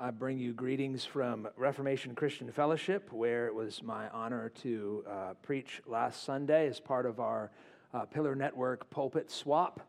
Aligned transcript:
I 0.00 0.12
bring 0.12 0.38
you 0.38 0.52
greetings 0.52 1.04
from 1.04 1.48
Reformation 1.56 2.14
Christian 2.14 2.52
Fellowship, 2.52 3.12
where 3.12 3.48
it 3.48 3.54
was 3.54 3.82
my 3.82 4.08
honor 4.10 4.50
to 4.62 5.04
uh, 5.10 5.34
preach 5.42 5.82
last 5.86 6.22
Sunday 6.22 6.68
as 6.68 6.78
part 6.78 7.04
of 7.04 7.18
our 7.18 7.50
uh, 7.92 8.04
Pillar 8.04 8.36
Network 8.36 8.88
pulpit 8.90 9.28
swap. 9.28 9.80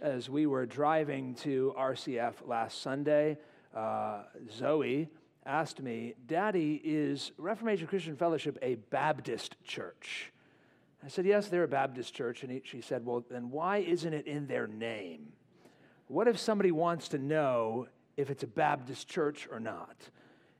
As 0.00 0.30
we 0.30 0.46
were 0.46 0.64
driving 0.64 1.34
to 1.36 1.74
RCF 1.78 2.36
last 2.46 2.80
Sunday, 2.80 3.36
uh, 3.76 4.22
Zoe 4.50 5.10
asked 5.44 5.82
me, 5.82 6.14
Daddy, 6.26 6.80
is 6.82 7.32
Reformation 7.36 7.86
Christian 7.86 8.16
Fellowship 8.16 8.56
a 8.62 8.76
Baptist 8.76 9.56
church? 9.64 10.32
I 11.04 11.08
said, 11.08 11.26
Yes, 11.26 11.48
they're 11.48 11.64
a 11.64 11.68
Baptist 11.68 12.14
church. 12.14 12.42
And 12.42 12.50
he, 12.50 12.62
she 12.64 12.80
said, 12.80 13.04
Well, 13.04 13.22
then 13.30 13.50
why 13.50 13.78
isn't 13.78 14.14
it 14.14 14.26
in 14.26 14.46
their 14.46 14.66
name? 14.66 15.34
What 16.06 16.26
if 16.26 16.38
somebody 16.38 16.72
wants 16.72 17.08
to 17.08 17.18
know 17.18 17.88
if 18.16 18.30
it's 18.30 18.42
a 18.42 18.46
Baptist 18.46 19.08
church 19.08 19.48
or 19.50 19.60
not. 19.60 19.96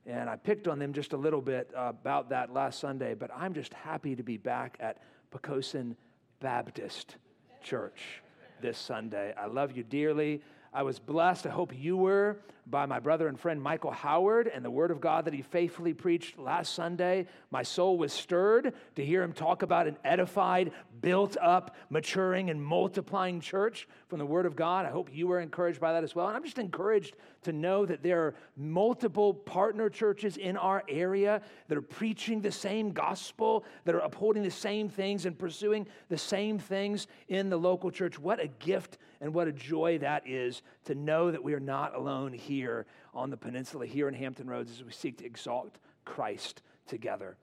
And 0.06 0.28
I 0.28 0.36
picked 0.36 0.66
on 0.66 0.78
them 0.78 0.92
just 0.92 1.12
a 1.12 1.16
little 1.16 1.40
bit 1.40 1.70
uh, 1.76 1.90
about 1.90 2.30
that 2.30 2.52
last 2.52 2.80
Sunday, 2.80 3.14
but 3.14 3.30
I'm 3.34 3.54
just 3.54 3.72
happy 3.74 4.16
to 4.16 4.22
be 4.22 4.36
back 4.36 4.76
at 4.80 4.98
Poquoson 5.30 5.94
Baptist 6.40 7.16
Church 7.62 8.22
this 8.60 8.78
Sunday. 8.78 9.32
I 9.38 9.46
love 9.46 9.76
you 9.76 9.84
dearly. 9.84 10.42
I 10.74 10.82
was 10.82 10.98
blessed, 10.98 11.46
I 11.46 11.50
hope 11.50 11.72
you 11.76 11.98
were, 11.98 12.38
by 12.66 12.86
my 12.86 12.98
brother 12.98 13.28
and 13.28 13.38
friend 13.38 13.60
Michael 13.60 13.90
Howard 13.90 14.46
and 14.46 14.64
the 14.64 14.70
word 14.70 14.90
of 14.90 15.02
God 15.02 15.26
that 15.26 15.34
he 15.34 15.42
faithfully 15.42 15.92
preached 15.92 16.38
last 16.38 16.74
Sunday. 16.74 17.26
My 17.50 17.62
soul 17.62 17.98
was 17.98 18.10
stirred 18.10 18.72
to 18.96 19.04
hear 19.04 19.22
him 19.22 19.34
talk 19.34 19.62
about 19.62 19.86
an 19.86 19.98
edified, 20.02 20.72
built 21.02 21.36
up, 21.42 21.76
maturing, 21.90 22.48
and 22.48 22.64
multiplying 22.64 23.40
church 23.40 23.86
from 24.08 24.18
the 24.18 24.24
word 24.24 24.46
of 24.46 24.56
God. 24.56 24.86
I 24.86 24.90
hope 24.90 25.10
you 25.12 25.26
were 25.26 25.40
encouraged 25.40 25.80
by 25.80 25.92
that 25.92 26.04
as 26.04 26.14
well. 26.14 26.28
And 26.28 26.36
I'm 26.36 26.44
just 26.44 26.58
encouraged 26.58 27.16
to 27.42 27.52
know 27.52 27.84
that 27.84 28.02
there 28.02 28.22
are 28.22 28.34
multiple 28.56 29.34
partner 29.34 29.90
churches 29.90 30.36
in 30.36 30.56
our 30.56 30.82
area 30.88 31.42
that 31.68 31.76
are 31.76 31.82
preaching 31.82 32.40
the 32.40 32.52
same 32.52 32.92
gospel, 32.92 33.64
that 33.84 33.94
are 33.94 34.00
upholding 34.00 34.42
the 34.42 34.50
same 34.50 34.88
things 34.88 35.26
and 35.26 35.38
pursuing 35.38 35.86
the 36.08 36.18
same 36.18 36.58
things 36.58 37.08
in 37.28 37.50
the 37.50 37.56
local 37.56 37.90
church. 37.90 38.18
What 38.18 38.40
a 38.40 38.46
gift 38.46 38.98
and 39.20 39.34
what 39.34 39.48
a 39.48 39.52
joy 39.52 39.98
that 39.98 40.26
is 40.26 40.62
to 40.84 40.94
know 40.94 41.30
that 41.30 41.42
we 41.42 41.52
are 41.54 41.60
not 41.60 41.94
alone 41.94 42.32
here 42.32 42.86
on 43.12 43.30
the 43.30 43.36
peninsula, 43.36 43.86
here 43.86 44.08
in 44.08 44.14
Hampton 44.14 44.48
Roads, 44.48 44.70
as 44.70 44.84
we 44.84 44.92
seek 44.92 45.18
to 45.18 45.26
exalt 45.26 45.78
Christ 46.04 46.62
together. 46.86 47.36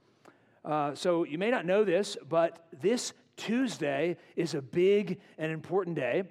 Uh, 0.66 0.94
so 0.94 1.24
you 1.24 1.38
may 1.38 1.52
not 1.52 1.66
know 1.66 1.84
this, 1.84 2.18
but 2.28 2.68
this 2.82 3.14
Tuesday 3.40 4.18
is 4.36 4.54
a 4.54 4.62
big 4.62 5.20
and 5.38 5.52
important 5.52 5.96
day. 5.96 6.24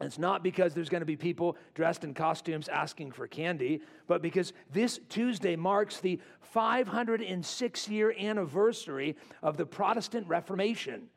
It's 0.00 0.18
not 0.18 0.42
because 0.42 0.74
there's 0.74 0.90
going 0.90 1.00
to 1.00 1.06
be 1.06 1.16
people 1.16 1.56
dressed 1.74 2.04
in 2.04 2.12
costumes 2.12 2.68
asking 2.68 3.12
for 3.12 3.26
candy, 3.26 3.80
but 4.06 4.20
because 4.20 4.52
this 4.70 5.00
Tuesday 5.08 5.56
marks 5.56 6.00
the 6.00 6.20
506 6.42 7.88
year 7.88 8.14
anniversary 8.18 9.16
of 9.42 9.56
the 9.56 9.64
Protestant 9.64 10.28
Reformation. 10.28 11.08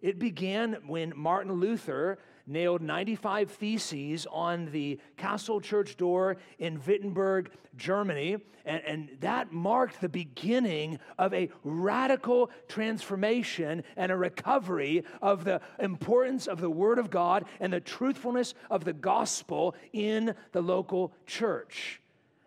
It 0.00 0.18
began 0.18 0.78
when 0.86 1.12
Martin 1.14 1.52
Luther 1.52 2.18
nailed 2.46 2.82
95 2.82 3.50
theses 3.50 4.26
on 4.30 4.66
the 4.72 4.98
castle 5.16 5.60
church 5.60 5.96
door 5.96 6.36
in 6.58 6.80
Wittenberg, 6.86 7.50
Germany. 7.76 8.38
And, 8.64 8.82
and 8.84 9.08
that 9.20 9.52
marked 9.52 10.00
the 10.00 10.08
beginning 10.08 10.98
of 11.18 11.34
a 11.34 11.50
radical 11.64 12.50
transformation 12.68 13.82
and 13.96 14.12
a 14.12 14.16
recovery 14.16 15.04
of 15.20 15.44
the 15.44 15.60
importance 15.78 16.46
of 16.46 16.60
the 16.60 16.70
Word 16.70 16.98
of 16.98 17.10
God 17.10 17.44
and 17.60 17.72
the 17.72 17.80
truthfulness 17.80 18.54
of 18.70 18.84
the 18.84 18.92
gospel 18.92 19.74
in 19.92 20.34
the 20.52 20.62
local 20.62 21.12
church. 21.26 22.00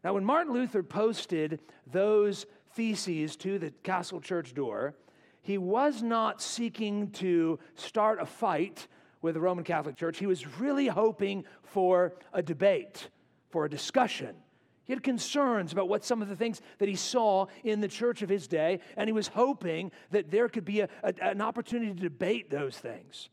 Now, 0.04 0.14
when 0.14 0.24
Martin 0.24 0.54
Luther 0.54 0.84
posted 0.84 1.60
those 1.92 2.46
theses 2.76 3.36
to 3.38 3.58
the 3.58 3.72
castle 3.84 4.22
church 4.22 4.54
door, 4.54 4.94
he 5.42 5.58
was 5.58 6.02
not 6.02 6.42
seeking 6.42 7.12
to 7.12 7.60
start 7.76 8.22
a 8.22 8.26
fight 8.26 8.88
with 9.26 9.34
the 9.34 9.42
Roman 9.42 9.64
Catholic 9.64 9.96
Church, 9.96 10.20
he 10.20 10.28
was 10.28 10.46
really 10.60 10.88
hoping 10.88 11.46
for 11.64 12.14
a 12.32 12.44
debate, 12.44 13.10
for 13.50 13.66
a 13.66 13.70
discussion. 13.70 14.36
He 14.84 14.94
had 14.94 15.02
concerns 15.02 15.74
about 15.74 15.90
what 15.90 16.06
some 16.06 16.22
of 16.22 16.30
the 16.30 16.36
things 16.36 16.62
that 16.78 16.88
he 16.88 16.96
saw 16.96 17.48
in 17.64 17.82
the 17.82 17.88
church 17.88 18.22
of 18.22 18.30
his 18.30 18.48
day, 18.48 18.82
and 18.96 19.10
he 19.10 19.14
was 19.14 19.28
hoping 19.28 19.92
that 20.12 20.30
there 20.30 20.48
could 20.48 20.64
be 20.64 20.82
a, 20.82 20.90
a, 21.02 21.14
an 21.22 21.42
opportunity 21.42 21.92
to 21.92 22.00
debate 22.00 22.52
those 22.52 22.78
things. 22.78 23.30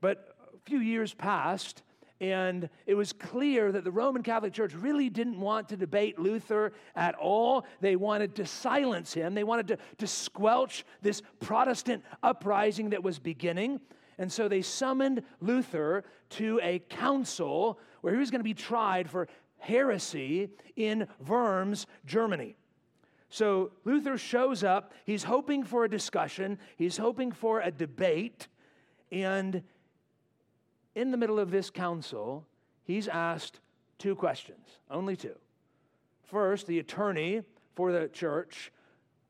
But 0.00 0.34
a 0.52 0.68
few 0.68 0.80
years 0.80 1.14
passed, 1.14 1.84
and 2.20 2.68
it 2.84 2.94
was 2.94 3.12
clear 3.12 3.70
that 3.70 3.84
the 3.84 3.92
Roman 3.92 4.24
Catholic 4.24 4.52
Church 4.52 4.74
really 4.74 5.10
didn't 5.10 5.38
want 5.38 5.68
to 5.68 5.76
debate 5.76 6.18
Luther 6.18 6.72
at 6.96 7.14
all. 7.14 7.66
They 7.80 7.94
wanted 7.94 8.34
to 8.34 8.46
silence 8.46 9.14
him, 9.14 9.34
they 9.34 9.44
wanted 9.44 9.68
to, 9.68 9.78
to 9.98 10.08
squelch 10.08 10.84
this 11.02 11.22
Protestant 11.38 12.02
uprising 12.20 12.90
that 12.90 13.04
was 13.04 13.20
beginning. 13.20 13.80
And 14.18 14.30
so 14.30 14.48
they 14.48 14.62
summoned 14.62 15.22
Luther 15.40 16.04
to 16.30 16.60
a 16.62 16.78
council 16.78 17.78
where 18.00 18.12
he 18.12 18.18
was 18.18 18.30
going 18.30 18.40
to 18.40 18.44
be 18.44 18.54
tried 18.54 19.10
for 19.10 19.28
heresy 19.58 20.50
in 20.76 21.08
Worms, 21.26 21.86
Germany. 22.06 22.56
So 23.30 23.72
Luther 23.84 24.16
shows 24.16 24.62
up. 24.62 24.92
He's 25.04 25.24
hoping 25.24 25.64
for 25.64 25.84
a 25.84 25.90
discussion, 25.90 26.58
he's 26.76 26.96
hoping 26.96 27.32
for 27.32 27.60
a 27.60 27.70
debate. 27.70 28.48
And 29.10 29.62
in 30.94 31.10
the 31.10 31.16
middle 31.16 31.38
of 31.38 31.50
this 31.50 31.70
council, 31.70 32.46
he's 32.84 33.08
asked 33.08 33.60
two 33.98 34.14
questions, 34.14 34.78
only 34.90 35.16
two. 35.16 35.34
First, 36.22 36.66
the 36.66 36.78
attorney 36.78 37.42
for 37.74 37.92
the 37.92 38.08
church 38.08 38.72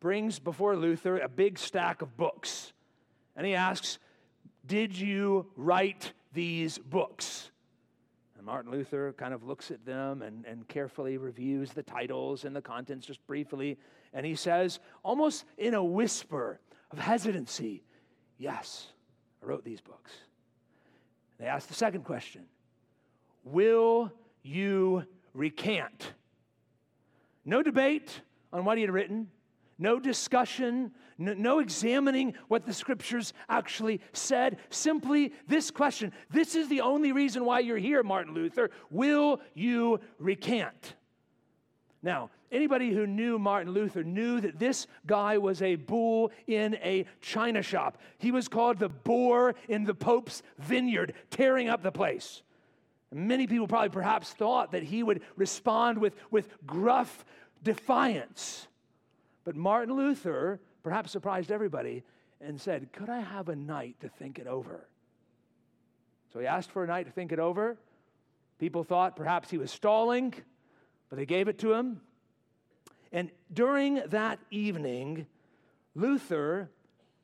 brings 0.01 0.39
before 0.39 0.77
Luther 0.77 1.19
a 1.19 1.29
big 1.29 1.59
stack 1.59 2.03
of 2.03 2.17
books. 2.17 2.73
And 3.37 3.47
he 3.47 3.55
asks, 3.55 3.99
did 4.67 4.97
you 4.97 5.47
write 5.57 6.13
these 6.33 6.79
books? 6.79 7.51
And 8.37 8.47
Martin 8.47 8.71
Luther 8.71 9.15
kind 9.17 9.35
of 9.35 9.45
looks 9.45 9.71
at 9.71 9.85
them 9.85 10.23
and, 10.23 10.45
and 10.47 10.67
carefully 10.69 11.17
reviews 11.17 11.73
the 11.73 11.83
titles 11.83 12.45
and 12.45 12.55
the 12.55 12.63
contents 12.63 13.07
just 13.07 13.25
briefly. 13.27 13.79
And 14.13 14.25
he 14.25 14.35
says, 14.35 14.81
almost 15.03 15.45
in 15.59 15.75
a 15.75 15.85
whisper 15.85 16.61
of 16.91 16.99
hesitancy, 16.99 17.83
Yes, 18.39 18.89
I 19.43 19.47
wrote 19.47 19.65
these 19.65 19.81
books. 19.81 20.13
They 21.39 21.47
ask 21.47 21.69
the 21.69 21.75
second 21.75 22.05
question 22.05 22.45
Will 23.45 24.13
you 24.43 25.05
recant? 25.33 26.13
No 27.45 27.63
debate 27.63 28.21
on 28.53 28.65
what 28.65 28.79
he 28.79 28.83
had 28.83 28.91
written, 28.91 29.29
no 29.79 29.99
discussion, 29.99 30.93
no, 31.19 31.35
no, 31.35 31.59
examining 31.59 32.35
what 32.49 32.67
the 32.67 32.73
scriptures 32.73 33.33
actually 33.49 34.01
said. 34.13 34.59
Simply 34.71 35.33
this 35.49 35.71
question 35.71 36.13
this 36.31 36.55
is 36.55 36.69
the 36.69 36.81
only 36.81 37.13
reason 37.13 37.45
why 37.45 37.61
you're 37.61 37.79
here, 37.79 38.03
Martin 38.03 38.35
Luther. 38.35 38.71
Will 38.91 39.41
you 39.55 40.01
recant? 40.19 40.95
Now, 42.03 42.31
anybody 42.53 42.93
who 42.93 43.07
knew 43.07 43.39
Martin 43.39 43.73
Luther 43.73 44.05
knew 44.05 44.41
that 44.41 44.59
this 44.59 44.87
guy 45.07 45.39
was 45.39 45.63
a 45.63 45.77
bull 45.77 46.31
in 46.47 46.75
a 46.77 47.07
china 47.23 47.63
shop. 47.63 47.99
He 48.19 48.31
was 48.31 48.47
called 48.47 48.79
the 48.79 48.91
boar 48.91 49.55
in 49.69 49.85
the 49.85 49.95
Pope's 49.95 50.43
vineyard, 50.59 51.15
tearing 51.31 51.71
up 51.71 51.83
the 51.83 51.91
place. 51.91 52.43
Many 53.11 53.47
people 53.47 53.69
probably 53.69 53.91
perhaps 53.91 54.33
thought 54.33 54.73
that 54.73 54.83
he 54.83 55.03
would 55.03 55.23
respond 55.37 55.99
with, 55.99 56.15
with 56.31 56.49
gruff 56.67 57.25
defiance. 57.63 58.67
But 59.45 59.57
Martin 59.57 59.95
Luther 59.95 60.61
perhaps 60.83 61.11
surprised 61.11 61.53
everybody 61.53 62.03
and 62.41 62.61
said, 62.61 62.93
Could 62.93 63.09
I 63.09 63.21
have 63.21 63.49
a 63.49 63.57
night 63.57 63.97
to 64.01 64.09
think 64.09 64.39
it 64.39 64.47
over? 64.47 64.89
So 66.33 66.41
he 66.41 66.47
asked 66.47 66.71
for 66.71 66.83
a 66.83 66.87
night 66.87 67.05
to 67.05 67.13
think 67.13 67.31
it 67.31 67.39
over. 67.39 67.79
People 68.59 68.85
thought 68.85 69.17
perhaps 69.17 69.51
he 69.51 69.59
was 69.59 69.71
stalling, 69.71 70.35
but 71.09 71.17
they 71.17 71.27
gave 71.27 71.49
it 71.49 71.59
to 71.61 71.73
him. 71.73 72.01
And 73.13 73.31
during 73.53 74.03
that 74.09 74.41
evening, 74.51 75.27
Luther 75.95 76.71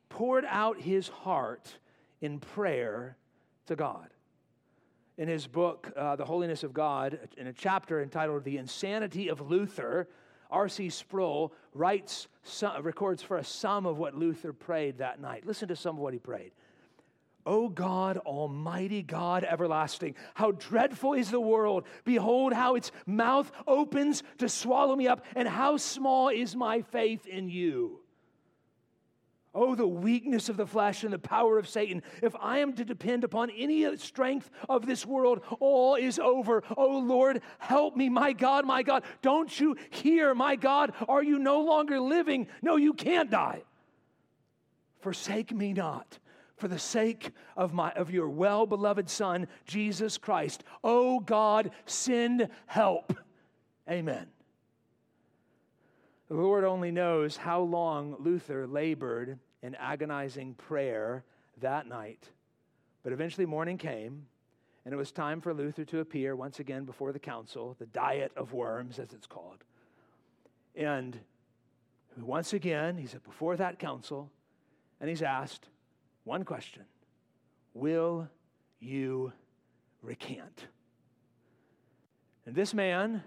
poured 0.08 0.44
out 0.44 0.80
his 0.80 1.08
heart 1.08 1.78
in 2.20 2.38
prayer 2.38 3.16
to 3.66 3.76
God. 3.76 4.10
In 5.18 5.28
his 5.28 5.46
book, 5.46 5.92
uh, 5.96 6.16
The 6.16 6.24
Holiness 6.24 6.62
of 6.62 6.72
God, 6.72 7.18
in 7.36 7.46
a 7.46 7.52
chapter 7.52 8.00
entitled 8.00 8.44
The 8.44 8.58
Insanity 8.58 9.28
of 9.28 9.40
Luther, 9.40 10.08
R.C. 10.50 10.90
Sproul 10.90 11.52
writes, 11.74 12.28
records 12.80 13.22
for 13.22 13.38
us 13.38 13.48
some 13.48 13.86
of 13.86 13.98
what 13.98 14.14
Luther 14.14 14.52
prayed 14.52 14.98
that 14.98 15.20
night. 15.20 15.46
Listen 15.46 15.68
to 15.68 15.76
some 15.76 15.96
of 15.96 16.02
what 16.02 16.12
he 16.12 16.18
prayed. 16.18 16.52
O 17.46 17.68
God, 17.68 18.18
Almighty 18.18 19.02
God, 19.02 19.44
everlasting, 19.44 20.14
how 20.34 20.50
dreadful 20.52 21.14
is 21.14 21.30
the 21.30 21.40
world. 21.40 21.84
Behold, 22.04 22.52
how 22.52 22.74
its 22.74 22.92
mouth 23.06 23.50
opens 23.66 24.22
to 24.38 24.48
swallow 24.48 24.94
me 24.94 25.08
up, 25.08 25.24
and 25.34 25.48
how 25.48 25.78
small 25.78 26.28
is 26.28 26.54
my 26.54 26.82
faith 26.82 27.26
in 27.26 27.48
you. 27.48 28.00
Oh, 29.52 29.74
the 29.74 29.86
weakness 29.86 30.48
of 30.48 30.56
the 30.56 30.66
flesh 30.66 31.02
and 31.02 31.12
the 31.12 31.18
power 31.18 31.58
of 31.58 31.68
Satan. 31.68 32.02
If 32.22 32.36
I 32.40 32.58
am 32.58 32.72
to 32.74 32.84
depend 32.84 33.24
upon 33.24 33.50
any 33.50 33.96
strength 33.96 34.48
of 34.68 34.86
this 34.86 35.04
world, 35.04 35.40
all 35.58 35.96
is 35.96 36.20
over. 36.20 36.62
Oh, 36.76 36.98
Lord, 36.98 37.42
help 37.58 37.96
me, 37.96 38.08
my 38.08 38.32
God, 38.32 38.64
my 38.64 38.84
God. 38.84 39.02
Don't 39.22 39.58
you 39.58 39.76
hear, 39.90 40.34
my 40.36 40.54
God? 40.54 40.92
Are 41.08 41.22
you 41.22 41.38
no 41.38 41.62
longer 41.62 41.98
living? 41.98 42.46
No, 42.62 42.76
you 42.76 42.92
can't 42.92 43.30
die. 43.30 43.64
Forsake 45.00 45.52
me 45.52 45.72
not 45.72 46.18
for 46.56 46.68
the 46.68 46.78
sake 46.78 47.32
of, 47.56 47.72
my, 47.72 47.90
of 47.92 48.12
your 48.12 48.28
well 48.28 48.66
beloved 48.66 49.10
Son, 49.10 49.48
Jesus 49.64 50.16
Christ. 50.16 50.62
Oh, 50.84 51.18
God, 51.18 51.72
send 51.86 52.48
help. 52.66 53.16
Amen. 53.90 54.28
The 56.30 56.36
Lord 56.36 56.62
only 56.62 56.92
knows 56.92 57.36
how 57.36 57.60
long 57.60 58.14
Luther 58.20 58.64
labored 58.64 59.40
in 59.64 59.74
agonizing 59.74 60.54
prayer 60.54 61.24
that 61.60 61.88
night. 61.88 62.30
But 63.02 63.12
eventually, 63.12 63.46
morning 63.46 63.76
came, 63.76 64.26
and 64.84 64.94
it 64.94 64.96
was 64.96 65.10
time 65.10 65.40
for 65.40 65.52
Luther 65.52 65.84
to 65.86 65.98
appear 65.98 66.36
once 66.36 66.60
again 66.60 66.84
before 66.84 67.10
the 67.10 67.18
council, 67.18 67.74
the 67.80 67.86
Diet 67.86 68.30
of 68.36 68.52
Worms, 68.52 69.00
as 69.00 69.12
it's 69.12 69.26
called. 69.26 69.64
And 70.76 71.18
once 72.16 72.52
again, 72.52 72.96
he's 72.96 73.14
before 73.14 73.56
that 73.56 73.80
council, 73.80 74.30
and 75.00 75.10
he's 75.10 75.22
asked 75.22 75.68
one 76.22 76.44
question 76.44 76.84
Will 77.74 78.28
you 78.78 79.32
recant? 80.00 80.66
And 82.46 82.54
this 82.54 82.72
man, 82.72 83.24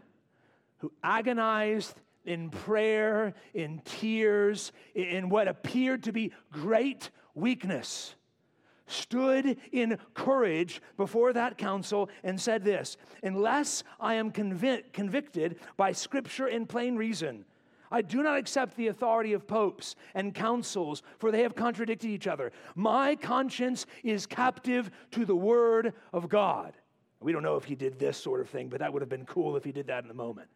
who 0.78 0.94
agonized 1.04 2.00
in 2.26 2.50
prayer, 2.50 3.34
in 3.54 3.82
tears, 3.86 4.72
in 4.96 5.30
what 5.30 5.48
appeared 5.48 6.04
to 6.04 6.12
be 6.12 6.32
great 6.52 7.10
weakness, 7.36 8.16
stood 8.88 9.58
in 9.72 9.98
courage 10.14 10.82
before 10.98 11.34
that 11.34 11.58
council 11.58 12.10
and 12.24 12.40
said 12.40 12.64
this 12.64 12.98
Unless 13.24 13.84
I 14.00 14.16
am 14.16 14.32
convic- 14.32 14.94
convicted 14.94 15.60
by 15.78 15.92
scripture 15.92 16.48
and 16.48 16.68
plain 16.68 16.96
reason, 16.96 17.46
I 17.92 18.02
do 18.02 18.24
not 18.24 18.38
accept 18.38 18.76
the 18.76 18.88
authority 18.88 19.34
of 19.34 19.46
popes 19.46 19.96
and 20.16 20.34
councils, 20.34 21.04
for 21.20 21.32
they 21.32 21.44
have 21.44 21.54
contradicted 21.56 22.10
each 22.10 22.26
other. 22.26 22.52
My 22.76 23.16
conscience 23.16 23.86
is 24.04 24.26
captive 24.26 24.90
to 25.12 25.26
the 25.26 25.36
word 25.36 25.94
of 26.12 26.28
God. 26.28 26.74
We 27.20 27.32
don't 27.32 27.44
know 27.44 27.56
if 27.56 27.66
he 27.66 27.76
did 27.76 28.00
this 28.00 28.18
sort 28.18 28.42
of 28.42 28.50
thing, 28.50 28.68
but 28.68 28.80
that 28.80 28.92
would 28.92 29.04
have 29.04 29.10
been 29.10 29.26
cool 29.26 29.56
if 29.56 29.64
he 29.64 29.72
did 29.72 29.88
that 29.88 30.04
in 30.04 30.08
the 30.08 30.14
moment. 30.16 30.50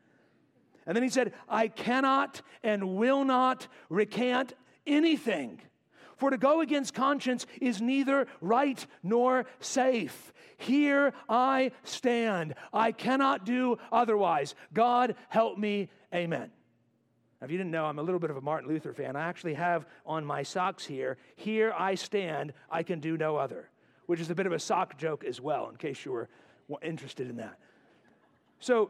And 0.88 0.96
then 0.96 1.04
he 1.04 1.10
said, 1.10 1.34
I 1.48 1.68
cannot 1.68 2.42
and 2.64 2.96
will 2.96 3.26
not 3.26 3.68
recant 3.90 4.54
anything. 4.88 5.60
For 6.16 6.32
to 6.32 6.38
go 6.38 6.62
against 6.62 6.96
conscience 6.96 7.46
is 7.62 7.82
neither 7.82 8.26
right 8.42 8.84
nor 9.04 9.46
safe. 9.60 10.34
Here 10.58 11.14
I 11.30 11.72
stand. 11.84 12.56
I 12.74 12.94
cannot 12.94 13.46
do 13.46 13.78
otherwise. 13.92 14.56
God 14.74 15.16
help 15.30 15.60
me. 15.60 15.90
Amen. 16.16 16.50
Now, 17.40 17.46
if 17.46 17.52
you 17.52 17.58
didn't 17.58 17.70
know, 17.72 17.86
I'm 17.86 18.00
a 18.00 18.04
little 18.04 18.20
bit 18.20 18.32
of 18.32 18.38
a 18.38 18.42
Martin 18.42 18.68
Luther 18.68 18.94
fan. 18.94 19.16
I 19.16 19.28
actually 19.28 19.54
have 19.54 19.86
on 20.06 20.26
my 20.26 20.42
socks 20.42 20.86
here, 20.86 21.18
Here 21.36 21.72
I 21.78 21.94
stand, 21.94 22.54
I 22.72 22.82
can 22.82 23.00
do 23.00 23.16
no 23.16 23.36
other, 23.36 23.70
which 24.08 24.20
is 24.20 24.32
a 24.32 24.36
bit 24.36 24.48
of 24.48 24.54
a 24.54 24.60
sock 24.60 24.98
joke 24.98 25.24
as 25.24 25.40
well, 25.40 25.70
in 25.70 25.76
case 25.76 26.04
you 26.04 26.14
were 26.14 26.30
interested 26.82 27.30
in 27.30 27.36
that. 27.36 27.60
So, 28.60 28.90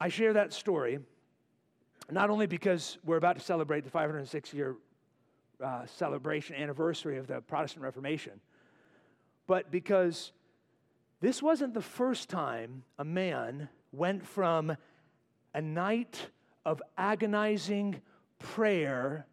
I 0.00 0.08
share 0.08 0.32
that 0.32 0.52
story 0.52 0.98
not 2.10 2.30
only 2.30 2.46
because 2.46 2.98
we're 3.04 3.16
about 3.16 3.36
to 3.36 3.42
celebrate 3.42 3.84
the 3.84 3.90
506 3.90 4.52
year 4.52 4.76
uh, 5.62 5.86
celebration 5.86 6.56
anniversary 6.56 7.16
of 7.16 7.26
the 7.26 7.40
Protestant 7.40 7.82
Reformation, 7.82 8.40
but 9.46 9.70
because 9.70 10.32
this 11.20 11.42
wasn't 11.42 11.74
the 11.74 11.82
first 11.82 12.28
time 12.28 12.82
a 12.98 13.04
man 13.04 13.68
went 13.92 14.26
from 14.26 14.76
a 15.54 15.62
night 15.62 16.28
of 16.66 16.82
agonizing 16.98 18.00
prayer 18.38 19.26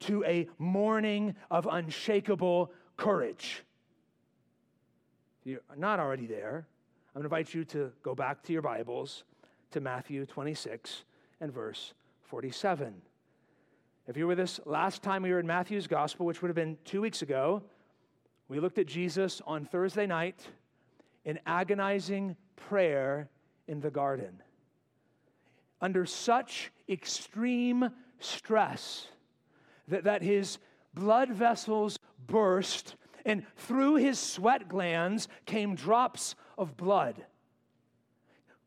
to 0.00 0.24
a 0.24 0.48
morning 0.58 1.34
of 1.50 1.68
unshakable 1.70 2.72
courage. 2.96 3.62
If 5.40 5.46
you're 5.46 5.60
not 5.76 6.00
already 6.00 6.26
there, 6.26 6.66
I'm 7.14 7.22
going 7.22 7.30
to 7.30 7.36
invite 7.36 7.54
you 7.54 7.64
to 7.66 7.92
go 8.02 8.14
back 8.14 8.42
to 8.44 8.52
your 8.52 8.62
Bibles 8.62 9.24
to 9.70 9.80
Matthew 9.80 10.26
26 10.26 11.04
and 11.40 11.52
verse 11.52 11.94
47. 12.22 12.94
If 14.06 14.16
you 14.16 14.24
were 14.24 14.30
with 14.30 14.40
us 14.40 14.60
last 14.64 15.02
time 15.02 15.22
we 15.22 15.30
were 15.30 15.40
in 15.40 15.46
Matthew's 15.46 15.86
gospel, 15.86 16.26
which 16.26 16.42
would 16.42 16.48
have 16.48 16.56
been 16.56 16.76
two 16.84 17.00
weeks 17.00 17.22
ago, 17.22 17.62
we 18.48 18.58
looked 18.58 18.78
at 18.78 18.86
Jesus 18.86 19.40
on 19.46 19.64
Thursday 19.64 20.06
night 20.06 20.48
in 21.24 21.38
agonizing 21.46 22.36
prayer 22.56 23.28
in 23.68 23.80
the 23.80 23.90
garden 23.90 24.42
under 25.80 26.04
such 26.04 26.72
extreme 26.88 27.90
stress 28.18 29.06
that, 29.88 30.04
that 30.04 30.22
his 30.22 30.58
blood 30.94 31.30
vessels 31.30 31.98
burst, 32.26 32.96
and 33.24 33.44
through 33.56 33.96
his 33.96 34.18
sweat 34.18 34.68
glands 34.68 35.28
came 35.46 35.74
drops 35.74 36.34
of 36.58 36.76
blood. 36.76 37.24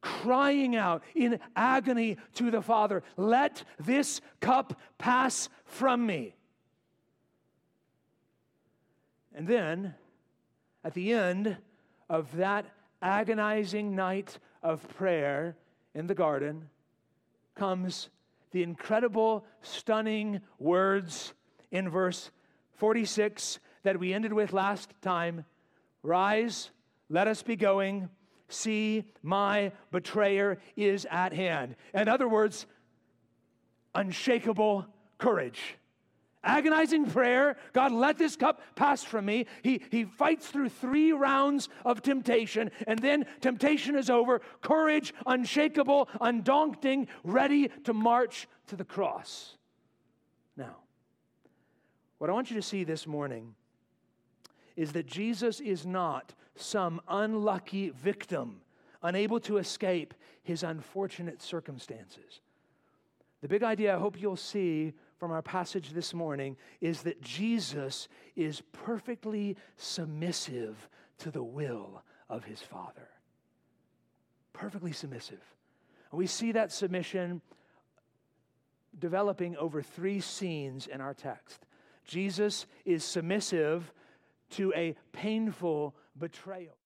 Crying 0.03 0.75
out 0.75 1.01
in 1.15 1.39
agony 1.55 2.17
to 2.35 2.51
the 2.51 2.61
Father, 2.61 3.03
Let 3.15 3.63
this 3.79 4.19
cup 4.41 4.77
pass 4.97 5.47
from 5.63 6.05
me. 6.05 6.35
And 9.33 9.47
then, 9.47 9.95
at 10.83 10.93
the 10.93 11.13
end 11.13 11.55
of 12.09 12.35
that 12.35 12.65
agonizing 13.01 13.95
night 13.95 14.37
of 14.61 14.85
prayer 14.89 15.55
in 15.95 16.07
the 16.07 16.15
garden, 16.15 16.69
comes 17.55 18.09
the 18.51 18.61
incredible, 18.61 19.45
stunning 19.61 20.41
words 20.59 21.33
in 21.71 21.89
verse 21.89 22.29
46 22.75 23.59
that 23.83 23.99
we 23.99 24.13
ended 24.13 24.33
with 24.33 24.51
last 24.51 24.93
time 25.01 25.45
Rise, 26.01 26.71
let 27.09 27.29
us 27.29 27.41
be 27.41 27.55
going. 27.55 28.09
See, 28.49 29.05
my 29.21 29.71
betrayer 29.91 30.59
is 30.75 31.07
at 31.09 31.33
hand. 31.33 31.75
In 31.93 32.07
other 32.07 32.27
words, 32.27 32.65
unshakable 33.95 34.85
courage 35.17 35.77
agonizing 36.43 37.05
prayer 37.05 37.55
God, 37.71 37.91
let 37.91 38.17
this 38.17 38.35
cup 38.35 38.61
pass 38.75 39.03
from 39.03 39.25
me. 39.25 39.45
He, 39.61 39.81
he 39.89 40.03
fights 40.05 40.47
through 40.47 40.69
three 40.69 41.11
rounds 41.11 41.69
of 41.85 42.01
temptation, 42.01 42.71
and 42.85 42.99
then 42.99 43.25
temptation 43.41 43.95
is 43.95 44.09
over. 44.09 44.41
Courage, 44.61 45.13
unshakable, 45.25 46.09
undaunting, 46.21 47.07
ready 47.23 47.69
to 47.85 47.93
march 47.93 48.47
to 48.67 48.75
the 48.75 48.85
cross. 48.85 49.57
Now, 50.55 50.77
what 52.17 52.29
I 52.29 52.33
want 52.33 52.49
you 52.49 52.55
to 52.57 52.61
see 52.61 52.83
this 52.83 53.07
morning 53.07 53.55
is 54.75 54.93
that 54.93 55.05
Jesus 55.05 55.59
is 55.59 55.85
not 55.85 56.33
some 56.55 57.01
unlucky 57.07 57.89
victim 57.89 58.61
unable 59.01 59.39
to 59.41 59.57
escape 59.57 60.13
his 60.43 60.63
unfortunate 60.63 61.41
circumstances. 61.41 62.41
The 63.41 63.47
big 63.47 63.63
idea 63.63 63.95
I 63.95 63.99
hope 63.99 64.19
you'll 64.19 64.37
see 64.37 64.93
from 65.17 65.31
our 65.31 65.41
passage 65.41 65.91
this 65.91 66.13
morning 66.13 66.55
is 66.79 67.01
that 67.03 67.21
Jesus 67.21 68.07
is 68.35 68.61
perfectly 68.71 69.57
submissive 69.75 70.89
to 71.19 71.31
the 71.31 71.43
will 71.43 72.03
of 72.29 72.45
his 72.45 72.61
Father. 72.61 73.09
Perfectly 74.53 74.93
submissive. 74.93 75.41
And 76.11 76.17
we 76.17 76.27
see 76.27 76.53
that 76.53 76.71
submission 76.71 77.41
developing 78.97 79.57
over 79.57 79.81
three 79.81 80.19
scenes 80.19 80.87
in 80.87 81.01
our 81.01 81.13
text. 81.13 81.65
Jesus 82.05 82.65
is 82.85 83.03
submissive 83.03 83.91
to 84.51 84.71
a 84.75 84.95
painful 85.11 85.95
betrayal. 86.17 86.77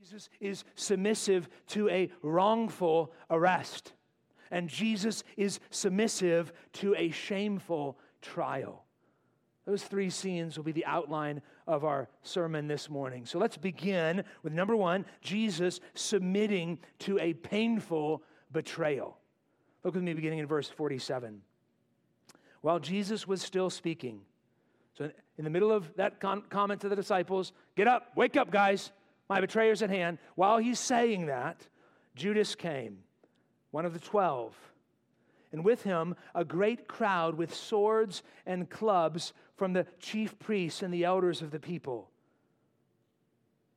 Jesus 0.00 0.28
is 0.40 0.64
submissive 0.76 1.48
to 1.68 1.88
a 1.90 2.10
wrongful 2.22 3.12
arrest 3.28 3.92
and 4.50 4.68
Jesus 4.68 5.22
is 5.36 5.60
submissive 5.70 6.52
to 6.74 6.94
a 6.96 7.10
shameful 7.10 7.98
trial. 8.20 8.84
Those 9.66 9.84
three 9.84 10.10
scenes 10.10 10.56
will 10.56 10.64
be 10.64 10.72
the 10.72 10.86
outline 10.86 11.42
of 11.66 11.84
our 11.84 12.08
sermon 12.22 12.66
this 12.66 12.90
morning. 12.90 13.26
So 13.26 13.38
let's 13.38 13.56
begin 13.56 14.24
with 14.42 14.52
number 14.52 14.74
one 14.74 15.04
Jesus 15.20 15.80
submitting 15.94 16.78
to 17.00 17.18
a 17.18 17.34
painful 17.34 18.22
betrayal. 18.50 19.18
Look 19.84 19.94
with 19.94 20.02
me 20.02 20.14
beginning 20.14 20.40
in 20.40 20.46
verse 20.46 20.68
47. 20.68 21.42
While 22.62 22.80
Jesus 22.80 23.26
was 23.28 23.40
still 23.40 23.70
speaking, 23.70 24.22
so 25.00 25.10
in 25.38 25.44
the 25.44 25.50
middle 25.50 25.72
of 25.72 25.90
that 25.96 26.20
comment 26.20 26.80
to 26.82 26.90
the 26.90 26.94
disciples, 26.94 27.54
get 27.74 27.88
up, 27.88 28.12
wake 28.16 28.36
up, 28.36 28.50
guys, 28.50 28.92
my 29.30 29.40
betrayer's 29.40 29.80
at 29.80 29.88
hand. 29.88 30.18
While 30.34 30.58
he's 30.58 30.78
saying 30.78 31.24
that, 31.26 31.66
Judas 32.14 32.54
came 32.54 32.98
one 33.70 33.86
of 33.86 33.94
the 33.94 33.98
twelve, 33.98 34.54
and 35.52 35.64
with 35.64 35.84
him 35.84 36.16
a 36.34 36.44
great 36.44 36.86
crowd 36.86 37.36
with 37.36 37.54
swords 37.54 38.22
and 38.44 38.68
clubs 38.68 39.32
from 39.56 39.72
the 39.72 39.86
chief 40.00 40.38
priests 40.38 40.82
and 40.82 40.92
the 40.92 41.04
elders 41.04 41.40
of 41.40 41.50
the 41.50 41.60
people. 41.60 42.10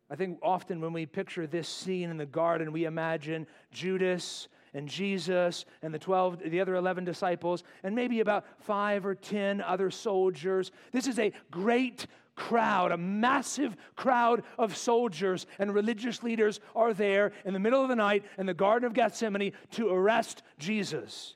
I 0.10 0.18
think 0.18 0.40
often 0.44 0.82
when 0.82 0.92
we 0.92 1.06
picture 1.06 1.48
this 1.48 1.70
scene 1.70 2.10
in 2.10 2.18
the 2.18 2.26
garden, 2.26 2.74
we 2.74 2.84
imagine 2.84 3.48
Judas 3.72 4.50
and 4.74 4.88
Jesus 4.88 5.66
and 5.82 5.94
the 5.94 6.00
12 6.00 6.40
the 6.46 6.60
other 6.60 6.76
11 6.76 7.06
disciples 7.06 7.64
and 7.84 7.96
maybe 7.96 8.20
about 8.20 8.46
5 8.60 9.06
or 9.06 9.16
10 9.16 9.62
other 9.62 9.92
soldiers. 9.92 10.72
This 10.92 11.08
is 11.08 11.20
a 11.20 11.32
great 11.52 12.08
crowd, 12.36 12.92
a 12.92 12.98
massive 12.98 13.78
crowd 13.96 14.44
of 14.58 14.76
soldiers 14.76 15.46
and 15.60 15.74
religious 15.74 16.24
leaders 16.24 16.60
are 16.76 16.94
there 16.94 17.32
in 17.46 17.54
the 17.54 17.60
middle 17.60 17.84
of 17.84 17.90
the 17.90 17.96
night 17.96 18.26
in 18.38 18.48
the 18.48 18.54
garden 18.54 18.88
of 18.88 18.94
Gethsemane 18.94 19.54
to 19.72 19.90
arrest 19.90 20.42
Jesus. 20.58 21.36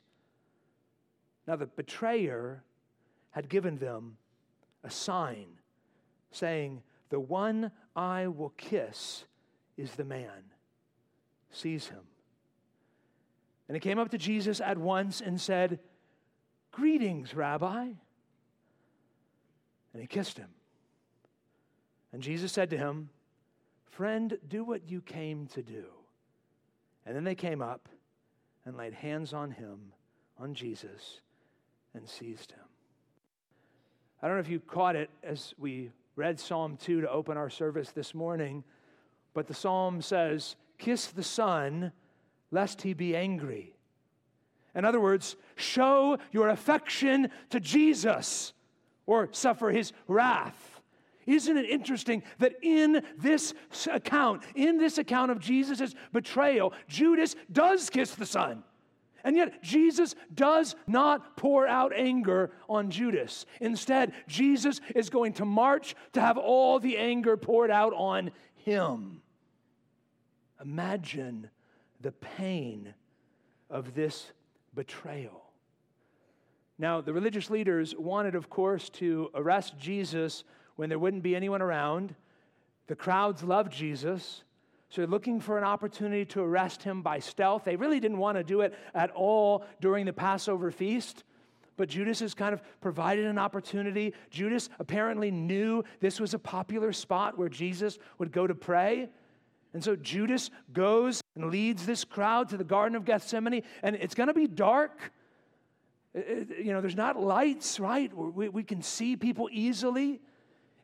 Now 1.46 1.56
the 1.56 1.66
betrayer 1.66 2.64
had 3.30 3.48
given 3.48 3.78
them 3.78 4.16
a 4.82 4.90
sign 4.90 5.60
saying, 6.32 6.82
"The 7.10 7.20
one 7.20 7.70
I 7.94 8.26
will 8.26 8.50
kiss 8.50 9.24
is 9.76 9.94
the 9.94 10.04
man. 10.04 10.50
Seize 11.50 11.88
him." 11.88 12.07
And 13.68 13.76
he 13.76 13.80
came 13.80 13.98
up 13.98 14.10
to 14.10 14.18
Jesus 14.18 14.60
at 14.60 14.78
once 14.78 15.20
and 15.20 15.40
said, 15.40 15.78
Greetings, 16.72 17.34
Rabbi. 17.34 17.88
And 19.92 20.00
he 20.00 20.06
kissed 20.06 20.38
him. 20.38 20.48
And 22.12 22.22
Jesus 22.22 22.52
said 22.52 22.70
to 22.70 22.78
him, 22.78 23.10
Friend, 23.90 24.38
do 24.48 24.64
what 24.64 24.88
you 24.88 25.00
came 25.00 25.46
to 25.48 25.62
do. 25.62 25.84
And 27.04 27.14
then 27.14 27.24
they 27.24 27.34
came 27.34 27.60
up 27.60 27.88
and 28.64 28.76
laid 28.76 28.94
hands 28.94 29.32
on 29.32 29.50
him, 29.50 29.92
on 30.38 30.54
Jesus, 30.54 31.20
and 31.94 32.08
seized 32.08 32.52
him. 32.52 32.60
I 34.22 34.26
don't 34.26 34.36
know 34.36 34.40
if 34.40 34.48
you 34.48 34.60
caught 34.60 34.96
it 34.96 35.10
as 35.22 35.54
we 35.58 35.90
read 36.16 36.40
Psalm 36.40 36.76
2 36.76 37.02
to 37.02 37.10
open 37.10 37.36
our 37.36 37.50
service 37.50 37.90
this 37.90 38.14
morning, 38.14 38.64
but 39.34 39.46
the 39.46 39.54
psalm 39.54 40.02
says, 40.02 40.56
Kiss 40.76 41.06
the 41.06 41.22
Son 41.22 41.92
lest 42.50 42.82
he 42.82 42.94
be 42.94 43.14
angry. 43.16 43.74
In 44.74 44.84
other 44.84 45.00
words, 45.00 45.36
show 45.56 46.18
your 46.30 46.48
affection 46.48 47.30
to 47.50 47.60
Jesus 47.60 48.52
or 49.06 49.28
suffer 49.32 49.70
his 49.70 49.92
wrath. 50.06 50.80
Isn't 51.26 51.58
it 51.58 51.68
interesting 51.68 52.22
that 52.38 52.54
in 52.62 53.02
this 53.18 53.52
account, 53.90 54.44
in 54.54 54.78
this 54.78 54.96
account 54.96 55.30
of 55.30 55.40
Jesus' 55.40 55.94
betrayal, 56.12 56.72
Judas 56.86 57.36
does 57.52 57.90
kiss 57.90 58.14
the 58.14 58.24
Son? 58.24 58.62
And 59.24 59.36
yet, 59.36 59.62
Jesus 59.62 60.14
does 60.32 60.74
not 60.86 61.36
pour 61.36 61.66
out 61.66 61.92
anger 61.94 62.52
on 62.68 62.90
Judas. 62.90 63.44
Instead, 63.60 64.12
Jesus 64.26 64.80
is 64.94 65.10
going 65.10 65.34
to 65.34 65.44
march 65.44 65.96
to 66.12 66.20
have 66.20 66.38
all 66.38 66.78
the 66.78 66.96
anger 66.96 67.36
poured 67.36 67.70
out 67.70 67.92
on 67.92 68.30
him. 68.54 69.20
Imagine 70.62 71.50
the 72.00 72.12
pain 72.12 72.94
of 73.70 73.94
this 73.94 74.32
betrayal. 74.74 75.44
Now, 76.78 77.00
the 77.00 77.12
religious 77.12 77.50
leaders 77.50 77.94
wanted, 77.96 78.34
of 78.34 78.48
course, 78.48 78.88
to 78.90 79.30
arrest 79.34 79.76
Jesus 79.78 80.44
when 80.76 80.88
there 80.88 80.98
wouldn't 80.98 81.24
be 81.24 81.34
anyone 81.34 81.60
around. 81.60 82.14
The 82.86 82.94
crowds 82.94 83.42
loved 83.42 83.72
Jesus, 83.72 84.44
so 84.88 85.02
they're 85.02 85.10
looking 85.10 85.40
for 85.40 85.58
an 85.58 85.64
opportunity 85.64 86.24
to 86.26 86.40
arrest 86.40 86.82
him 86.82 87.02
by 87.02 87.18
stealth. 87.18 87.64
They 87.64 87.76
really 87.76 88.00
didn't 88.00 88.18
want 88.18 88.38
to 88.38 88.44
do 88.44 88.60
it 88.60 88.74
at 88.94 89.10
all 89.10 89.64
during 89.80 90.06
the 90.06 90.12
Passover 90.12 90.70
feast. 90.70 91.24
But 91.76 91.88
Judas 91.88 92.20
has 92.20 92.34
kind 92.34 92.54
of 92.54 92.62
provided 92.80 93.26
an 93.26 93.38
opportunity. 93.38 94.14
Judas 94.30 94.68
apparently 94.78 95.30
knew 95.30 95.84
this 96.00 96.20
was 96.20 96.32
a 96.34 96.38
popular 96.38 96.92
spot 96.92 97.36
where 97.36 97.48
Jesus 97.48 97.98
would 98.18 98.32
go 98.32 98.46
to 98.46 98.54
pray. 98.54 99.08
And 99.74 99.84
so 99.84 99.94
Judas 99.94 100.50
goes 100.72 101.20
and 101.38 101.50
leads 101.50 101.86
this 101.86 102.04
crowd 102.04 102.48
to 102.50 102.56
the 102.56 102.64
Garden 102.64 102.96
of 102.96 103.04
Gethsemane, 103.04 103.62
and 103.82 103.96
it's 103.96 104.14
going 104.14 104.26
to 104.26 104.34
be 104.34 104.46
dark. 104.46 105.12
It, 106.14 106.58
you 106.64 106.72
know, 106.72 106.80
there's 106.80 106.96
not 106.96 107.20
lights, 107.20 107.78
right? 107.78 108.12
We, 108.14 108.48
we 108.48 108.62
can 108.62 108.82
see 108.82 109.16
people 109.16 109.48
easily. 109.52 110.20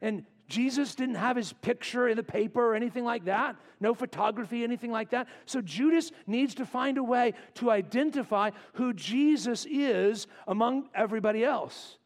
And 0.00 0.24
Jesus 0.48 0.94
didn't 0.94 1.16
have 1.16 1.36
his 1.36 1.52
picture 1.52 2.08
in 2.08 2.16
the 2.16 2.22
paper 2.22 2.64
or 2.64 2.74
anything 2.74 3.04
like 3.04 3.24
that, 3.24 3.56
no 3.80 3.94
photography, 3.94 4.62
anything 4.62 4.92
like 4.92 5.10
that. 5.10 5.26
So 5.46 5.60
Judas 5.60 6.12
needs 6.26 6.54
to 6.56 6.66
find 6.66 6.98
a 6.98 7.02
way 7.02 7.34
to 7.54 7.70
identify 7.70 8.50
who 8.74 8.92
Jesus 8.92 9.66
is 9.68 10.26
among 10.46 10.88
everybody 10.94 11.44
else. 11.44 11.96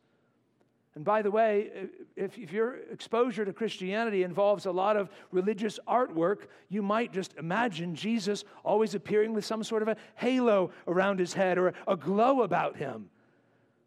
And 0.98 1.04
by 1.04 1.22
the 1.22 1.30
way, 1.30 1.70
if, 2.16 2.36
if, 2.36 2.52
your 2.52 2.78
exposure 2.90 3.44
to 3.44 3.52
Christianity 3.52 4.24
involves 4.24 4.66
a 4.66 4.72
lot 4.72 4.96
of 4.96 5.08
religious 5.30 5.78
artwork, 5.86 6.48
you 6.68 6.82
might 6.82 7.12
just 7.12 7.36
imagine 7.38 7.94
Jesus 7.94 8.42
always 8.64 8.96
appearing 8.96 9.32
with 9.32 9.44
some 9.44 9.62
sort 9.62 9.82
of 9.82 9.86
a 9.86 9.96
halo 10.16 10.72
around 10.88 11.20
his 11.20 11.34
head 11.34 11.56
or 11.56 11.72
a 11.86 11.96
glow 11.96 12.42
about 12.42 12.78
him. 12.78 13.10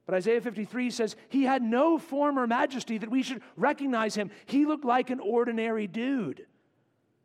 But 0.05 0.15
Isaiah 0.15 0.39
53 0.39 0.89
says, 0.89 1.17
He 1.27 1.43
had 1.43 1.61
no 1.61 1.97
form 1.97 2.39
or 2.39 2.47
majesty 2.47 2.97
that 2.99 3.11
we 3.11 3.23
should 3.23 3.41
recognize 3.57 4.15
him. 4.15 4.31
He 4.45 4.65
looked 4.65 4.85
like 4.85 5.09
an 5.09 5.19
ordinary 5.19 5.87
dude. 5.87 6.45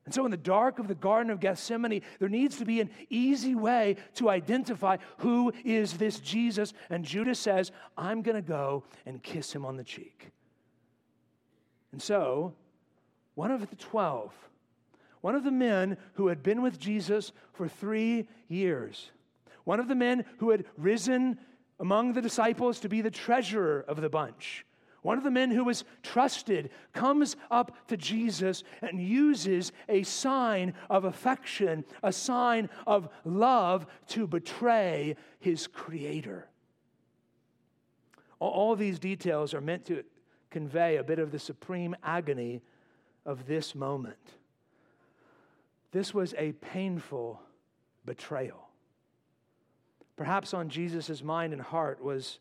And 0.06 0.14
so, 0.14 0.24
in 0.24 0.30
the 0.30 0.36
dark 0.36 0.78
of 0.78 0.86
the 0.86 0.94
Garden 0.94 1.32
of 1.32 1.40
Gethsemane, 1.40 2.00
there 2.20 2.28
needs 2.28 2.56
to 2.58 2.64
be 2.64 2.80
an 2.80 2.90
easy 3.10 3.56
way 3.56 3.96
to 4.14 4.30
identify 4.30 4.98
who 5.18 5.52
is 5.64 5.94
this 5.94 6.20
Jesus. 6.20 6.72
And 6.88 7.04
Judas 7.04 7.40
says, 7.40 7.72
I'm 7.98 8.22
going 8.22 8.36
to 8.36 8.48
go 8.48 8.84
and 9.04 9.20
kiss 9.20 9.52
him 9.52 9.66
on 9.66 9.76
the 9.76 9.82
cheek. 9.82 10.30
And 11.90 12.00
so, 12.00 12.54
one 13.34 13.50
of 13.50 13.68
the 13.68 13.76
12, 13.76 14.32
one 15.22 15.34
of 15.34 15.42
the 15.42 15.50
men 15.50 15.96
who 16.14 16.28
had 16.28 16.40
been 16.40 16.62
with 16.62 16.78
Jesus 16.78 17.32
for 17.52 17.66
three 17.66 18.28
years, 18.46 19.10
one 19.64 19.80
of 19.80 19.88
the 19.88 19.96
men 19.96 20.24
who 20.38 20.50
had 20.50 20.66
risen 20.78 21.36
among 21.80 22.12
the 22.12 22.22
disciples 22.22 22.78
to 22.80 22.88
be 22.88 23.00
the 23.00 23.10
treasurer 23.10 23.84
of 23.88 24.00
the 24.00 24.08
bunch, 24.08 24.64
one 25.06 25.18
of 25.18 25.22
the 25.22 25.30
men 25.30 25.52
who 25.52 25.62
was 25.62 25.84
trusted 26.02 26.68
comes 26.92 27.36
up 27.48 27.86
to 27.86 27.96
Jesus 27.96 28.64
and 28.82 29.00
uses 29.00 29.70
a 29.88 30.02
sign 30.02 30.74
of 30.90 31.04
affection, 31.04 31.84
a 32.02 32.12
sign 32.12 32.68
of 32.88 33.08
love 33.24 33.86
to 34.08 34.26
betray 34.26 35.14
his 35.38 35.68
creator. 35.68 36.48
All 38.40 38.74
these 38.74 38.98
details 38.98 39.54
are 39.54 39.60
meant 39.60 39.84
to 39.84 40.02
convey 40.50 40.96
a 40.96 41.04
bit 41.04 41.20
of 41.20 41.30
the 41.30 41.38
supreme 41.38 41.94
agony 42.02 42.60
of 43.24 43.46
this 43.46 43.76
moment. 43.76 44.32
This 45.92 46.12
was 46.12 46.34
a 46.36 46.50
painful 46.50 47.40
betrayal. 48.04 48.70
Perhaps 50.16 50.52
on 50.52 50.68
Jesus' 50.68 51.22
mind 51.22 51.52
and 51.52 51.62
heart 51.62 52.02
was 52.02 52.40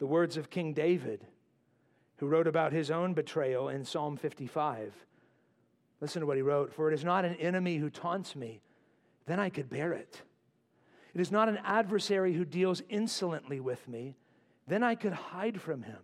the 0.00 0.06
words 0.06 0.36
of 0.36 0.50
King 0.50 0.72
David 0.72 1.24
who 2.20 2.26
wrote 2.26 2.46
about 2.46 2.70
his 2.70 2.90
own 2.90 3.14
betrayal 3.14 3.70
in 3.70 3.82
Psalm 3.82 4.14
55. 4.14 4.94
Listen 6.02 6.20
to 6.20 6.26
what 6.26 6.36
he 6.36 6.42
wrote 6.42 6.72
For 6.72 6.90
it 6.90 6.94
is 6.94 7.02
not 7.02 7.24
an 7.24 7.34
enemy 7.36 7.78
who 7.78 7.88
taunts 7.88 8.36
me, 8.36 8.60
then 9.24 9.40
I 9.40 9.48
could 9.48 9.70
bear 9.70 9.94
it. 9.94 10.20
It 11.14 11.20
is 11.22 11.32
not 11.32 11.48
an 11.48 11.58
adversary 11.64 12.34
who 12.34 12.44
deals 12.44 12.82
insolently 12.90 13.58
with 13.58 13.88
me, 13.88 14.16
then 14.68 14.82
I 14.82 14.96
could 14.96 15.14
hide 15.14 15.62
from 15.62 15.82
him. 15.82 15.96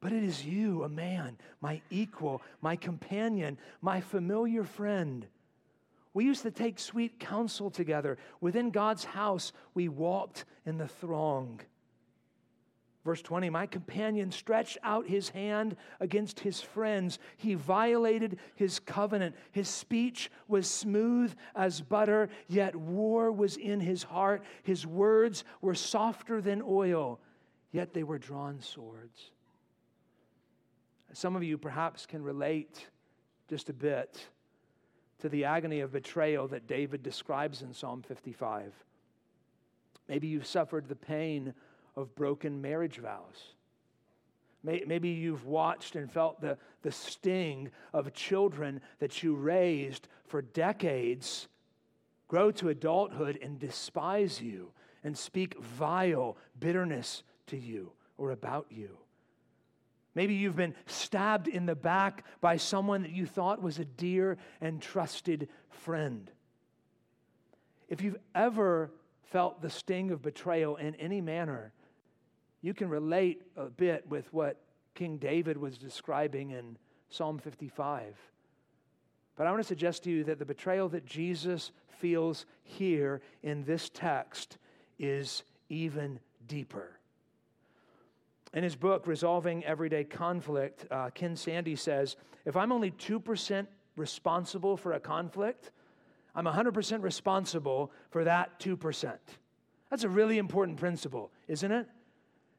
But 0.00 0.12
it 0.12 0.24
is 0.24 0.46
you, 0.46 0.82
a 0.84 0.88
man, 0.88 1.36
my 1.60 1.82
equal, 1.90 2.40
my 2.62 2.76
companion, 2.76 3.58
my 3.82 4.00
familiar 4.00 4.64
friend. 4.64 5.26
We 6.14 6.24
used 6.24 6.42
to 6.42 6.50
take 6.50 6.78
sweet 6.78 7.20
counsel 7.20 7.70
together. 7.70 8.16
Within 8.40 8.70
God's 8.70 9.04
house, 9.04 9.52
we 9.74 9.88
walked 9.88 10.46
in 10.64 10.78
the 10.78 10.88
throng. 10.88 11.60
Verse 13.08 13.22
20, 13.22 13.48
my 13.48 13.64
companion 13.64 14.30
stretched 14.30 14.76
out 14.82 15.06
his 15.06 15.30
hand 15.30 15.78
against 15.98 16.40
his 16.40 16.60
friends. 16.60 17.18
He 17.38 17.54
violated 17.54 18.38
his 18.54 18.80
covenant. 18.80 19.34
His 19.50 19.66
speech 19.66 20.30
was 20.46 20.68
smooth 20.68 21.32
as 21.56 21.80
butter, 21.80 22.28
yet 22.48 22.76
war 22.76 23.32
was 23.32 23.56
in 23.56 23.80
his 23.80 24.02
heart. 24.02 24.42
His 24.62 24.86
words 24.86 25.44
were 25.62 25.74
softer 25.74 26.42
than 26.42 26.60
oil, 26.62 27.18
yet 27.72 27.94
they 27.94 28.02
were 28.02 28.18
drawn 28.18 28.60
swords. 28.60 29.30
Some 31.14 31.34
of 31.34 31.42
you 31.42 31.56
perhaps 31.56 32.04
can 32.04 32.22
relate 32.22 32.88
just 33.48 33.70
a 33.70 33.72
bit 33.72 34.28
to 35.20 35.30
the 35.30 35.46
agony 35.46 35.80
of 35.80 35.92
betrayal 35.92 36.46
that 36.48 36.66
David 36.66 37.02
describes 37.02 37.62
in 37.62 37.72
Psalm 37.72 38.02
55. 38.02 38.74
Maybe 40.08 40.28
you've 40.28 40.46
suffered 40.46 40.88
the 40.88 40.94
pain 40.94 41.54
of 41.98 42.14
broken 42.14 42.62
marriage 42.62 42.98
vows. 42.98 43.54
Maybe 44.62 45.08
you've 45.08 45.46
watched 45.46 45.96
and 45.96 46.10
felt 46.10 46.40
the, 46.40 46.56
the 46.82 46.92
sting 46.92 47.70
of 47.92 48.12
children 48.12 48.80
that 49.00 49.22
you 49.22 49.34
raised 49.34 50.06
for 50.26 50.40
decades 50.42 51.48
grow 52.28 52.52
to 52.52 52.68
adulthood 52.68 53.38
and 53.42 53.58
despise 53.58 54.40
you 54.40 54.70
and 55.02 55.18
speak 55.18 55.58
vile 55.58 56.36
bitterness 56.60 57.24
to 57.48 57.56
you 57.56 57.90
or 58.16 58.30
about 58.30 58.66
you. 58.70 58.98
Maybe 60.14 60.34
you've 60.34 60.56
been 60.56 60.74
stabbed 60.86 61.48
in 61.48 61.66
the 61.66 61.74
back 61.74 62.24
by 62.40 62.58
someone 62.58 63.02
that 63.02 63.12
you 63.12 63.26
thought 63.26 63.60
was 63.60 63.78
a 63.78 63.84
dear 63.84 64.38
and 64.60 64.80
trusted 64.80 65.48
friend. 65.70 66.30
If 67.88 68.02
you've 68.02 68.18
ever 68.36 68.92
felt 69.22 69.62
the 69.62 69.70
sting 69.70 70.10
of 70.12 70.22
betrayal 70.22 70.76
in 70.76 70.94
any 70.96 71.20
manner, 71.20 71.72
you 72.68 72.74
can 72.74 72.90
relate 72.90 73.40
a 73.56 73.64
bit 73.64 74.06
with 74.10 74.30
what 74.30 74.60
King 74.94 75.16
David 75.16 75.56
was 75.56 75.78
describing 75.78 76.50
in 76.50 76.76
Psalm 77.08 77.38
55. 77.38 78.14
But 79.36 79.46
I 79.46 79.50
want 79.50 79.62
to 79.62 79.66
suggest 79.66 80.04
to 80.04 80.10
you 80.10 80.22
that 80.24 80.38
the 80.38 80.44
betrayal 80.44 80.90
that 80.90 81.06
Jesus 81.06 81.72
feels 81.88 82.44
here 82.64 83.22
in 83.42 83.64
this 83.64 83.88
text 83.88 84.58
is 84.98 85.44
even 85.70 86.20
deeper. 86.46 86.90
In 88.52 88.62
his 88.62 88.76
book, 88.76 89.06
Resolving 89.06 89.64
Everyday 89.64 90.04
Conflict, 90.04 90.84
uh, 90.90 91.08
Ken 91.14 91.36
Sande 91.36 91.78
says 91.78 92.16
if 92.44 92.54
I'm 92.54 92.70
only 92.70 92.90
2% 92.90 93.66
responsible 93.96 94.76
for 94.76 94.92
a 94.92 95.00
conflict, 95.00 95.70
I'm 96.34 96.44
100% 96.44 97.02
responsible 97.02 97.92
for 98.10 98.24
that 98.24 98.60
2%. 98.60 99.16
That's 99.88 100.04
a 100.04 100.08
really 100.10 100.36
important 100.36 100.76
principle, 100.76 101.30
isn't 101.48 101.72
it? 101.72 101.88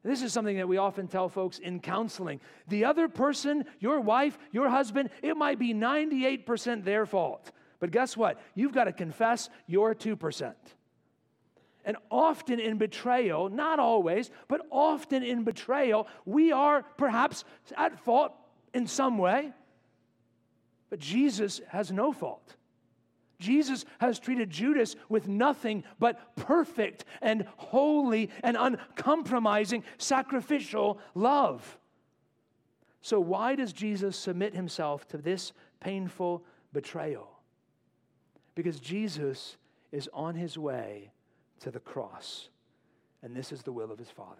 This 0.03 0.21
is 0.21 0.31
something 0.31 0.57
that 0.57 0.67
we 0.67 0.77
often 0.77 1.07
tell 1.07 1.27
folks 1.27 1.59
in 1.59 1.81
counseling. 1.81 2.39
The 2.69 2.85
other 2.85 3.09
person, 3.09 3.65
your 3.79 3.99
wife, 3.99 4.37
your 4.51 4.69
husband, 4.69 5.09
it 5.21 5.35
might 5.35 5.59
be 5.59 5.73
98% 5.73 6.85
their 6.85 7.05
fault. 7.05 7.51
But 7.79 7.91
guess 7.91 8.15
what? 8.15 8.39
You've 8.55 8.73
got 8.73 8.85
to 8.85 8.93
confess 8.93 9.49
your 9.67 9.93
2%. 9.93 10.53
And 11.85 11.97
often 12.11 12.59
in 12.59 12.77
betrayal, 12.77 13.49
not 13.49 13.79
always, 13.79 14.31
but 14.47 14.61
often 14.69 15.23
in 15.23 15.43
betrayal, 15.43 16.07
we 16.25 16.51
are 16.51 16.83
perhaps 16.97 17.43
at 17.75 17.99
fault 18.03 18.33
in 18.73 18.87
some 18.87 19.17
way. 19.17 19.51
But 20.89 20.99
Jesus 20.99 21.61
has 21.69 21.91
no 21.91 22.13
fault. 22.13 22.55
Jesus 23.39 23.85
has 23.99 24.19
treated 24.19 24.49
Judas 24.49 24.95
with 25.07 25.27
nothing 25.27 25.83
but 25.97 26.35
perfect 26.35 27.05
and 27.21 27.45
holy 27.55 28.29
and 28.43 28.57
uncompromising 28.59 29.83
sacrificial 29.97 30.99
love. 31.15 31.79
So, 33.01 33.19
why 33.19 33.55
does 33.55 33.71
Jesus 33.71 34.17
submit 34.17 34.53
himself 34.53 35.07
to 35.09 35.17
this 35.17 35.53
painful 35.79 36.43
betrayal? 36.73 37.29
Because 38.55 38.79
Jesus 38.79 39.55
is 39.91 40.09
on 40.13 40.35
his 40.35 40.57
way 40.57 41.11
to 41.61 41.71
the 41.71 41.79
cross, 41.79 42.49
and 43.23 43.33
this 43.33 43.53
is 43.53 43.63
the 43.63 43.71
will 43.71 43.91
of 43.91 43.99
his 43.99 44.09
Father. 44.09 44.35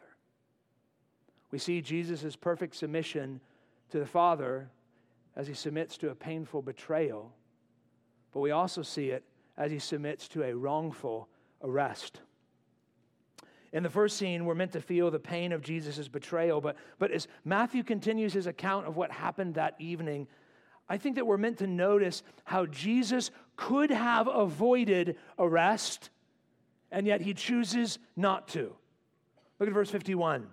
We 1.52 1.58
see 1.58 1.82
Jesus' 1.82 2.36
perfect 2.36 2.76
submission 2.76 3.40
to 3.92 4.00
the 4.00 4.06
Father 4.06 4.70
as 5.38 5.48
he 5.48 5.54
submits 5.54 5.98
to 5.98 6.10
a 6.10 6.16
painful 6.16 6.62
betrayal 6.62 7.32
but 8.34 8.40
we 8.40 8.52
also 8.52 8.82
see 8.82 9.10
it 9.10 9.24
as 9.58 9.72
he 9.72 9.80
submits 9.80 10.28
to 10.30 10.44
a 10.44 10.56
wrongful 10.56 11.28
arrest. 11.62 12.22
In 13.72 13.84
the 13.84 13.90
first 13.90 14.18
scene, 14.18 14.46
we're 14.46 14.56
meant 14.56 14.72
to 14.72 14.82
feel 14.82 15.12
the 15.12 15.20
pain 15.20 15.52
of 15.52 15.62
Jesus' 15.62 16.08
betrayal, 16.08 16.60
but, 16.60 16.76
but 16.98 17.12
as 17.12 17.28
Matthew 17.46 17.84
continues 17.84 18.34
his 18.34 18.48
account 18.48 18.88
of 18.88 18.98
what 18.98 19.12
happened 19.12 19.56
that 19.56 19.76
evening, 19.78 20.28
I 20.88 20.98
think 20.98 21.16
that 21.16 21.28
we're 21.28 21.38
meant 21.38 21.60
to 21.60 21.68
notice 21.68 22.24
how 22.46 22.66
Jesus 22.66 23.30
could 23.56 23.92
have 23.92 24.28
avoided 24.28 25.18
arrest, 25.38 26.10
and 26.92 27.06
yet 27.06 27.22
he 27.22 27.36
chooses 27.36 28.00
not 28.16 28.48
to. 28.50 28.74
Look 29.60 29.68
at 29.68 29.74
verse 29.74 29.92
51. 29.92 30.48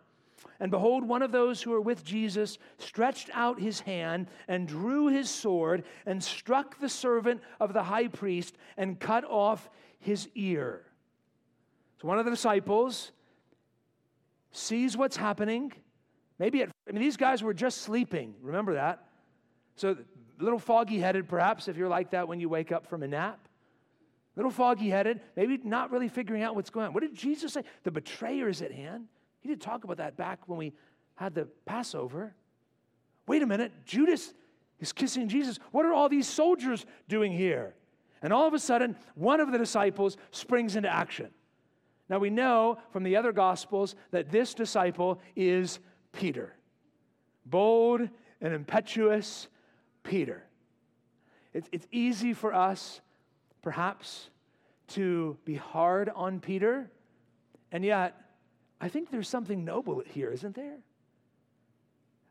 And 0.60 0.70
behold, 0.70 1.06
one 1.06 1.22
of 1.22 1.32
those 1.32 1.62
who 1.62 1.70
were 1.70 1.80
with 1.80 2.04
Jesus 2.04 2.58
stretched 2.78 3.30
out 3.32 3.60
his 3.60 3.80
hand 3.80 4.28
and 4.48 4.66
drew 4.66 5.08
his 5.08 5.30
sword 5.30 5.84
and 6.06 6.22
struck 6.22 6.78
the 6.78 6.88
servant 6.88 7.40
of 7.60 7.72
the 7.72 7.82
high 7.82 8.08
priest 8.08 8.56
and 8.76 8.98
cut 8.98 9.24
off 9.24 9.68
his 9.98 10.28
ear. 10.34 10.82
So 12.00 12.08
one 12.08 12.18
of 12.18 12.24
the 12.24 12.30
disciples 12.30 13.12
sees 14.52 14.96
what's 14.96 15.16
happening. 15.16 15.72
Maybe 16.38 16.62
at, 16.62 16.70
I 16.88 16.92
mean, 16.92 17.02
these 17.02 17.16
guys 17.16 17.42
were 17.42 17.54
just 17.54 17.82
sleeping. 17.82 18.34
Remember 18.42 18.74
that? 18.74 19.06
So 19.76 19.96
a 20.38 20.42
little 20.42 20.58
foggy 20.58 20.98
headed, 20.98 21.28
perhaps, 21.28 21.68
if 21.68 21.76
you're 21.76 21.88
like 21.88 22.10
that 22.10 22.28
when 22.28 22.40
you 22.40 22.48
wake 22.48 22.72
up 22.72 22.86
from 22.86 23.02
a 23.02 23.08
nap. 23.08 23.40
A 24.34 24.38
little 24.38 24.50
foggy 24.50 24.90
headed, 24.90 25.20
maybe 25.34 25.58
not 25.64 25.90
really 25.90 26.08
figuring 26.08 26.42
out 26.42 26.54
what's 26.54 26.68
going 26.68 26.86
on. 26.86 26.92
What 26.92 27.02
did 27.02 27.14
Jesus 27.14 27.54
say? 27.54 27.62
The 27.84 27.90
betrayer 27.90 28.48
is 28.48 28.60
at 28.60 28.70
hand. 28.70 29.06
He 29.46 29.52
did 29.52 29.60
talk 29.60 29.84
about 29.84 29.98
that 29.98 30.16
back 30.16 30.40
when 30.48 30.58
we 30.58 30.72
had 31.14 31.32
the 31.32 31.46
Passover. 31.66 32.34
Wait 33.28 33.42
a 33.42 33.46
minute, 33.46 33.70
Judas 33.84 34.34
is 34.80 34.92
kissing 34.92 35.28
Jesus. 35.28 35.60
What 35.70 35.86
are 35.86 35.92
all 35.92 36.08
these 36.08 36.26
soldiers 36.26 36.84
doing 37.06 37.30
here? 37.30 37.76
And 38.22 38.32
all 38.32 38.48
of 38.48 38.54
a 38.54 38.58
sudden, 38.58 38.96
one 39.14 39.38
of 39.38 39.52
the 39.52 39.58
disciples 39.58 40.16
springs 40.32 40.74
into 40.74 40.92
action. 40.92 41.28
Now 42.08 42.18
we 42.18 42.28
know 42.28 42.78
from 42.90 43.04
the 43.04 43.14
other 43.14 43.30
gospels 43.30 43.94
that 44.10 44.32
this 44.32 44.52
disciple 44.52 45.20
is 45.36 45.78
Peter. 46.10 46.56
Bold 47.44 48.00
and 48.40 48.52
impetuous 48.52 49.46
Peter. 50.02 50.42
It's, 51.54 51.68
it's 51.70 51.86
easy 51.92 52.32
for 52.32 52.52
us, 52.52 53.00
perhaps, 53.62 54.28
to 54.88 55.36
be 55.44 55.54
hard 55.54 56.10
on 56.16 56.40
Peter, 56.40 56.90
and 57.70 57.84
yet 57.84 58.25
I 58.80 58.88
think 58.88 59.10
there's 59.10 59.28
something 59.28 59.64
noble 59.64 60.02
here, 60.06 60.30
isn't 60.30 60.54
there? 60.54 60.78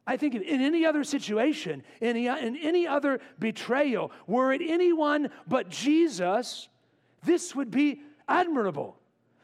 I 0.07 0.17
think 0.17 0.35
in 0.35 0.61
any 0.61 0.85
other 0.85 1.03
situation, 1.03 1.83
in 1.99 2.09
any, 2.09 2.27
in 2.27 2.55
any 2.55 2.85
other 2.85 3.19
betrayal, 3.39 4.11
were 4.27 4.53
it 4.53 4.61
anyone 4.61 5.29
but 5.47 5.69
Jesus, 5.69 6.69
this 7.23 7.55
would 7.55 7.71
be 7.71 8.01
admirable. 8.27 8.97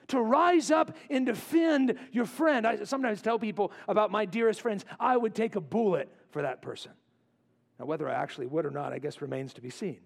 To 0.09 0.21
rise 0.21 0.71
up 0.71 0.95
and 1.09 1.25
defend 1.25 1.97
your 2.11 2.25
friend. 2.25 2.67
I 2.67 2.83
sometimes 2.83 3.21
tell 3.21 3.39
people 3.39 3.71
about 3.87 4.11
my 4.11 4.25
dearest 4.25 4.61
friends, 4.61 4.83
I 4.99 5.15
would 5.15 5.33
take 5.33 5.55
a 5.55 5.61
bullet 5.61 6.09
for 6.31 6.41
that 6.41 6.61
person. 6.61 6.91
Now, 7.79 7.85
whether 7.85 8.07
I 8.09 8.13
actually 8.13 8.47
would 8.47 8.65
or 8.65 8.71
not, 8.71 8.91
I 8.93 8.99
guess 8.99 9.21
remains 9.21 9.53
to 9.53 9.61
be 9.61 9.69
seen. 9.69 9.99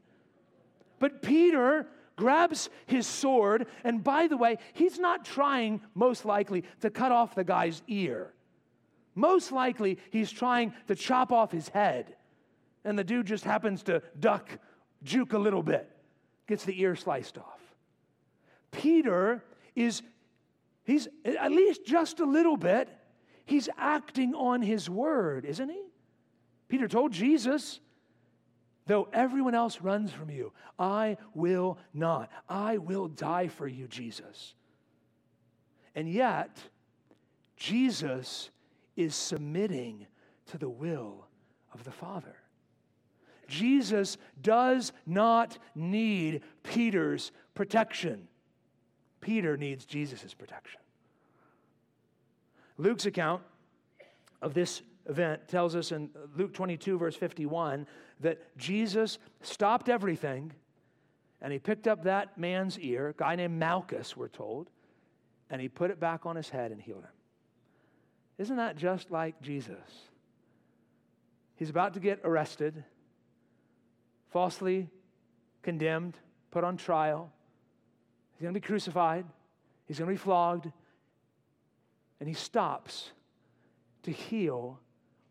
But 1.00 1.22
Peter 1.22 1.88
grabs 2.16 2.70
his 2.86 3.06
sword, 3.08 3.68
and 3.84 4.04
by 4.04 4.28
the 4.28 4.38
way, 4.38 4.58
he's 4.74 5.00
not 5.00 5.26
trying, 5.26 5.82
most 5.94 6.26
likely, 6.26 6.64
to 6.82 6.90
cut 6.90 7.12
off 7.12 7.36
the 7.36 7.44
guy's 7.44 7.82
ear. 7.88 8.34
Most 9.16 9.52
likely, 9.52 9.98
he's 10.12 10.32
trying 10.32 10.74
to 10.88 10.96
chop 10.96 11.32
off 11.32 11.52
his 11.52 11.70
head. 11.70 12.16
And 12.84 13.00
the 13.00 13.04
dude 13.04 13.26
just 13.26 13.44
happens 13.44 13.84
to 13.84 14.02
duck, 14.20 14.50
juke 15.04 15.34
a 15.34 15.40
little 15.40 15.64
bit, 15.64 15.90
gets 16.48 16.66
the 16.66 16.80
ear 16.80 16.96
sliced 16.96 17.38
off. 17.38 17.62
Peter 18.72 19.44
is, 19.76 20.02
he's 20.84 21.08
at 21.24 21.52
least 21.52 21.86
just 21.86 22.20
a 22.20 22.26
little 22.26 22.58
bit, 22.58 22.90
he's 23.46 23.70
acting 23.78 24.36
on 24.36 24.62
his 24.62 24.90
word, 24.90 25.46
isn't 25.46 25.70
he? 25.70 25.82
Peter 26.68 26.88
told 26.88 27.12
Jesus, 27.12 27.80
Though 28.88 29.08
everyone 29.12 29.56
else 29.56 29.82
runs 29.82 30.12
from 30.12 30.30
you, 30.30 30.54
I 30.78 31.18
will 31.34 31.80
not. 31.94 32.30
I 32.48 32.78
will 32.78 33.08
die 33.08 33.48
for 33.48 33.68
you, 33.68 33.88
Jesus. 33.88 34.54
And 35.96 36.10
yet, 36.10 36.58
Jesus 37.58 38.50
is 38.96 39.16
submitting 39.16 40.06
to 40.48 40.58
the 40.58 40.70
will 40.70 41.26
of 41.74 41.84
the 41.84 41.92
Father. 41.92 42.36
Jesus 43.48 44.18
does 44.42 44.92
not 45.06 45.58
need 45.74 46.42
Peter's 46.64 47.32
protection. 47.54 48.28
Peter 49.22 49.58
needs 49.58 49.86
Jesus' 49.86 50.34
protection. 50.34 50.82
Luke's 52.78 53.06
account 53.06 53.42
of 54.42 54.54
this 54.54 54.82
event 55.08 55.48
tells 55.48 55.76
us 55.76 55.92
in 55.92 56.10
Luke 56.36 56.54
22, 56.54 56.98
verse 56.98 57.16
51, 57.16 57.88
that 58.22 58.58
Jesus 58.58 59.20
stopped 59.42 59.90
everything 59.90 60.52
and 61.42 61.54
he 61.54 61.60
picked 61.60 61.88
up 61.88 62.04
that 62.04 62.38
man's 62.38 62.80
ear, 62.80 63.10
a 63.10 63.14
guy 63.14 63.36
named 63.36 63.60
Malchus, 63.60 64.18
we're 64.18 64.28
told, 64.28 64.70
and 65.50 65.62
he 65.62 65.70
put 65.70 65.92
it 65.92 66.00
back 66.00 66.26
on 66.26 66.36
his 66.36 66.50
head 66.50 66.72
and 66.72 66.82
healed 66.82 67.04
him. 67.04 67.12
Isn't 68.38 68.58
that 68.58 68.78
just 68.78 69.12
like 69.12 69.40
Jesus? 69.42 70.10
He's 71.56 71.70
about 71.70 71.94
to 71.94 72.00
get 72.00 72.20
arrested, 72.24 72.84
falsely 74.32 74.90
condemned, 75.62 76.18
put 76.52 76.64
on 76.64 76.78
trial. 76.78 77.32
He's 78.34 78.42
going 78.42 78.54
to 78.54 78.60
be 78.60 78.66
crucified, 78.66 79.26
he's 79.88 80.00
going 80.00 80.10
to 80.10 80.14
be 80.14 80.18
flogged, 80.18 80.72
and 82.20 82.28
he 82.28 82.36
stops 82.36 83.12
to 84.04 84.12
heal 84.12 84.80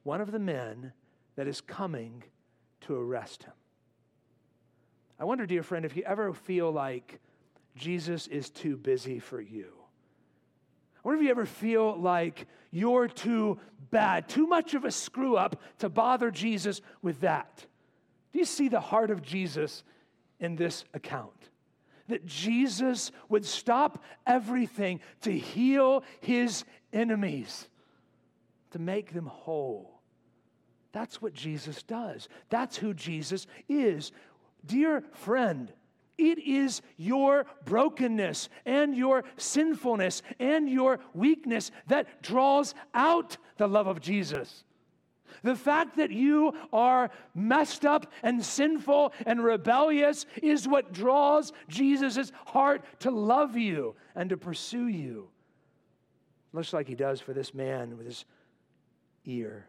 one 0.05 0.21
of 0.21 0.31
the 0.31 0.39
men 0.39 0.93
that 1.35 1.49
is 1.49 1.61
coming 1.61 2.23
to 2.83 2.95
arrest 2.95 3.43
him. 3.43 3.53
I 5.19 5.25
wonder, 5.25 5.47
dear 5.47 5.63
friend, 5.63 5.85
if 5.85 5.97
you 5.97 6.05
ever 6.05 6.33
feel 6.33 6.71
like 6.71 7.21
Jesus 7.77 8.27
is 8.29 8.51
too 8.51 8.77
busy 8.77 9.19
for 9.19 9.41
you. 9.41 9.73
I 10.97 11.01
wonder 11.09 11.21
if 11.21 11.25
you 11.25 11.31
ever 11.31 11.47
feel 11.47 11.99
like 11.99 12.47
you're 12.71 13.09
too 13.09 13.59
bad, 13.91 14.29
too 14.29 14.47
much 14.47 14.75
of 14.75 14.85
a 14.85 14.91
screw 14.91 15.37
up 15.37 15.61
to 15.79 15.89
bother 15.89 16.31
Jesus 16.31 16.81
with 17.03 17.21
that. 17.21 17.67
Do 18.33 18.39
you 18.39 18.45
see 18.45 18.69
the 18.69 18.81
heart 18.81 19.11
of 19.11 19.23
Jesus 19.23 19.85
in 20.41 20.57
this 20.57 20.85
account? 20.95 21.51
That 22.09 22.27
Jesus 22.27 23.13
would 23.29 23.45
stop 23.45 24.03
everything 24.27 25.01
to 25.23 25.33
heal 25.33 26.05
his 26.21 26.65
enemies, 26.93 27.69
to 28.73 28.79
make 28.79 29.13
them 29.13 29.27
whole. 29.27 29.94
That's 30.95 31.21
what 31.21 31.35
Jesus 31.35 31.83
does. 31.83 32.29
That's 32.51 32.77
who 32.77 32.95
Jesus 32.95 33.49
is. 33.69 34.13
Dear 34.65 35.03
friend, 35.13 35.73
it 36.17 36.39
is 36.39 36.83
your 36.97 37.47
brokenness 37.65 38.49
and 38.65 38.97
your 38.97 39.25
sinfulness 39.37 40.23
and 40.39 40.71
your 40.71 41.01
weakness 41.13 41.73
that 41.89 42.23
draws 42.23 42.77
out 42.95 43.37
the 43.57 43.67
love 43.67 43.89
of 43.89 44.01
Jesus. 44.01 44.63
The 45.43 45.57
fact 45.57 45.97
that 45.97 46.13
you 46.13 46.53
are 46.73 47.11
messed 47.35 47.85
up 47.85 48.13
and 48.23 48.45
sinful 48.45 49.15
and 49.27 49.43
rebellious 49.43 50.27
is 50.45 50.69
what 50.69 50.93
draws 50.93 51.53
Jesus' 51.67 52.31
heart 52.47 52.85
to 53.01 53.11
love 53.11 53.57
you 53.57 53.97
and 54.15 54.31
to 54.31 54.37
pursue 54.37 54.87
you. 54.87 55.29
Looks 56.53 56.73
like 56.73 56.87
he 56.87 56.95
does 56.95 57.21
for 57.21 57.33
this 57.33 57.53
man 57.53 57.99
with 57.99 58.07
his 58.07 58.25
ear. 59.25 59.67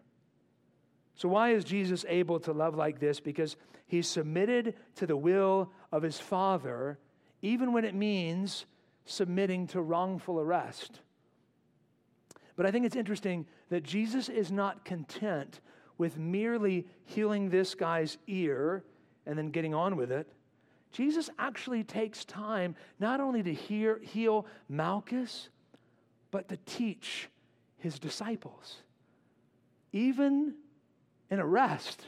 So, 1.16 1.30
why 1.30 1.52
is 1.52 1.64
Jesus 1.64 2.06
able 2.08 2.40
to 2.42 2.52
love 2.52 2.76
like 2.76 3.00
this? 3.00 3.20
Because 3.20 3.56
he 3.88 4.02
submitted 4.02 4.76
to 4.96 5.08
the 5.08 5.16
will 5.16 5.72
of 5.92 6.04
his 6.04 6.20
Father, 6.20 7.00
even 7.42 7.72
when 7.72 7.86
it 7.86 7.96
means 7.96 8.66
submitting 9.06 9.68
to 9.68 9.82
wrongful 9.82 10.40
arrest. 10.40 11.00
But 12.56 12.66
I 12.66 12.72
think 12.72 12.86
it's 12.86 12.96
interesting 12.96 13.46
that 13.70 13.84
Jesus 13.84 14.30
is 14.30 14.52
not 14.52 14.86
content 14.86 15.60
with 15.98 16.18
merely 16.18 16.86
healing 17.06 17.50
this 17.50 17.76
guy's 17.76 18.18
ear 18.28 18.84
and 19.26 19.38
then 19.38 19.50
getting 19.50 19.74
on 19.74 19.96
with 19.96 20.12
it. 20.12 20.28
Jesus 20.92 21.30
actually 21.38 21.84
takes 21.84 22.24
time 22.26 22.76
not 23.00 23.20
only 23.20 23.44
to 23.44 23.54
hear, 23.54 24.00
heal 24.00 24.46
Malchus, 24.70 25.50
but 26.32 26.48
to 26.50 26.58
teach 26.66 27.30
his 27.78 28.00
disciples. 28.00 28.78
Even 29.92 30.56
in 31.30 31.40
arrest, 31.40 32.06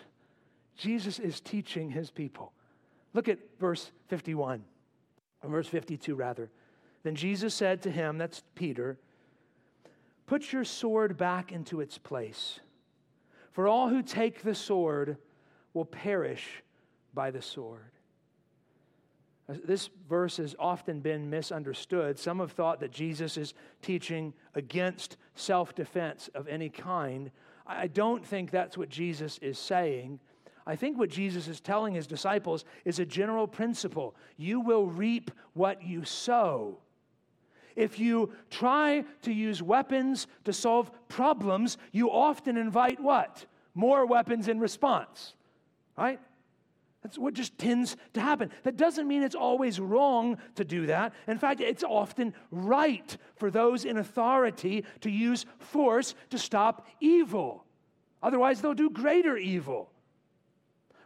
Jesus 0.76 1.20
is 1.20 1.40
teaching 1.40 1.90
his 1.90 2.12
people. 2.12 2.54
Look 3.14 3.28
at 3.28 3.40
verse 3.60 3.92
51, 4.08 4.64
or 5.44 5.50
verse 5.50 5.68
52 5.68 6.16
rather. 6.16 6.50
Then 7.04 7.16
Jesus 7.16 7.54
said 7.54 7.82
to 7.84 7.92
him, 7.92 8.18
that's 8.18 8.44
Peter, 8.56 8.98
Put 10.28 10.52
your 10.52 10.66
sword 10.66 11.18
back 11.18 11.54
into 11.54 11.80
its 11.80 11.98
place. 11.98 12.60
For 13.52 13.68
all 13.68 13.88
who 13.90 14.04
take 14.04 14.44
the 14.44 14.54
sword 14.54 15.18
will 15.74 15.86
perish 15.86 16.62
by 17.14 17.32
the 17.32 17.42
sword. 17.42 17.92
This 19.48 19.90
verse 20.10 20.38
has 20.38 20.56
often 20.60 21.00
been 21.00 21.30
misunderstood. 21.30 22.20
Some 22.20 22.40
have 22.40 22.52
thought 22.52 22.82
that 22.82 22.92
Jesus 22.92 23.38
is 23.38 23.54
teaching 23.82 24.34
against 24.54 25.16
self 25.36 25.74
defense 25.74 26.30
of 26.36 26.50
any 26.50 26.68
kind. 26.68 27.32
I 27.68 27.88
don't 27.88 28.26
think 28.26 28.50
that's 28.50 28.78
what 28.78 28.90
Jesus 28.90 29.38
is 29.42 29.60
saying. 29.60 30.20
I 30.66 30.76
think 30.76 30.98
what 30.98 31.10
Jesus 31.10 31.48
is 31.48 31.62
telling 31.62 31.94
his 31.94 32.08
disciples 32.08 32.66
is 32.86 33.00
a 33.00 33.06
general 33.06 33.48
principle 33.48 34.16
you 34.38 34.60
will 34.60 34.86
reap 34.86 35.32
what 35.54 35.84
you 35.84 36.04
sow. 36.04 36.78
If 37.76 38.00
you 38.00 38.34
try 38.50 39.06
to 39.22 39.32
use 39.32 39.62
weapons 39.62 40.28
to 40.46 40.54
solve 40.54 40.92
problems, 41.10 41.78
you 41.92 42.10
often 42.10 42.58
invite 42.58 43.00
what? 43.00 43.46
More 43.76 44.06
weapons 44.06 44.48
in 44.48 44.60
response, 44.60 45.36
right? 45.96 46.20
That's 47.08 47.18
what 47.18 47.36
just 47.36 47.58
tends 47.58 47.96
to 48.16 48.20
happen. 48.20 48.52
That 48.64 48.76
doesn't 48.76 49.08
mean 49.08 49.24
it's 49.24 49.34
always 49.34 49.80
wrong 49.80 50.40
to 50.56 50.66
do 50.66 50.88
that. 50.88 51.14
In 51.26 51.38
fact, 51.38 51.62
it's 51.62 51.86
often 51.86 52.34
right 52.52 53.16
for 53.38 53.50
those 53.50 53.86
in 53.86 53.96
authority 53.96 54.84
to 55.00 55.10
use 55.10 55.46
force 55.58 56.16
to 56.32 56.38
stop 56.38 56.86
evil. 57.00 57.64
Otherwise, 58.22 58.60
they'll 58.60 58.74
do 58.74 58.90
greater 58.90 59.38
evil. 59.38 59.90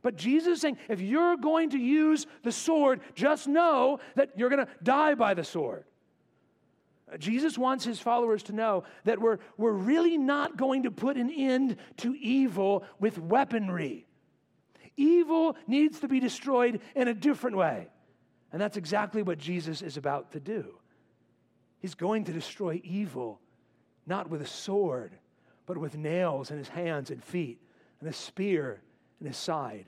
But 0.02 0.16
Jesus 0.16 0.56
is 0.56 0.62
saying, 0.62 0.80
if 0.90 1.02
you're 1.02 1.38
going 1.38 1.70
to 1.70 1.78
use 1.78 2.26
the 2.42 2.52
sword, 2.52 3.02
just 3.14 3.48
know 3.48 4.00
that 4.16 4.32
you're 4.36 4.50
going 4.50 4.66
to 4.66 4.72
die 4.82 5.14
by 5.14 5.36
the 5.36 5.44
sword. 5.44 5.84
Jesus 7.20 7.60
wants 7.60 7.86
his 7.86 8.00
followers 8.00 8.42
to 8.44 8.54
know 8.54 8.86
that 9.04 9.22
we're, 9.22 9.38
we're 9.56 9.72
really 9.72 10.18
not 10.18 10.58
going 10.58 10.82
to 10.82 10.90
put 10.90 11.16
an 11.16 11.30
end 11.30 11.76
to 11.98 12.16
evil 12.16 12.86
with 13.00 13.20
weaponry. 13.20 14.08
Evil 14.98 15.56
needs 15.68 16.00
to 16.00 16.08
be 16.08 16.20
destroyed 16.20 16.82
in 16.96 17.08
a 17.08 17.14
different 17.14 17.58
way. 17.58 17.88
And 18.52 18.62
that's 18.62 18.78
exactly 18.78 19.24
what 19.24 19.38
Jesus 19.38 19.82
is 19.82 19.98
about 19.98 20.32
to 20.34 20.40
do. 20.40 20.76
He's 21.80 21.96
going 21.96 22.26
to 22.26 22.34
destroy 22.34 22.82
evil, 22.84 23.40
not 24.06 24.30
with 24.30 24.42
a 24.42 24.48
sword, 24.48 25.18
but 25.66 25.78
with 25.78 25.98
nails 25.98 26.52
in 26.52 26.58
his 26.58 26.70
hands 26.70 27.12
and 27.12 27.24
feet, 27.24 27.60
and 28.00 28.10
a 28.10 28.14
spear 28.14 28.82
in 29.20 29.28
his 29.28 29.38
side. 29.38 29.86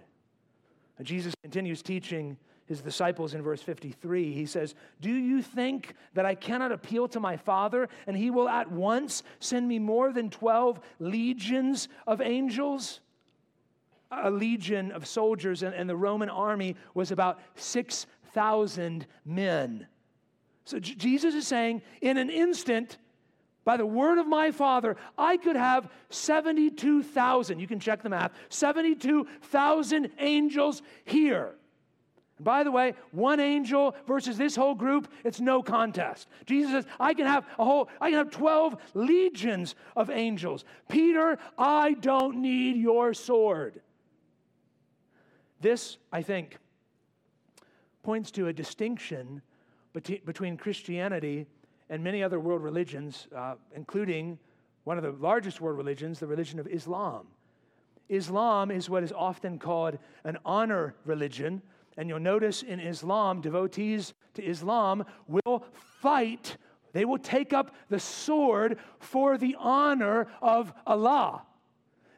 And 0.97 1.05
Jesus 1.05 1.33
continues 1.43 1.81
teaching 1.81 2.37
his 2.65 2.81
disciples 2.81 3.33
in 3.33 3.41
verse 3.41 3.61
53. 3.61 4.31
He 4.31 4.45
says, 4.45 4.75
Do 5.01 5.11
you 5.11 5.41
think 5.41 5.95
that 6.13 6.25
I 6.25 6.35
cannot 6.35 6.71
appeal 6.71 7.07
to 7.09 7.19
my 7.19 7.35
Father 7.35 7.89
and 8.07 8.15
he 8.15 8.31
will 8.31 8.47
at 8.47 8.71
once 8.71 9.23
send 9.39 9.67
me 9.67 9.79
more 9.79 10.13
than 10.13 10.29
12 10.29 10.79
legions 10.99 11.89
of 12.07 12.21
angels? 12.21 13.01
A 14.21 14.30
legion 14.30 14.91
of 14.91 15.08
soldiers 15.08 15.63
and 15.63 15.89
the 15.89 15.95
Roman 15.95 16.30
army 16.30 16.76
was 16.93 17.12
about 17.12 17.39
6,000 17.56 19.08
men. 19.26 19.88
So 20.65 20.80
Jesus 20.80 21.36
is 21.36 21.47
saying, 21.47 21.82
in 22.02 22.17
an 22.17 22.30
instant, 22.30 22.97
by 23.65 23.78
the 23.78 23.86
word 23.86 24.17
of 24.17 24.28
my 24.28 24.52
Father, 24.52 24.97
I 25.17 25.38
could 25.38 25.56
have 25.56 25.89
72,000, 26.10 27.60
you 27.60 27.67
can 27.67 27.80
check 27.80 28.04
the 28.04 28.10
math, 28.10 28.32
72,000 28.49 30.10
angels 30.19 30.82
here. 31.06 31.56
And 32.38 32.45
by 32.45 32.63
the 32.63 32.71
way, 32.71 32.95
one 33.12 33.39
angel 33.39 33.95
versus 34.08 34.38
this 34.38 34.56
whole 34.56 34.76
group, 34.76 35.08
it's 35.23 35.39
no 35.39 35.62
contest. 35.62 36.28
Jesus 36.45 36.71
says, 36.71 36.86
I 36.99 37.13
can 37.13 37.26
have 37.26 37.45
a 37.58 37.63
whole, 37.63 37.89
I 38.02 38.10
can 38.10 38.17
have 38.19 38.32
12 38.32 38.76
legions 38.93 39.76
of 39.95 40.10
angels. 40.10 40.65
Peter, 40.89 41.38
I 41.58 41.93
don't 41.93 42.38
need 42.38 42.78
your 42.78 43.13
sword. 43.13 43.82
This, 45.63 45.97
I 46.12 46.21
think, 46.21 46.58
points 48.04 48.32
to 48.32 48.47
a 48.47 48.54
distinction 48.54 49.41
between 49.93 50.58
Christianity 50.58 51.47
and 51.89 52.04
many 52.04 52.21
other 52.21 52.38
world 52.38 52.62
religions, 52.62 53.30
uh, 53.34 53.56
including 53.73 54.38
one 54.84 54.97
of 54.97 55.04
the 55.06 55.13
largest 55.26 55.62
world 55.62 55.78
religions, 55.78 56.19
the 56.19 56.28
religion 56.28 56.60
of 56.60 56.67
Islam. 56.67 57.28
Islam 58.10 58.71
is 58.71 58.89
what 58.89 59.04
is 59.04 59.13
often 59.13 59.58
called 59.58 59.97
an 60.26 60.38
honor 60.43 60.95
religion. 61.06 61.62
And 61.95 62.10
you'll 62.10 62.19
notice 62.19 62.63
in 62.63 62.82
Islam, 62.82 63.39
devotees 63.39 64.13
to 64.34 64.43
Islam 64.43 65.06
will 65.28 65.63
fight, 66.02 66.58
they 66.91 67.06
will 67.06 67.19
take 67.19 67.54
up 67.54 67.73
the 67.88 68.02
sword 68.02 68.80
for 68.99 69.38
the 69.38 69.56
honor 69.58 70.28
of 70.41 70.73
Allah. 70.86 71.43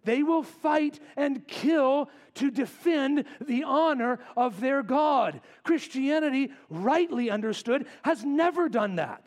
They 0.06 0.24
will 0.24 0.44
fight 0.44 1.00
and 1.18 1.46
kill 1.48 2.10
to 2.36 2.52
defend 2.52 3.26
the 3.46 3.64
honor 3.64 4.20
of 4.38 4.60
their 4.62 4.84
God. 4.84 5.42
Christianity, 5.64 6.52
rightly 6.70 7.30
understood, 7.30 7.88
has 8.04 8.24
never 8.24 8.70
done 8.70 8.96
that. 8.96 9.26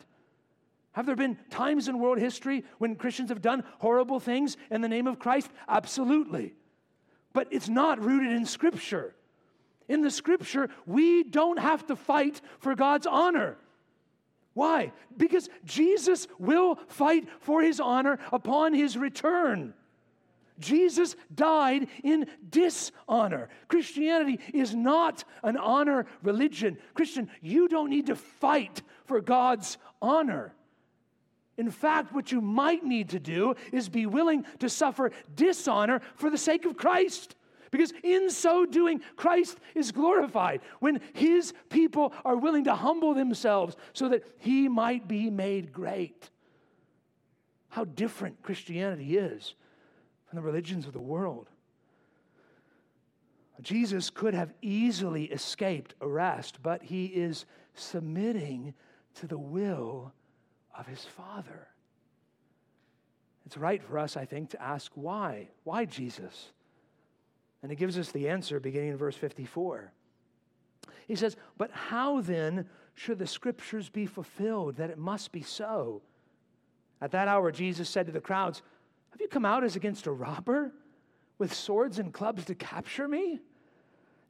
Have 0.93 1.05
there 1.05 1.15
been 1.15 1.37
times 1.49 1.87
in 1.87 1.99
world 1.99 2.17
history 2.17 2.63
when 2.77 2.95
Christians 2.95 3.29
have 3.29 3.41
done 3.41 3.63
horrible 3.79 4.19
things 4.19 4.57
in 4.71 4.81
the 4.81 4.89
name 4.89 5.05
of 5.05 5.19
Christ? 5.19 5.49
Absolutely. 5.67 6.53
But 7.33 7.47
it's 7.51 7.69
not 7.69 8.03
rooted 8.03 8.31
in 8.31 8.45
Scripture. 8.45 9.13
In 9.87 10.01
the 10.01 10.11
Scripture, 10.11 10.69
we 10.85 11.23
don't 11.23 11.59
have 11.59 11.85
to 11.87 11.95
fight 11.95 12.41
for 12.59 12.73
God's 12.75 13.05
honor. 13.05 13.57
Why? 14.53 14.93
Because 15.15 15.49
Jesus 15.63 16.27
will 16.37 16.75
fight 16.87 17.27
for 17.39 17.61
his 17.61 17.79
honor 17.79 18.19
upon 18.31 18.73
his 18.73 18.97
return. 18.97 19.73
Jesus 20.59 21.15
died 21.33 21.87
in 22.03 22.27
dishonor. 22.49 23.49
Christianity 23.67 24.39
is 24.53 24.75
not 24.75 25.23
an 25.43 25.57
honor 25.57 26.05
religion. 26.21 26.77
Christian, 26.93 27.29
you 27.41 27.67
don't 27.67 27.89
need 27.89 28.07
to 28.07 28.15
fight 28.15 28.81
for 29.05 29.21
God's 29.21 29.77
honor. 30.01 30.53
In 31.57 31.71
fact, 31.71 32.13
what 32.13 32.31
you 32.31 32.39
might 32.39 32.85
need 32.85 33.09
to 33.09 33.19
do 33.19 33.55
is 33.73 33.89
be 33.89 34.05
willing 34.05 34.45
to 34.59 34.69
suffer 34.69 35.11
dishonor 35.35 36.01
for 36.15 36.29
the 36.29 36.37
sake 36.37 36.65
of 36.65 36.77
Christ. 36.77 37.35
Because 37.71 37.93
in 38.01 38.31
so 38.31 38.65
doing, 38.65 39.01
Christ 39.15 39.59
is 39.75 39.91
glorified. 39.91 40.61
When 40.79 41.01
his 41.13 41.53
people 41.69 42.13
are 42.25 42.35
willing 42.35 42.63
to 42.63 42.73
humble 42.73 43.13
themselves 43.13 43.75
so 43.93 44.09
that 44.09 44.23
he 44.39 44.67
might 44.67 45.07
be 45.07 45.29
made 45.29 45.71
great. 45.71 46.29
how 47.69 47.85
different 47.85 48.41
Christianity 48.41 49.17
is 49.17 49.55
from 50.29 50.37
the 50.37 50.43
religions 50.43 50.85
of 50.85 50.93
the 50.93 50.99
world. 50.99 51.49
Jesus 53.61 54.09
could 54.09 54.33
have 54.33 54.53
easily 54.61 55.25
escaped 55.25 55.95
arrest, 56.01 56.59
but 56.61 56.83
he 56.83 57.05
is 57.05 57.45
submitting 57.73 58.73
to 59.15 59.27
the 59.27 59.37
will 59.37 60.13
of 60.77 60.87
his 60.87 61.03
Father. 61.03 61.67
It's 63.45 63.57
right 63.57 63.81
for 63.83 63.97
us, 63.97 64.15
I 64.15 64.25
think, 64.25 64.51
to 64.51 64.61
ask 64.61 64.91
why. 64.93 65.49
Why 65.63 65.85
Jesus? 65.85 66.51
And 67.61 67.71
he 67.71 67.75
gives 67.75 67.97
us 67.97 68.11
the 68.11 68.29
answer 68.29 68.59
beginning 68.59 68.89
in 68.89 68.97
verse 68.97 69.15
54. 69.15 69.91
He 71.07 71.15
says, 71.15 71.35
But 71.57 71.71
how 71.71 72.21
then 72.21 72.69
should 72.93 73.17
the 73.17 73.27
scriptures 73.27 73.89
be 73.89 74.05
fulfilled 74.05 74.75
that 74.77 74.91
it 74.91 74.97
must 74.97 75.31
be 75.31 75.41
so? 75.41 76.01
At 77.01 77.11
that 77.11 77.27
hour, 77.27 77.51
Jesus 77.51 77.89
said 77.89 78.05
to 78.05 78.11
the 78.11 78.21
crowds, 78.21 78.61
Have 79.11 79.21
you 79.21 79.27
come 79.27 79.45
out 79.45 79.63
as 79.63 79.75
against 79.75 80.07
a 80.07 80.11
robber 80.11 80.71
with 81.37 81.53
swords 81.53 81.99
and 81.99 82.13
clubs 82.13 82.45
to 82.45 82.55
capture 82.55 83.07
me? 83.07 83.39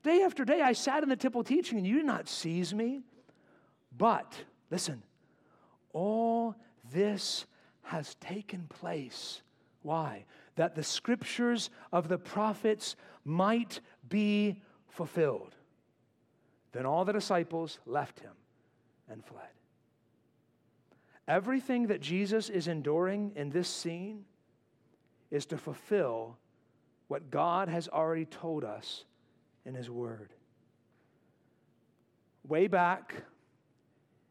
Day 0.04 0.22
after 0.22 0.46
day, 0.46 0.62
I 0.62 0.74
sat 0.74 1.04
in 1.04 1.10
the 1.10 1.16
temple 1.16 1.44
teaching, 1.44 1.78
and 1.78 1.86
you 1.86 1.96
did 1.98 2.06
not 2.06 2.30
seize 2.30 2.74
me. 2.74 3.02
But, 3.98 4.34
listen, 4.72 5.04
all 5.92 6.56
this 6.94 7.46
has 7.84 8.16
taken 8.16 8.68
place. 8.70 9.42
Why? 9.82 10.26
That 10.56 10.76
the 10.76 10.84
scriptures 10.84 11.70
of 11.92 12.08
the 12.08 12.18
prophets 12.18 12.96
might 13.26 13.82
be 14.08 14.62
fulfilled. 14.88 15.56
Then 16.72 16.86
all 16.86 17.04
the 17.04 17.14
disciples 17.14 17.80
left 17.86 18.20
him 18.20 18.34
and 19.10 19.26
fled. 19.26 19.44
Everything 21.28 21.88
that 21.88 22.02
Jesus 22.02 22.50
is 22.50 22.68
enduring 22.68 23.34
in 23.36 23.50
this 23.50 23.68
scene 23.68 24.26
is 25.32 25.46
to 25.48 25.58
fulfill 25.58 26.38
what 27.08 27.32
God 27.32 27.70
has 27.70 27.88
already 27.88 28.26
told 28.26 28.64
us 28.64 29.06
in 29.66 29.74
His 29.74 29.90
Word. 29.90 30.32
Way 32.48 32.68
back 32.68 33.14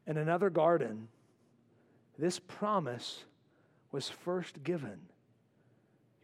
in 0.06 0.16
another 0.16 0.50
garden, 0.50 1.08
this 2.18 2.38
promise 2.38 3.24
was 3.92 4.08
first 4.08 4.62
given. 4.64 4.98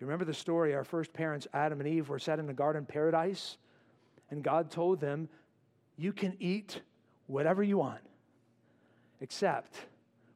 You 0.00 0.06
remember 0.06 0.24
the 0.24 0.34
story? 0.34 0.74
Our 0.74 0.84
first 0.84 1.12
parents, 1.12 1.46
Adam 1.52 1.80
and 1.80 1.88
Eve, 1.88 2.08
were 2.08 2.18
set 2.18 2.38
in 2.38 2.46
the 2.46 2.52
garden 2.52 2.84
paradise, 2.84 3.58
and 4.30 4.42
God 4.42 4.70
told 4.70 5.00
them, 5.00 5.28
You 5.96 6.12
can 6.12 6.36
eat 6.40 6.80
whatever 7.26 7.62
you 7.62 7.78
want, 7.78 8.02
except 9.20 9.74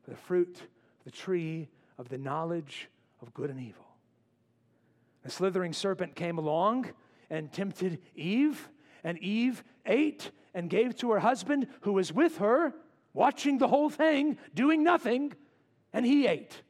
for 0.04 0.10
the 0.10 0.16
fruit 0.16 0.60
of 0.60 1.04
the 1.04 1.10
tree 1.10 1.68
of 1.98 2.08
the 2.08 2.18
knowledge 2.18 2.88
of 3.20 3.34
good 3.34 3.50
and 3.50 3.60
evil. 3.60 3.87
A 5.28 5.30
slithering 5.30 5.74
serpent 5.74 6.14
came 6.14 6.38
along 6.38 6.88
and 7.28 7.52
tempted 7.52 8.00
Eve, 8.16 8.70
and 9.04 9.18
Eve 9.18 9.62
ate 9.84 10.30
and 10.54 10.70
gave 10.70 10.96
to 10.96 11.10
her 11.10 11.18
husband 11.18 11.66
who 11.82 11.92
was 11.92 12.14
with 12.14 12.38
her, 12.38 12.72
watching 13.12 13.58
the 13.58 13.68
whole 13.68 13.90
thing, 13.90 14.38
doing 14.54 14.82
nothing, 14.82 15.34
and 15.92 16.06
he 16.06 16.26
ate. 16.26 16.62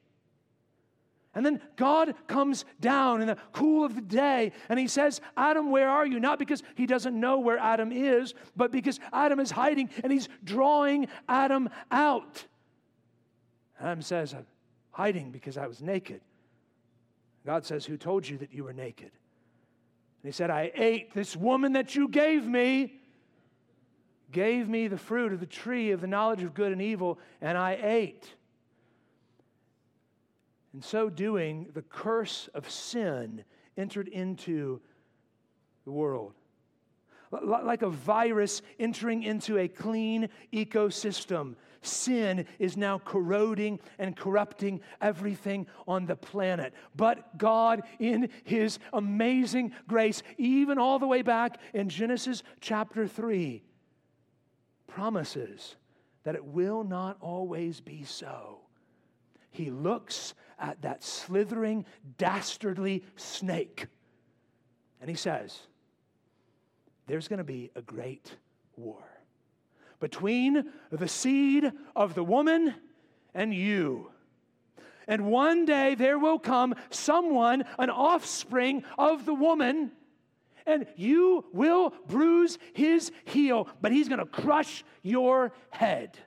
And 1.37 1.47
then 1.47 1.61
God 1.77 2.17
comes 2.27 2.65
down 2.81 3.21
in 3.21 3.29
the 3.29 3.37
cool 3.53 3.85
of 3.85 3.95
the 3.95 4.01
day 4.01 4.51
and 4.69 4.77
he 4.77 4.89
says, 4.89 5.21
Adam, 5.37 5.71
where 5.71 5.89
are 5.89 6.05
you? 6.05 6.19
Not 6.19 6.41
because 6.41 6.65
he 6.75 6.85
doesn't 6.85 7.19
know 7.19 7.39
where 7.39 7.59
Adam 7.59 7.93
is, 7.93 8.35
but 8.57 8.73
because 8.73 8.99
Adam 9.13 9.39
is 9.39 9.53
hiding 9.53 9.89
and 10.03 10.13
he's 10.13 10.29
drawing 10.43 11.07
Adam 11.29 11.69
out. 11.93 12.45
Adam 13.81 14.03
says, 14.03 14.35
I'm 14.35 14.47
hiding 14.91 15.31
because 15.31 15.57
I 15.57 15.69
was 15.69 15.81
naked. 15.81 16.23
God 17.49 17.65
says, 17.65 17.87
Who 17.87 17.97
told 17.97 18.29
you 18.29 18.37
that 18.39 18.53
you 18.53 18.65
were 18.65 18.75
naked? 18.75 19.11
And 19.11 20.25
he 20.25 20.33
said, 20.33 20.51
I 20.51 20.71
ate 20.75 21.15
this 21.15 21.35
woman 21.35 21.73
that 21.73 21.95
you 21.95 22.07
gave 22.07 22.47
me, 22.47 23.01
gave 24.31 24.69
me 24.69 24.87
the 24.87 24.99
fruit 24.99 25.33
of 25.33 25.41
the 25.41 25.47
tree 25.47 25.93
of 25.93 26.03
the 26.03 26.07
knowledge 26.07 26.43
of 26.43 26.53
good 26.53 26.73
and 26.73 26.83
evil, 26.83 27.19
and 27.41 27.57
I 27.57 27.79
ate. 27.83 28.31
In 30.75 30.83
so 30.83 31.09
doing, 31.09 31.69
the 31.73 31.81
curse 31.81 32.51
of 32.53 32.69
sin 32.71 33.45
entered 33.79 34.09
into 34.09 34.83
the 35.87 35.91
world. 35.91 36.35
Like 37.31 37.81
a 37.81 37.89
virus 37.89 38.61
entering 38.79 39.23
into 39.23 39.57
a 39.57 39.69
clean 39.69 40.29
ecosystem, 40.53 41.55
sin 41.83 42.47
is 42.59 42.77
now 42.77 42.99
corroding 42.99 43.81
and 43.99 44.17
corrupting 44.17 44.81
everything 45.01 45.67
on 45.87 46.07
the 46.07 46.17
planet. 46.17 46.75
But 46.97 47.39
God, 47.39 47.83
in 47.99 48.31
His 48.45 48.79
amazing 48.93 49.73
grace, 49.87 50.23
even 50.37 50.79
all 50.79 50.99
the 50.99 51.07
way 51.07 51.23
back 51.23 51.59
in 51.75 51.89
Genesis 51.89 52.43
chapter 52.61 53.07
3, 53.07 53.63
promises 54.87 55.77
that 56.25 56.35
it 56.35 56.45
will 56.45 56.85
not 56.85 57.17
always 57.21 57.81
be 57.81 58.05
so. 58.05 58.61
He 59.51 59.71
looks 59.71 60.35
at 60.59 60.83
that 60.83 61.03
slithering, 61.03 61.85
dastardly 62.17 63.05
snake 63.17 63.87
and 65.01 65.09
he 65.09 65.17
says, 65.17 65.59
There's 67.07 67.29
going 67.29 67.39
to 67.39 67.45
be 67.45 67.71
a 67.75 67.83
great 67.83 68.37
war 68.77 69.05
between 70.01 70.71
the 70.91 71.09
seed 71.09 71.73
of 71.97 72.15
the 72.15 72.25
woman 72.25 72.75
and 73.35 73.53
you. 73.53 74.11
And 75.07 75.27
one 75.27 75.65
day 75.65 75.95
there 75.95 76.19
will 76.19 76.39
come 76.39 76.75
someone, 76.91 77.65
an 77.79 77.91
offspring 77.91 78.85
of 78.99 79.25
the 79.25 79.35
woman, 79.35 79.93
and 80.67 80.87
you 80.97 81.47
will 81.53 81.95
bruise 82.07 82.59
his 82.75 83.11
heel, 83.25 83.69
but 83.81 83.91
he's 83.91 84.09
going 84.09 84.19
to 84.19 84.27
crush 84.27 84.85
your 85.03 85.53
head. 85.71 86.19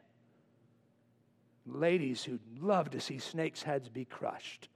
Ladies 1.67 2.23
who 2.23 2.39
love 2.59 2.89
to 2.89 2.99
see 2.99 3.19
snakes' 3.19 3.61
heads 3.61 3.87
be 3.87 4.03
crushed, 4.03 4.67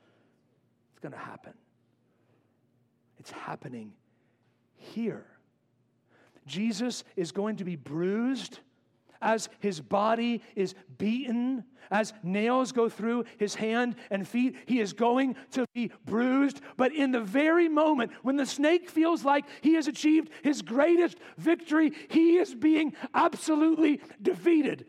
it's 0.92 1.00
going 1.00 1.14
to 1.14 1.18
happen. 1.18 1.54
It's 3.20 3.32
happening 3.32 3.94
here. 4.76 5.26
Jesus 6.46 7.04
is 7.16 7.32
going 7.32 7.56
to 7.56 7.64
be 7.64 7.76
bruised 7.76 8.60
as 9.22 9.50
his 9.60 9.82
body 9.82 10.42
is 10.56 10.76
beaten, 10.98 11.64
as 11.92 12.14
nails 12.24 12.72
go 12.72 12.90
through 12.90 13.26
his 13.38 13.56
hand 13.56 13.96
and 14.10 14.28
feet, 14.28 14.56
he 14.66 14.80
is 14.80 14.94
going 14.94 15.36
to 15.52 15.66
be 15.74 15.92
bruised. 16.06 16.62
But 16.78 16.94
in 16.94 17.12
the 17.12 17.22
very 17.22 17.70
moment 17.70 18.12
when 18.24 18.36
the 18.36 18.46
snake 18.46 18.90
feels 18.90 19.24
like 19.24 19.46
he 19.62 19.76
has 19.76 19.88
achieved 19.88 20.30
his 20.44 20.62
greatest 20.62 21.18
victory, 21.38 21.92
he 22.10 22.38
is 22.38 22.56
being 22.56 22.94
absolutely 23.14 24.02
defeated. 24.22 24.86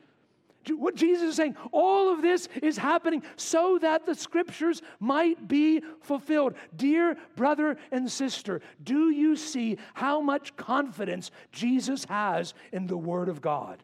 What 0.69 0.97
Jesus 0.97 1.31
is 1.31 1.37
saying, 1.37 1.55
all 1.71 2.13
of 2.13 2.23
this 2.23 2.49
is 2.61 2.77
happening 2.77 3.23
so 3.37 3.79
that 3.83 4.05
the 4.05 4.17
scriptures 4.17 4.83
might 4.99 5.47
be 5.47 5.81
fulfilled. 6.01 6.55
Dear 6.75 7.17
brother 7.37 7.77
and 7.93 8.11
sister, 8.11 8.61
do 8.83 9.11
you 9.11 9.37
see 9.37 9.79
how 9.95 10.21
much 10.21 10.57
confidence 10.57 11.31
Jesus 11.53 12.05
has 12.07 12.53
in 12.73 12.89
the 12.89 12.97
Word 12.97 13.29
of 13.29 13.41
God? 13.41 13.81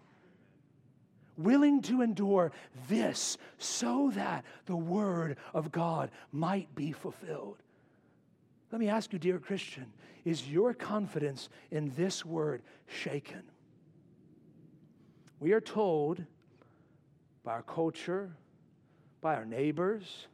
Willing 1.37 1.83
to 1.83 2.03
endure 2.03 2.53
this 2.89 3.39
so 3.59 4.11
that 4.15 4.45
the 4.67 4.77
word 4.77 5.37
of 5.55 5.73
God 5.73 6.11
might 6.33 6.75
be 6.75 6.93
fulfilled. 6.93 7.59
Let 8.71 8.81
me 8.81 8.89
ask 8.89 9.13
you, 9.13 9.19
dear 9.19 9.39
Christian, 9.39 9.87
is 10.25 10.49
your 10.49 10.73
confidence 10.73 11.49
in 11.71 11.93
this 11.97 12.25
word 12.25 12.63
shaken? 12.87 13.43
We 15.41 15.53
are 15.53 15.61
told 15.61 16.25
by 17.45 17.53
our 17.53 17.63
culture, 17.63 18.33
by 19.21 19.35
our 19.35 19.45
neighbors, 19.45 20.29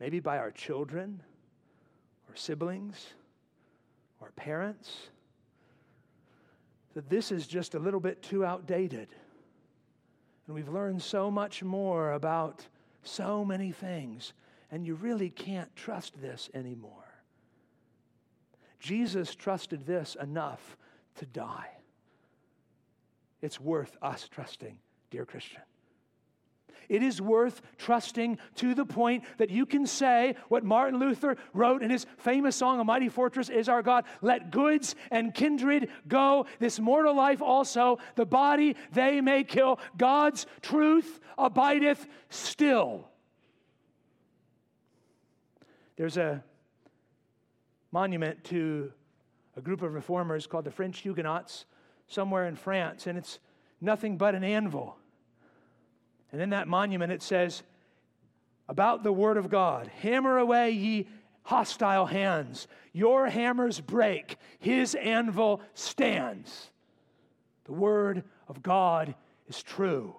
maybe 0.00 0.20
by 0.20 0.38
our 0.38 0.50
children 0.50 1.22
or 2.28 2.36
siblings 2.36 3.14
or 4.20 4.32
parents, 4.32 5.08
that 6.94 7.08
this 7.08 7.30
is 7.30 7.46
just 7.46 7.74
a 7.74 7.78
little 7.78 8.00
bit 8.00 8.22
too 8.22 8.44
outdated 8.44 9.08
and 10.46 10.54
we've 10.54 10.68
learned 10.68 11.02
so 11.02 11.30
much 11.30 11.62
more 11.62 12.12
about 12.12 12.66
so 13.02 13.44
many 13.44 13.72
things, 13.72 14.32
and 14.70 14.86
you 14.86 14.94
really 14.94 15.30
can't 15.30 15.74
trust 15.76 16.20
this 16.20 16.50
anymore. 16.54 16.90
Jesus 18.78 19.34
trusted 19.34 19.86
this 19.86 20.16
enough 20.20 20.76
to 21.16 21.26
die. 21.26 21.70
It's 23.40 23.60
worth 23.60 23.96
us 24.02 24.28
trusting, 24.28 24.78
dear 25.10 25.24
Christian. 25.24 25.62
It 26.88 27.02
is 27.02 27.20
worth 27.20 27.62
trusting 27.78 28.38
to 28.56 28.74
the 28.74 28.84
point 28.84 29.24
that 29.38 29.50
you 29.50 29.66
can 29.66 29.86
say 29.86 30.36
what 30.48 30.64
Martin 30.64 30.98
Luther 30.98 31.36
wrote 31.52 31.82
in 31.82 31.90
his 31.90 32.06
famous 32.18 32.56
song, 32.56 32.80
A 32.80 32.84
Mighty 32.84 33.08
Fortress 33.08 33.48
is 33.48 33.68
Our 33.68 33.82
God 33.82 34.04
Let 34.22 34.50
goods 34.50 34.94
and 35.10 35.34
kindred 35.34 35.88
go, 36.08 36.46
this 36.58 36.78
mortal 36.78 37.14
life 37.14 37.42
also, 37.42 37.98
the 38.16 38.26
body 38.26 38.76
they 38.92 39.20
may 39.20 39.44
kill. 39.44 39.78
God's 39.96 40.46
truth 40.62 41.20
abideth 41.38 42.06
still. 42.30 43.08
There's 45.96 46.16
a 46.16 46.42
monument 47.92 48.42
to 48.44 48.92
a 49.56 49.60
group 49.60 49.82
of 49.82 49.94
reformers 49.94 50.46
called 50.46 50.64
the 50.64 50.70
French 50.70 51.00
Huguenots 51.00 51.66
somewhere 52.08 52.46
in 52.46 52.56
France, 52.56 53.06
and 53.06 53.16
it's 53.16 53.38
nothing 53.80 54.16
but 54.16 54.34
an 54.34 54.42
anvil. 54.42 54.96
And 56.34 56.42
in 56.42 56.50
that 56.50 56.66
monument, 56.66 57.12
it 57.12 57.22
says, 57.22 57.62
about 58.68 59.04
the 59.04 59.12
word 59.12 59.36
of 59.36 59.50
God 59.50 59.88
Hammer 60.00 60.36
away, 60.36 60.72
ye 60.72 61.06
hostile 61.44 62.06
hands. 62.06 62.66
Your 62.92 63.28
hammers 63.28 63.80
break, 63.80 64.36
his 64.58 64.96
anvil 64.96 65.60
stands. 65.74 66.72
The 67.66 67.72
word 67.72 68.24
of 68.48 68.64
God 68.64 69.14
is 69.46 69.62
true. 69.62 70.16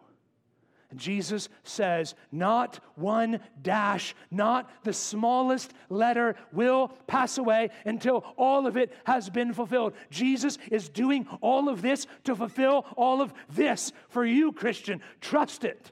And 0.90 0.98
Jesus 1.02 1.50
says, 1.66 2.16
not 2.32 2.80
one 2.96 3.42
dash, 3.62 4.16
not 4.32 4.72
the 4.86 4.94
smallest 4.94 5.74
letter 5.90 6.38
will 6.54 6.94
pass 7.08 7.38
away 7.38 7.72
until 7.84 8.24
all 8.38 8.68
of 8.68 8.78
it 8.78 8.94
has 9.04 9.30
been 9.30 9.52
fulfilled. 9.52 9.96
Jesus 10.10 10.58
is 10.72 10.88
doing 10.88 11.28
all 11.42 11.68
of 11.68 11.82
this 11.82 12.08
to 12.24 12.38
fulfill 12.38 12.86
all 12.96 13.22
of 13.22 13.34
this 13.50 13.92
for 14.08 14.24
you, 14.24 14.54
Christian. 14.54 15.02
Trust 15.20 15.66
it. 15.66 15.92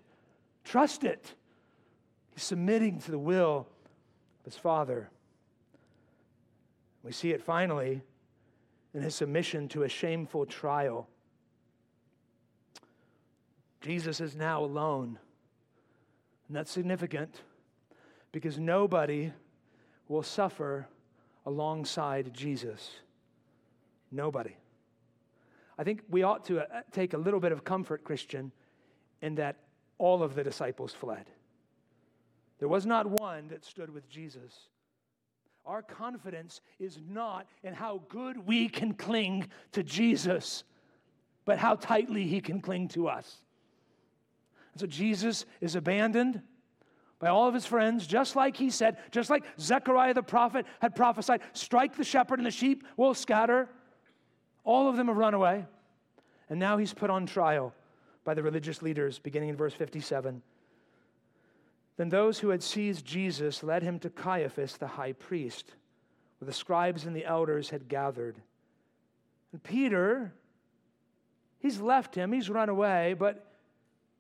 Trust 0.63 1.03
it. 1.03 1.33
He's 2.33 2.43
submitting 2.43 2.99
to 2.99 3.11
the 3.11 3.19
will 3.19 3.67
of 4.39 4.45
his 4.45 4.57
Father. 4.57 5.09
We 7.03 7.11
see 7.11 7.31
it 7.31 7.41
finally 7.41 8.01
in 8.93 9.01
his 9.01 9.15
submission 9.15 9.67
to 9.69 9.83
a 9.83 9.89
shameful 9.89 10.45
trial. 10.45 11.07
Jesus 13.81 14.21
is 14.21 14.35
now 14.35 14.63
alone. 14.63 15.19
And 16.47 16.55
that's 16.55 16.71
significant 16.71 17.41
because 18.31 18.57
nobody 18.57 19.31
will 20.07 20.23
suffer 20.23 20.87
alongside 21.45 22.33
Jesus. 22.33 22.91
Nobody. 24.11 24.55
I 25.77 25.83
think 25.83 26.03
we 26.09 26.23
ought 26.23 26.45
to 26.45 26.61
uh, 26.61 26.81
take 26.91 27.13
a 27.13 27.17
little 27.17 27.39
bit 27.39 27.51
of 27.51 27.63
comfort, 27.63 28.03
Christian, 28.03 28.51
in 29.21 29.35
that 29.35 29.57
all 30.03 30.21
of 30.21 30.35
the 30.35 30.43
disciples 30.43 30.91
fled. 30.91 31.29
There 32.59 32.67
was 32.67 32.85
not 32.85 33.05
one 33.07 33.47
that 33.47 33.63
stood 33.63 33.89
with 33.89 34.09
Jesus. 34.09 34.67
Our 35.65 35.81
confidence 35.81 36.59
is 36.77 36.99
not 37.09 37.47
in 37.63 37.73
how 37.73 38.01
good 38.09 38.45
we 38.45 38.67
can 38.67 38.95
cling 38.95 39.47
to 39.71 39.81
Jesus, 39.81 40.65
but 41.45 41.57
how 41.57 41.75
tightly 41.75 42.25
he 42.27 42.41
can 42.41 42.59
cling 42.59 42.89
to 42.89 43.07
us. 43.07 43.37
And 44.73 44.81
so 44.81 44.87
Jesus 44.87 45.45
is 45.61 45.75
abandoned 45.77 46.41
by 47.17 47.29
all 47.29 47.47
of 47.47 47.53
his 47.53 47.65
friends, 47.65 48.05
just 48.05 48.35
like 48.35 48.57
he 48.57 48.71
said, 48.71 48.97
just 49.11 49.29
like 49.29 49.45
Zechariah 49.57 50.15
the 50.15 50.21
prophet 50.21 50.65
had 50.81 50.97
prophesied 50.97 51.39
strike 51.53 51.95
the 51.95 52.03
shepherd 52.03 52.39
and 52.39 52.45
the 52.45 52.51
sheep 52.51 52.83
will 52.97 53.13
scatter. 53.13 53.69
All 54.65 54.89
of 54.89 54.97
them 54.97 55.07
have 55.07 55.15
run 55.15 55.33
away. 55.33 55.65
And 56.49 56.59
now 56.59 56.75
he's 56.75 56.93
put 56.93 57.09
on 57.09 57.25
trial 57.25 57.73
by 58.23 58.33
the 58.33 58.43
religious 58.43 58.81
leaders, 58.81 59.19
beginning 59.19 59.49
in 59.49 59.55
verse 59.55 59.73
57. 59.73 60.41
Then 61.97 62.09
those 62.09 62.39
who 62.39 62.49
had 62.49 62.63
seized 62.63 63.05
Jesus 63.05 63.63
led 63.63 63.83
him 63.83 63.99
to 63.99 64.09
Caiaphas, 64.09 64.77
the 64.77 64.87
high 64.87 65.13
priest, 65.13 65.73
where 66.39 66.45
the 66.45 66.53
scribes 66.53 67.05
and 67.05 67.15
the 67.15 67.25
elders 67.25 67.69
had 67.69 67.87
gathered. 67.87 68.37
And 69.51 69.61
Peter, 69.61 70.33
he's 71.59 71.79
left 71.79 72.15
him, 72.15 72.31
he's 72.31 72.49
run 72.49 72.69
away, 72.69 73.15
but 73.17 73.45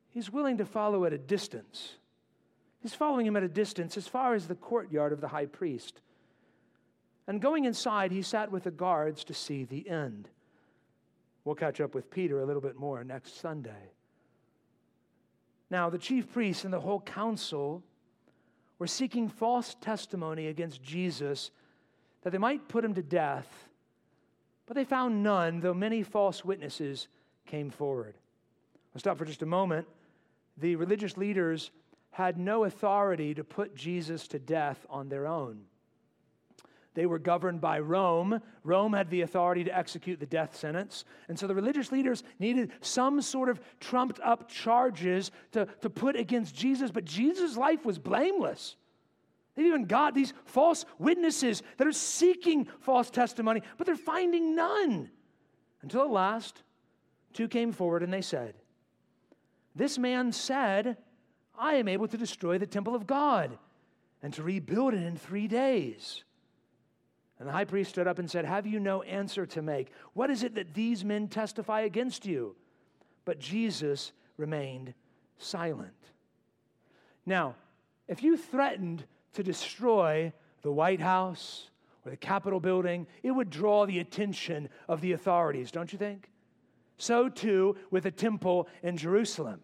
he's 0.09 0.31
willing 0.31 0.57
to 0.57 0.65
follow 0.65 1.05
at 1.05 1.13
a 1.13 1.17
distance. 1.17 1.95
He's 2.81 2.93
following 2.93 3.25
him 3.25 3.37
at 3.37 3.43
a 3.43 3.47
distance 3.47 3.97
as 3.97 4.07
far 4.07 4.35
as 4.35 4.47
the 4.47 4.55
courtyard 4.55 5.13
of 5.13 5.21
the 5.21 5.29
high 5.29 5.47
priest. 5.47 6.01
And 7.27 7.41
going 7.41 7.65
inside, 7.65 8.11
he 8.11 8.21
sat 8.21 8.51
with 8.51 8.63
the 8.63 8.71
guards 8.71 9.23
to 9.23 9.33
see 9.33 9.63
the 9.63 9.89
end. 9.89 10.29
We'll 11.45 11.55
catch 11.55 11.81
up 11.81 11.93
with 11.93 12.09
Peter 12.09 12.39
a 12.39 12.45
little 12.45 12.61
bit 12.61 12.77
more 12.77 13.03
next 13.03 13.39
Sunday. 13.39 13.91
Now, 15.69 15.89
the 15.89 15.97
chief 15.97 16.31
priests 16.31 16.63
and 16.63 16.73
the 16.73 16.79
whole 16.79 17.01
council 17.01 17.83
were 18.79 18.87
seeking 18.87 19.27
false 19.27 19.75
testimony 19.81 20.47
against 20.47 20.83
Jesus 20.83 21.51
that 22.21 22.31
they 22.31 22.37
might 22.37 22.67
put 22.67 22.85
him 22.85 22.93
to 22.93 23.01
death, 23.01 23.47
but 24.65 24.75
they 24.75 24.85
found 24.85 25.23
none, 25.23 25.59
though 25.59 25.73
many 25.73 26.03
false 26.03 26.45
witnesses 26.45 27.07
came 27.45 27.69
forward. 27.69 28.15
I'll 28.95 28.99
stop 28.99 29.17
for 29.17 29.25
just 29.25 29.41
a 29.41 29.47
moment. 29.47 29.87
The 30.57 30.75
religious 30.75 31.17
leaders 31.17 31.71
had 32.11 32.37
no 32.37 32.63
authority 32.63 33.33
to 33.33 33.43
put 33.43 33.75
Jesus 33.75 34.27
to 34.29 34.39
death 34.39 34.85
on 34.89 35.09
their 35.09 35.25
own. 35.25 35.61
They 36.93 37.05
were 37.05 37.19
governed 37.19 37.59
by 37.59 37.79
Rome. 37.79 38.39
Rome 38.63 38.93
had 38.93 39.09
the 39.09 39.21
authority 39.21 39.63
to 39.63 39.75
execute 39.75 40.19
the 40.19 40.25
death 40.25 40.55
sentence. 40.55 41.05
And 41.27 41.37
so 41.37 41.47
the 41.47 41.55
religious 41.55 41.91
leaders 41.91 42.23
needed 42.39 42.71
some 42.81 43.21
sort 43.21 43.49
of 43.49 43.59
trumped 43.79 44.19
up 44.19 44.47
charges 44.47 45.31
to, 45.53 45.67
to 45.81 45.89
put 45.89 46.15
against 46.15 46.55
Jesus. 46.55 46.91
But 46.91 47.05
Jesus' 47.05 47.57
life 47.57 47.83
was 47.83 47.97
blameless. 47.97 48.75
They've 49.55 49.65
even 49.65 49.85
got 49.85 50.13
these 50.13 50.33
false 50.45 50.85
witnesses 50.99 51.61
that 51.77 51.87
are 51.87 51.91
seeking 51.91 52.67
false 52.79 53.09
testimony, 53.09 53.61
but 53.77 53.85
they're 53.85 53.95
finding 53.95 54.55
none. 54.55 55.09
Until 55.81 56.01
at 56.01 56.09
last, 56.09 56.63
two 57.33 57.47
came 57.47 57.71
forward 57.71 58.03
and 58.03 58.13
they 58.13 58.21
said, 58.21 58.55
This 59.75 59.97
man 59.97 60.31
said, 60.31 60.97
I 61.57 61.75
am 61.75 61.87
able 61.87 62.07
to 62.07 62.17
destroy 62.17 62.57
the 62.57 62.65
temple 62.65 62.95
of 62.95 63.05
God 63.05 63.57
and 64.23 64.33
to 64.33 64.43
rebuild 64.43 64.93
it 64.93 65.03
in 65.03 65.17
three 65.17 65.47
days. 65.47 66.23
And 67.39 67.47
the 67.47 67.51
high 67.53 67.65
priest 67.65 67.89
stood 67.91 68.07
up 68.07 68.19
and 68.19 68.29
said, 68.29 68.45
Have 68.45 68.67
you 68.67 68.79
no 68.79 69.01
answer 69.01 69.45
to 69.47 69.61
make? 69.61 69.91
What 70.13 70.29
is 70.29 70.43
it 70.43 70.55
that 70.55 70.73
these 70.73 71.03
men 71.03 71.27
testify 71.27 71.81
against 71.81 72.25
you? 72.25 72.55
But 73.25 73.39
Jesus 73.39 74.11
remained 74.37 74.93
silent. 75.37 75.93
Now, 77.25 77.55
if 78.07 78.21
you 78.21 78.37
threatened 78.37 79.05
to 79.33 79.43
destroy 79.43 80.33
the 80.61 80.71
White 80.71 80.99
House 80.99 81.69
or 82.05 82.11
the 82.11 82.17
Capitol 82.17 82.59
building, 82.59 83.07
it 83.23 83.31
would 83.31 83.49
draw 83.49 83.85
the 83.85 83.99
attention 83.99 84.69
of 84.87 85.01
the 85.01 85.13
authorities, 85.13 85.71
don't 85.71 85.91
you 85.91 85.99
think? 85.99 86.29
So 86.97 87.29
too 87.29 87.77
with 87.91 88.03
the 88.03 88.11
temple 88.11 88.67
in 88.81 88.97
Jerusalem. 88.97 89.61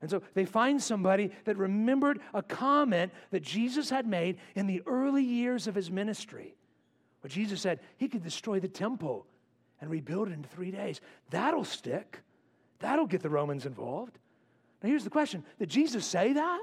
And 0.00 0.10
so 0.10 0.22
they 0.34 0.44
find 0.44 0.82
somebody 0.82 1.30
that 1.44 1.56
remembered 1.56 2.20
a 2.32 2.42
comment 2.42 3.12
that 3.30 3.42
Jesus 3.42 3.90
had 3.90 4.06
made 4.06 4.38
in 4.54 4.66
the 4.66 4.82
early 4.86 5.22
years 5.22 5.66
of 5.66 5.74
his 5.74 5.90
ministry. 5.90 6.56
But 7.24 7.30
Jesus 7.30 7.62
said 7.62 7.80
he 7.96 8.06
could 8.06 8.22
destroy 8.22 8.60
the 8.60 8.68
temple 8.68 9.24
and 9.80 9.88
rebuild 9.88 10.28
it 10.28 10.32
in 10.32 10.42
three 10.42 10.70
days. 10.70 11.00
That'll 11.30 11.64
stick. 11.64 12.20
That'll 12.80 13.06
get 13.06 13.22
the 13.22 13.30
Romans 13.30 13.64
involved. 13.64 14.18
Now, 14.82 14.90
here's 14.90 15.04
the 15.04 15.10
question 15.10 15.42
Did 15.58 15.70
Jesus 15.70 16.04
say 16.04 16.34
that? 16.34 16.60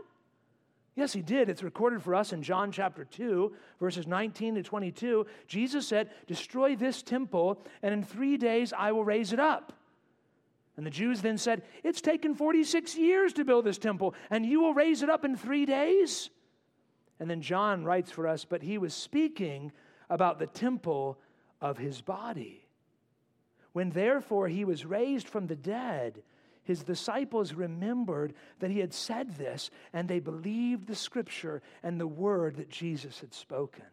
Yes, 0.93 1.13
he 1.13 1.24
did. 1.24 1.50
It's 1.50 1.63
recorded 1.63 2.04
for 2.04 2.13
us 2.13 2.32
in 2.32 2.43
John 2.43 2.71
chapter 2.71 3.06
2, 3.06 3.52
verses 3.80 4.06
19 4.06 4.54
to 4.54 4.62
22. 4.62 5.26
Jesus 5.47 5.88
said, 5.88 6.12
Destroy 6.28 6.76
this 6.76 7.02
temple, 7.02 7.60
and 7.82 7.91
in 7.91 8.04
three 8.04 8.38
days 8.38 8.71
I 8.71 8.91
will 8.91 9.04
raise 9.04 9.34
it 9.34 9.39
up. 9.39 9.74
And 10.78 10.86
the 10.86 10.91
Jews 10.91 11.24
then 11.24 11.39
said, 11.39 11.63
It's 11.84 12.02
taken 12.02 12.36
46 12.36 12.95
years 12.97 13.34
to 13.34 13.43
build 13.43 13.65
this 13.65 13.80
temple, 13.80 14.13
and 14.30 14.45
you 14.45 14.62
will 14.62 14.76
raise 14.76 15.02
it 15.02 15.10
up 15.10 15.26
in 15.26 15.36
three 15.36 15.65
days? 15.65 16.30
And 17.19 17.28
then 17.28 17.41
John 17.41 17.84
writes 17.84 18.12
for 18.12 18.28
us, 18.28 18.45
But 18.45 18.62
he 18.62 18.78
was 18.78 18.93
speaking 18.93 19.71
about 20.12 20.38
the 20.38 20.45
temple 20.45 21.17
of 21.62 21.78
his 21.78 22.02
body. 22.02 22.67
When 23.71 23.89
therefore 23.91 24.50
he 24.50 24.65
was 24.65 24.86
raised 24.86 25.28
from 25.28 25.47
the 25.47 25.56
dead, 25.56 26.21
his 26.63 26.84
disciples 26.84 27.54
remembered 27.54 28.34
that 28.60 28.69
he 28.69 28.80
had 28.80 28.93
said 28.93 29.38
this, 29.38 29.71
and 29.93 30.08
they 30.08 30.19
believed 30.19 30.86
the 30.86 30.95
scripture 30.95 31.62
and 31.82 32.00
the 32.00 32.06
word 32.06 32.58
that 32.58 32.69
Jesus 32.69 33.21
had 33.21 33.34
spoken. 33.34 33.86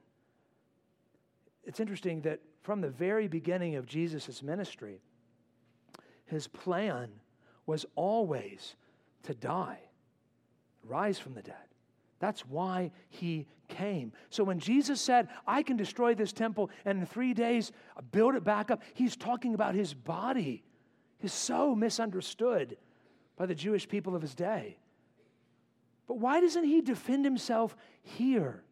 It's 1.64 1.80
interesting 1.80 2.22
that 2.22 2.40
from 2.62 2.80
the 2.80 2.90
very 2.90 3.28
beginning 3.28 3.76
of 3.76 3.86
Jesus' 3.86 4.42
ministry, 4.42 5.00
his 6.26 6.48
plan 6.48 7.10
was 7.64 7.86
always 7.94 8.74
to 9.22 9.34
die, 9.34 9.78
rise 10.82 11.18
from 11.18 11.34
the 11.34 11.42
dead. 11.42 11.54
That's 12.18 12.44
why 12.44 12.90
he 13.08 13.46
came. 13.68 14.12
So 14.30 14.44
when 14.44 14.58
Jesus 14.58 15.00
said, 15.00 15.28
I 15.46 15.62
can 15.62 15.76
destroy 15.76 16.14
this 16.14 16.32
temple 16.32 16.70
and 16.84 16.98
in 16.98 17.06
three 17.06 17.34
days 17.34 17.72
uh, 17.96 18.00
build 18.00 18.34
it 18.34 18.44
back 18.44 18.70
up, 18.70 18.82
he's 18.94 19.16
talking 19.16 19.54
about 19.54 19.74
his 19.74 19.94
body. 19.94 20.64
He's 21.18 21.32
so 21.32 21.74
misunderstood 21.74 22.76
by 23.36 23.46
the 23.46 23.54
Jewish 23.54 23.88
people 23.88 24.16
of 24.16 24.22
his 24.22 24.34
day. 24.34 24.78
But 26.06 26.18
why 26.18 26.40
doesn't 26.40 26.64
he 26.64 26.80
defend 26.80 27.24
himself 27.24 27.76
here? 28.02 28.62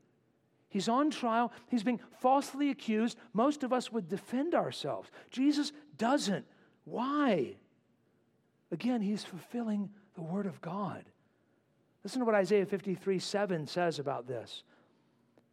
He's 0.68 0.88
on 0.88 1.11
trial. 1.11 1.53
He's 1.68 1.84
being 1.84 2.01
falsely 2.20 2.70
accused. 2.70 3.18
Most 3.32 3.62
of 3.62 3.72
us 3.72 3.92
would 3.92 4.09
defend 4.09 4.55
ourselves. 4.55 5.11
Jesus 5.30 5.72
doesn't. 5.97 6.47
Why? 6.84 7.57
Again, 8.70 9.01
he's 9.01 9.24
fulfilling 9.24 9.90
the 10.14 10.22
word 10.22 10.47
of 10.47 10.61
God. 10.61 11.05
Listen 12.03 12.20
to 12.20 12.24
what 12.24 12.34
Isaiah 12.34 12.66
53 12.66 13.18
7 13.18 13.66
says 13.66 13.99
about 13.99 14.26
this. 14.26 14.62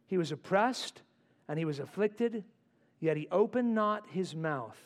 He 0.06 0.18
was 0.18 0.32
oppressed 0.32 1.02
and 1.48 1.58
he 1.58 1.64
was 1.64 1.78
afflicted, 1.78 2.44
yet 3.00 3.16
he 3.16 3.28
opened 3.30 3.74
not 3.74 4.04
his 4.10 4.34
mouth. 4.34 4.78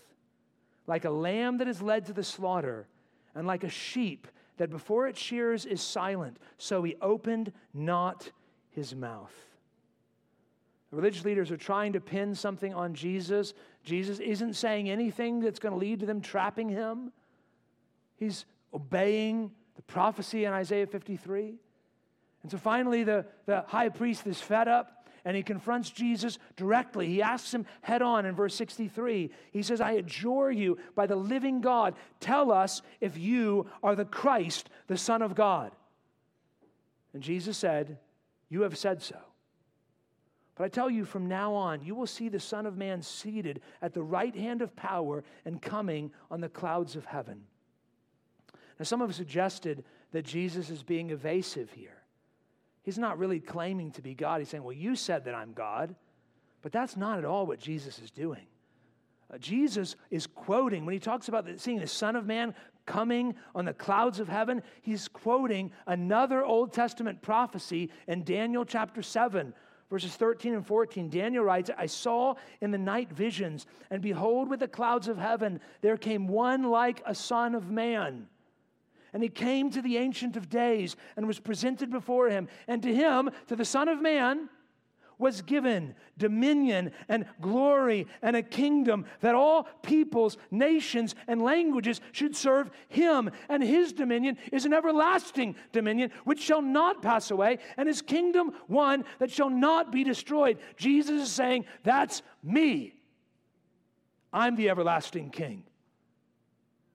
Like 0.87 1.05
a 1.05 1.11
lamb 1.11 1.59
that 1.59 1.69
is 1.69 1.83
led 1.83 2.07
to 2.07 2.13
the 2.13 2.25
slaughter, 2.25 2.87
and 3.35 3.47
like 3.47 3.63
a 3.63 3.69
sheep 3.69 4.27
that 4.57 4.71
before 4.71 5.07
its 5.07 5.21
shears 5.21 5.65
is 5.65 5.81
silent, 5.81 6.39
so 6.57 6.83
he 6.83 6.97
opened 7.01 7.53
not 7.73 8.31
his 8.71 8.95
mouth. 8.95 9.35
The 10.91 10.97
religious 10.97 11.25
leaders 11.25 11.51
are 11.51 11.57
trying 11.57 11.93
to 11.93 12.01
pin 12.01 12.35
something 12.35 12.73
on 12.73 12.95
Jesus. 12.95 13.53
Jesus 13.85 14.19
isn't 14.19 14.55
saying 14.55 14.89
anything 14.89 15.41
that's 15.41 15.59
going 15.59 15.73
to 15.73 15.79
lead 15.79 16.01
to 16.01 16.07
them 16.07 16.21
trapping 16.21 16.69
him. 16.69 17.13
He's 18.17 18.47
obeying 18.73 19.51
the 19.77 19.83
prophecy 19.83 20.45
in 20.45 20.53
Isaiah 20.53 20.87
53. 20.87 21.55
And 22.43 22.51
so 22.51 22.57
finally, 22.57 23.05
the, 23.05 23.27
the 23.47 23.65
high 23.67 23.91
priest 23.91 24.27
is 24.27 24.41
fed 24.41 24.67
up 24.67 24.98
and 25.25 25.37
he 25.37 25.43
confronts 25.43 25.91
Jesus 25.91 26.39
directly. 26.57 27.07
He 27.07 27.23
asks 27.23 27.53
him 27.53 27.67
head 27.83 28.03
on 28.03 28.27
in 28.27 28.35
verse 28.35 28.55
63. 28.55 29.31
He 29.51 29.63
says, 29.63 29.81
I 29.81 29.93
adjure 29.93 30.51
you 30.51 30.79
by 30.95 31.07
the 31.07 31.17
living 31.17 31.61
God, 31.61 31.95
tell 32.21 32.51
us 32.51 32.83
if 33.01 33.17
you 33.19 33.67
are 33.83 33.95
the 33.95 34.05
Christ, 34.05 34.71
the 34.87 34.97
Son 34.97 35.23
of 35.23 35.35
God. 35.35 35.73
And 37.13 37.23
Jesus 37.23 37.57
said, 37.57 37.99
You 38.49 38.63
have 38.63 38.77
said 38.77 39.03
so. 39.03 39.17
But 40.59 40.65
I 40.65 40.69
tell 40.69 40.91
you, 40.91 41.05
from 41.05 41.29
now 41.29 41.55
on, 41.55 41.85
you 41.85 41.95
will 41.95 42.07
see 42.07 42.29
the 42.29 42.41
Son 42.41 42.67
of 42.67 42.77
Man 42.77 43.01
seated 43.01 43.61
at 43.81 43.95
the 43.95 44.03
right 44.03 44.35
hand 44.35 44.61
of 44.61 44.75
power 44.75 45.23
and 45.45 45.63
coming 45.63 46.11
on 46.33 46.41
the 46.41 46.49
clouds 46.49 46.97
of 46.97 47.05
heaven. 47.05 47.43
Now, 48.79 48.85
some 48.85 49.01
have 49.01 49.15
suggested 49.15 49.85
that 50.11 50.25
Jesus 50.25 50.69
is 50.69 50.83
being 50.83 51.11
evasive 51.11 51.71
here. 51.71 51.98
He's 52.89 52.97
not 52.97 53.19
really 53.19 53.39
claiming 53.39 53.91
to 53.93 54.01
be 54.01 54.15
God. 54.15 54.41
He's 54.41 54.49
saying, 54.49 54.65
Well, 54.65 54.73
you 54.73 54.97
said 54.97 55.27
that 55.27 55.35
I'm 55.35 55.53
God. 55.53 55.95
But 56.63 56.73
that's 56.73 56.97
not 56.97 57.19
at 57.19 57.27
all 57.27 57.45
what 57.45 57.61
Jesus 57.61 57.99
is 57.99 58.11
doing. 58.11 58.47
Uh, 59.31 59.37
Jesus 59.37 59.95
is 60.11 60.27
quoting, 60.27 60.87
when 60.87 60.95
he 60.95 60.99
talks 60.99 61.29
about 61.29 61.47
seeing 61.59 61.81
the 61.81 61.87
Son 61.87 62.17
of 62.17 62.25
Man 62.25 62.55
coming 62.87 63.35
on 63.55 63.67
the 63.67 63.75
clouds 63.75 64.21
of 64.21 64.29
heaven, 64.31 64.63
he's 64.81 65.07
quoting 65.07 65.71
another 65.87 66.43
Old 66.43 66.73
Testament 66.73 67.21
prophecy 67.21 67.91
in 68.07 68.25
Daniel 68.25 68.65
chapter 68.65 69.03
7, 69.03 69.53
verses 69.91 70.17
13 70.17 70.55
and 70.55 70.67
14. 70.67 71.11
Daniel 71.11 71.45
writes, 71.45 71.71
I 71.77 71.85
saw 71.85 72.37
in 72.63 72.71
the 72.71 72.79
night 72.79 73.13
visions, 73.13 73.67
and 73.91 74.01
behold, 74.01 74.49
with 74.49 74.61
the 74.61 74.67
clouds 74.67 75.09
of 75.09 75.19
heaven, 75.19 75.61
there 75.83 75.99
came 75.99 76.27
one 76.27 76.63
like 76.63 77.03
a 77.05 77.15
Son 77.15 77.55
of 77.55 77.71
Man. 77.71 78.29
And 79.13 79.23
he 79.23 79.29
came 79.29 79.71
to 79.71 79.83
the 79.83 79.97
Ancient 79.97 80.37
of 80.37 80.51
Days 80.51 80.97
and 81.17 81.27
was 81.27 81.41
presented 81.41 81.91
before 81.91 82.29
him. 82.29 82.49
And 82.67 82.83
to 82.83 82.95
him, 82.95 83.31
to 83.47 83.57
the 83.57 83.65
Son 83.65 83.89
of 83.89 84.01
Man, 84.03 84.49
was 85.19 85.43
given 85.43 85.95
dominion 86.17 86.93
and 87.09 87.27
glory 87.41 88.07
and 88.23 88.37
a 88.37 88.43
kingdom 88.43 89.05
that 89.21 89.35
all 89.35 89.65
peoples, 89.83 90.37
nations, 90.51 91.15
and 91.27 91.43
languages 91.43 92.01
should 92.13 92.37
serve 92.37 92.71
him. 92.89 93.31
And 93.49 93.63
his 93.63 93.93
dominion 93.93 94.39
is 94.53 94.65
an 94.65 94.73
everlasting 94.73 95.57
dominion 95.73 96.13
which 96.25 96.41
shall 96.41 96.63
not 96.63 97.03
pass 97.03 97.31
away, 97.31 97.59
and 97.77 97.89
his 97.89 98.01
kingdom 98.01 98.53
one 98.69 99.05
that 99.19 99.31
shall 99.31 99.51
not 99.51 99.91
be 99.91 100.05
destroyed. 100.05 100.59
Jesus 100.77 101.23
is 101.23 101.33
saying, 101.33 101.65
That's 101.83 102.23
me. 102.43 102.95
I'm 104.33 104.57
the 104.57 104.71
everlasting 104.71 105.31
king. 105.31 105.65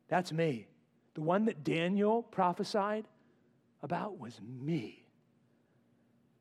That's 0.08 0.32
me. 0.32 0.68
The 1.16 1.22
one 1.22 1.46
that 1.46 1.64
Daniel 1.64 2.24
prophesied 2.24 3.06
about 3.82 4.20
was 4.20 4.40
me. 4.42 5.06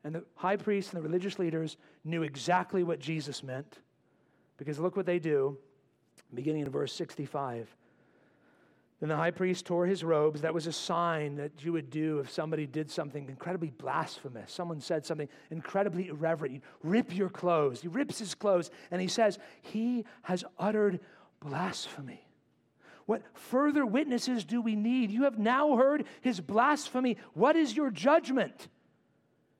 And 0.04 0.14
the 0.14 0.24
high 0.34 0.56
priests 0.56 0.92
and 0.92 0.98
the 0.98 1.06
religious 1.06 1.38
leaders 1.38 1.76
knew 2.04 2.22
exactly 2.22 2.82
what 2.82 2.98
Jesus 2.98 3.42
meant 3.42 3.78
because 4.56 4.78
look 4.78 4.96
what 4.96 5.06
they 5.06 5.18
do, 5.18 5.58
beginning 6.34 6.62
in 6.62 6.70
verse 6.70 6.92
65. 6.92 7.74
Then 9.00 9.08
the 9.08 9.16
high 9.16 9.32
priest 9.32 9.66
tore 9.66 9.86
his 9.86 10.04
robes. 10.04 10.42
That 10.42 10.54
was 10.54 10.68
a 10.68 10.72
sign 10.72 11.34
that 11.34 11.64
you 11.64 11.72
would 11.72 11.90
do 11.90 12.20
if 12.20 12.30
somebody 12.30 12.68
did 12.68 12.88
something 12.88 13.28
incredibly 13.28 13.70
blasphemous. 13.70 14.52
Someone 14.52 14.80
said 14.80 15.04
something 15.04 15.28
incredibly 15.50 16.06
irreverent. 16.06 16.54
You 16.54 16.60
rip 16.84 17.12
your 17.12 17.28
clothes. 17.28 17.82
He 17.82 17.88
rips 17.88 18.20
his 18.20 18.36
clothes 18.36 18.70
and 18.92 19.00
he 19.00 19.08
says, 19.08 19.40
He 19.60 20.04
has 20.22 20.44
uttered 20.56 21.00
blasphemy. 21.40 22.24
What 23.06 23.22
further 23.34 23.84
witnesses 23.84 24.44
do 24.44 24.60
we 24.60 24.76
need? 24.76 25.10
You 25.10 25.24
have 25.24 25.38
now 25.38 25.76
heard 25.76 26.04
his 26.20 26.40
blasphemy. 26.40 27.16
What 27.34 27.56
is 27.56 27.76
your 27.76 27.90
judgment? 27.90 28.68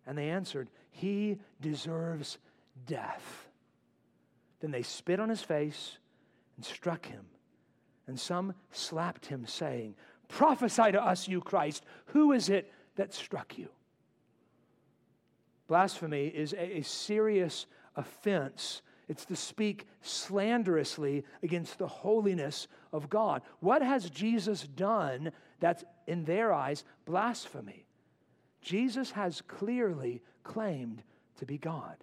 And 0.06 0.16
they 0.16 0.30
answered, 0.30 0.68
He 0.90 1.38
deserves 1.60 2.38
death. 2.86 3.48
Then 4.60 4.70
they 4.70 4.82
spit 4.82 5.20
on 5.20 5.28
his 5.28 5.42
face 5.42 5.98
and 6.56 6.64
struck 6.64 7.06
him. 7.06 7.26
And 8.06 8.18
some 8.18 8.54
slapped 8.70 9.26
him, 9.26 9.46
saying, 9.46 9.94
Prophesy 10.28 10.92
to 10.92 11.02
us, 11.02 11.28
you 11.28 11.40
Christ. 11.40 11.84
Who 12.06 12.32
is 12.32 12.48
it 12.48 12.72
that 12.96 13.12
struck 13.12 13.58
you? 13.58 13.68
Blasphemy 15.66 16.26
is 16.26 16.52
a, 16.52 16.78
a 16.78 16.82
serious 16.82 17.66
offense 17.96 18.82
it's 19.12 19.26
to 19.26 19.36
speak 19.36 19.86
slanderously 20.00 21.24
against 21.42 21.78
the 21.78 21.86
holiness 21.86 22.68
of 22.92 23.08
God. 23.08 23.42
What 23.60 23.82
has 23.82 24.10
Jesus 24.10 24.62
done 24.62 25.32
that's, 25.60 25.84
in 26.06 26.24
their 26.24 26.52
eyes, 26.52 26.84
blasphemy? 27.04 27.86
Jesus 28.60 29.10
has 29.12 29.42
clearly 29.42 30.22
claimed 30.44 31.02
to 31.38 31.46
be 31.46 31.58
God. 31.58 31.96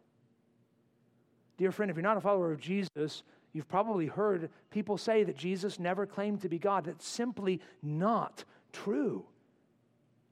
Dear 1.57 1.71
friend, 1.71 1.89
if 1.89 1.97
you're 1.97 2.03
not 2.03 2.17
a 2.17 2.21
follower 2.21 2.51
of 2.51 2.59
Jesus, 2.59 3.23
you've 3.53 3.67
probably 3.67 4.07
heard 4.07 4.49
people 4.71 4.97
say 4.97 5.23
that 5.23 5.37
Jesus 5.37 5.79
never 5.79 6.05
claimed 6.05 6.41
to 6.41 6.49
be 6.49 6.59
God. 6.59 6.85
That's 6.85 7.07
simply 7.07 7.61
not 7.81 8.43
true. 8.71 9.25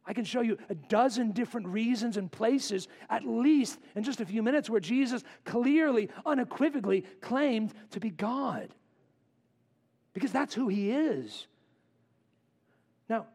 I 0.05 0.13
can 0.13 0.23
show 0.23 0.39
you 0.39 0.57
a 0.69 0.75
dozen 0.75 1.33
different 1.33 1.67
reasons 1.67 2.15
and 2.15 2.31
places, 2.31 2.87
at 3.09 3.25
least 3.25 3.77
in 3.93 4.03
just 4.03 4.21
a 4.21 4.25
few 4.25 4.41
minutes, 4.41 4.69
where 4.69 4.79
Jesus 4.79 5.21
clearly, 5.43 6.09
unequivocally 6.25 7.03
claimed 7.19 7.73
to 7.91 7.99
be 7.99 8.09
God. 8.09 8.73
Because 10.17 10.31
that's 10.31 10.55
who 10.55 10.67
he 10.67 10.89
is. 10.89 11.45
Now, 13.07 13.27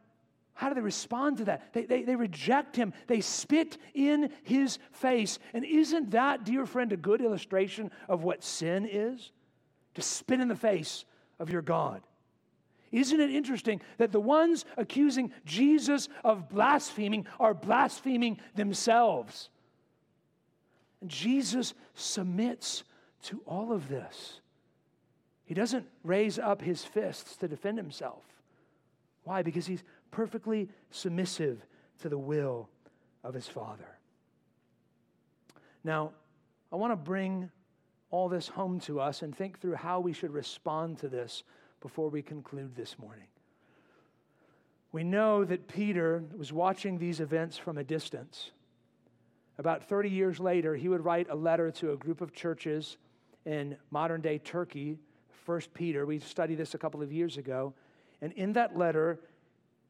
how 0.53 0.68
do 0.68 0.74
they 0.74 0.80
respond 0.80 1.37
to 1.37 1.45
that? 1.45 1.72
They, 1.72 1.85
they, 1.85 2.03
they 2.03 2.16
reject 2.16 2.74
him, 2.74 2.93
they 3.07 3.20
spit 3.20 3.78
in 3.95 4.33
his 4.43 4.80
face. 4.91 5.39
And 5.55 5.64
isn't 5.64 6.11
that, 6.11 6.45
dear 6.45 6.66
friend, 6.66 6.93
a 6.93 6.97
good 6.97 7.20
illustration 7.20 7.93
of 8.09 8.24
what 8.24 8.43
sin 8.43 8.85
is? 8.91 9.30
To 9.95 10.03
spit 10.03 10.41
in 10.41 10.49
the 10.49 10.57
face 10.57 11.05
of 11.39 11.51
your 11.51 11.62
God. 11.62 12.03
Isn't 12.91 13.20
it 13.20 13.30
interesting 13.30 13.80
that 13.99 14.11
the 14.11 14.18
ones 14.18 14.64
accusing 14.76 15.33
Jesus 15.45 16.09
of 16.24 16.49
blaspheming 16.49 17.28
are 17.39 17.55
blaspheming 17.55 18.41
themselves? 18.57 19.51
And 21.01 21.09
Jesus 21.09 21.74
submits 21.95 22.83
to 23.22 23.41
all 23.47 23.72
of 23.72 23.89
this. 23.89 24.41
He 25.53 25.55
doesn't 25.55 25.86
raise 26.03 26.38
up 26.38 26.62
his 26.62 26.82
fists 26.82 27.36
to 27.36 27.46
defend 27.46 27.76
himself. 27.76 28.24
Why? 29.24 29.42
Because 29.42 29.66
he's 29.66 29.82
perfectly 30.11 30.70
submissive 30.90 31.66
to 32.00 32.09
the 32.09 32.16
will 32.16 32.70
of 33.22 33.34
his 33.34 33.48
Father. 33.48 33.98
Now, 35.84 36.12
I 36.72 36.76
want 36.76 36.92
to 36.92 36.96
bring 36.96 37.50
all 38.11 38.30
this 38.30 38.48
home 38.48 38.80
to 38.80 38.98
us 38.98 39.20
and 39.20 39.36
think 39.36 39.61
through 39.61 39.74
how 39.74 40.00
we 40.00 40.14
should 40.14 40.32
respond 40.32 40.96
to 41.00 41.09
this 41.11 41.42
before 41.82 42.09
we 42.09 42.22
conclude 42.22 42.74
this 42.74 42.98
morning. 42.98 43.28
We 44.90 45.05
know 45.05 45.44
that 45.44 45.68
Peter 45.68 46.24
was 46.34 46.50
watching 46.50 46.96
these 46.96 47.20
events 47.20 47.59
from 47.59 47.76
a 47.76 47.84
distance. 47.84 48.53
About 49.59 49.84
30 49.84 50.09
years 50.09 50.40
later, 50.40 50.76
he 50.76 50.88
would 50.88 51.05
write 51.05 51.28
a 51.28 51.36
letter 51.36 51.70
to 51.72 51.92
a 51.92 51.96
group 51.98 52.22
of 52.22 52.32
churches 52.32 52.96
in 53.44 53.76
modern 53.90 54.22
day 54.22 54.38
Turkey, 54.38 54.98
First 55.45 55.72
Peter. 55.74 56.07
We 56.07 56.18
studied 56.18 56.57
this 56.57 56.74
a 56.74 56.78
couple 56.78 57.03
of 57.03 57.12
years 57.12 57.36
ago. 57.36 57.74
And 58.20 58.32
in 58.32 58.53
that 58.55 58.76
letter, 58.76 59.20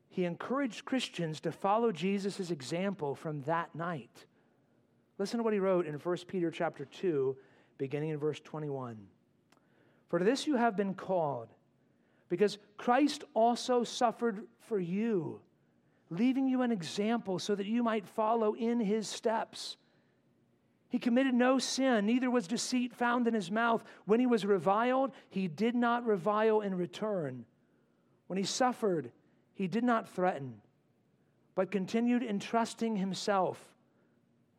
he 0.08 0.24
encouraged 0.24 0.84
Christians 0.84 1.40
to 1.40 1.52
follow 1.52 1.92
Jesus' 1.92 2.50
example 2.50 3.14
from 3.14 3.42
that 3.42 3.74
night. 3.74 4.26
Listen 5.18 5.38
to 5.38 5.44
what 5.44 5.52
he 5.52 5.58
wrote 5.58 5.86
in 5.86 5.94
1 5.94 6.16
Peter 6.26 6.50
chapter 6.50 6.84
2, 6.84 7.36
beginning 7.78 8.10
in 8.10 8.18
verse 8.18 8.40
21. 8.40 8.96
For 10.08 10.18
to 10.18 10.24
this 10.24 10.46
you 10.46 10.56
have 10.56 10.76
been 10.76 10.94
called 10.94 11.48
because 12.28 12.58
Christ 12.78 13.24
also 13.34 13.84
suffered 13.84 14.42
for 14.60 14.78
you, 14.78 15.40
leaving 16.10 16.48
you 16.48 16.62
an 16.62 16.72
example 16.72 17.38
so 17.38 17.54
that 17.54 17.66
you 17.66 17.82
might 17.82 18.06
follow 18.06 18.54
in 18.54 18.80
his 18.80 19.06
steps. 19.06 19.76
He 20.92 20.98
committed 20.98 21.32
no 21.32 21.58
sin, 21.58 22.04
neither 22.04 22.30
was 22.30 22.46
deceit 22.46 22.94
found 22.94 23.26
in 23.26 23.32
his 23.32 23.50
mouth. 23.50 23.82
When 24.04 24.20
he 24.20 24.26
was 24.26 24.44
reviled, 24.44 25.12
he 25.30 25.48
did 25.48 25.74
not 25.74 26.04
revile 26.04 26.60
in 26.60 26.74
return. 26.74 27.46
When 28.26 28.36
he 28.36 28.44
suffered, 28.44 29.10
he 29.54 29.66
did 29.66 29.84
not 29.84 30.06
threaten, 30.06 30.60
but 31.54 31.70
continued 31.70 32.22
entrusting 32.22 32.94
himself. 32.96 33.58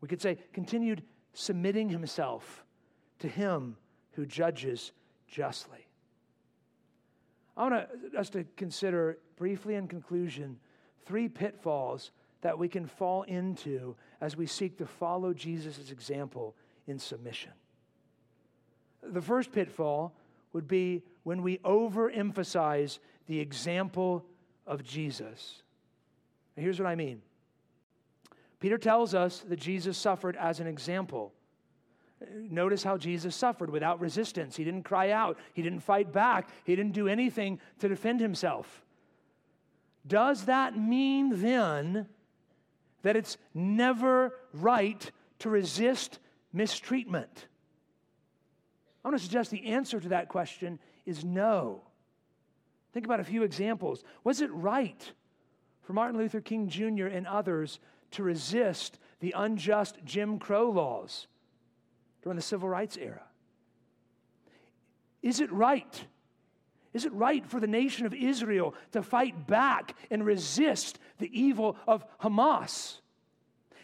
We 0.02 0.08
could 0.08 0.24
say, 0.24 0.40
continued 0.54 1.04
submitting 1.34 1.90
himself 1.90 2.66
to 3.20 3.28
him 3.28 3.78
who 4.14 4.26
judges 4.26 4.92
justly. 5.28 5.86
I 7.56 7.70
want 7.70 7.88
us 8.18 8.32
to 8.32 8.44
consider 8.58 9.20
briefly 9.36 9.76
in 9.76 9.88
conclusion 9.88 10.58
three 11.06 11.30
pitfalls 11.30 12.10
that 12.42 12.58
we 12.58 12.68
can 12.68 12.88
fall 12.88 13.22
into 13.22 13.96
as 14.24 14.38
we 14.38 14.46
seek 14.46 14.78
to 14.78 14.86
follow 14.86 15.34
Jesus' 15.34 15.92
example 15.92 16.56
in 16.88 16.98
submission. 16.98 17.52
The 19.04 19.22
first 19.22 19.52
pitfall 19.52 20.14
would 20.54 20.66
be 20.66 21.04
when 21.24 21.42
we 21.42 21.58
overemphasize 21.58 23.00
the 23.28 23.42
example 23.42 24.24
of 24.66 24.82
Jesus. 24.82 25.62
here's 26.56 26.80
what 26.80 26.88
I 26.88 26.96
mean 26.96 27.22
Peter 28.62 28.78
tells 28.78 29.14
us 29.14 29.40
that 29.50 29.60
Jesus 29.60 29.98
suffered 29.98 30.38
as 30.38 30.62
an 30.62 30.68
example. 30.68 31.34
Notice 32.34 32.82
how 32.82 32.96
Jesus 32.96 33.36
suffered 33.36 33.70
without 33.70 34.00
resistance. 34.00 34.56
He 34.56 34.64
didn't 34.64 34.84
cry 34.84 35.12
out, 35.12 35.38
he 35.54 35.62
didn't 35.62 35.82
fight 35.82 36.14
back, 36.14 36.48
he 36.64 36.78
didn't 36.78 36.94
do 36.94 37.10
anything 37.10 37.60
to 37.80 37.90
defend 37.90 38.22
himself. 38.22 38.86
Does 40.08 40.46
that 40.46 40.78
mean 40.78 41.42
then 41.42 42.08
that 43.04 43.16
it's 43.16 43.38
never 43.54 44.34
right 44.54 45.12
to 45.40 45.50
resist 45.50 46.20
mistreatment? 46.52 47.48
I 49.04 49.08
want 49.10 49.18
to 49.18 49.24
suggest 49.24 49.52
the 49.52 49.66
answer 49.68 50.00
to 50.00 50.10
that 50.10 50.30
question 50.30 50.80
is 51.06 51.24
no. 51.24 51.82
Think 52.94 53.06
about 53.06 53.20
a 53.20 53.24
few 53.26 53.44
examples. 53.44 54.04
Was 54.24 54.42
it 54.42 54.52
right 54.52 55.12
for 55.82 55.94
Martin 55.94 56.18
Luther 56.18 56.42
King 56.42 56.70
Jr. 56.70 57.08
and 57.08 57.28
others 57.28 57.80
to 58.12 58.24
resist 58.24 59.00
the 59.20 59.34
unjust 59.36 59.98
Jim 60.06 60.40
Crow 60.40 60.70
laws 60.70 61.28
during 62.22 62.36
the 62.36 62.42
civil 62.42 62.70
rights 62.70 62.98
era? 62.98 63.24
Is 65.22 65.40
it 65.40 65.52
right? 65.52 66.06
Is 66.94 67.06
it 67.06 67.14
right 67.14 67.46
for 67.46 67.60
the 67.60 67.68
nation 67.68 68.06
of 68.06 68.14
Israel 68.14 68.76
to 68.92 69.02
fight 69.02 69.48
back 69.48 69.96
and 70.12 70.26
resist 70.26 71.00
the 71.18 71.30
evil 71.40 71.76
of 71.88 72.06
Hamas? 72.20 73.00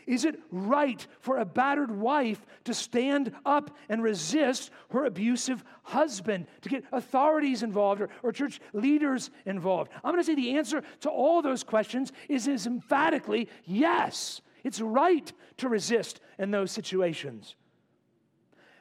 Is 0.09 0.25
it 0.25 0.39
right 0.49 1.05
for 1.19 1.37
a 1.37 1.45
battered 1.45 1.91
wife 1.91 2.43
to 2.63 2.73
stand 2.73 3.31
up 3.45 3.77
and 3.89 4.01
resist 4.01 4.71
her 4.89 5.05
abusive 5.05 5.63
husband, 5.83 6.47
to 6.61 6.69
get 6.69 6.83
authorities 6.91 7.61
involved 7.61 8.01
or, 8.01 8.09
or 8.23 8.31
church 8.31 8.59
leaders 8.73 9.29
involved? 9.45 9.91
I'm 10.03 10.11
going 10.11 10.19
to 10.19 10.23
say 10.23 10.33
the 10.33 10.57
answer 10.57 10.81
to 11.01 11.09
all 11.09 11.43
those 11.43 11.63
questions 11.63 12.11
is, 12.27 12.47
is 12.47 12.65
emphatically 12.65 13.49
yes. 13.65 14.41
It's 14.63 14.81
right 14.81 15.31
to 15.57 15.69
resist 15.69 16.21
in 16.39 16.49
those 16.49 16.71
situations. 16.71 17.55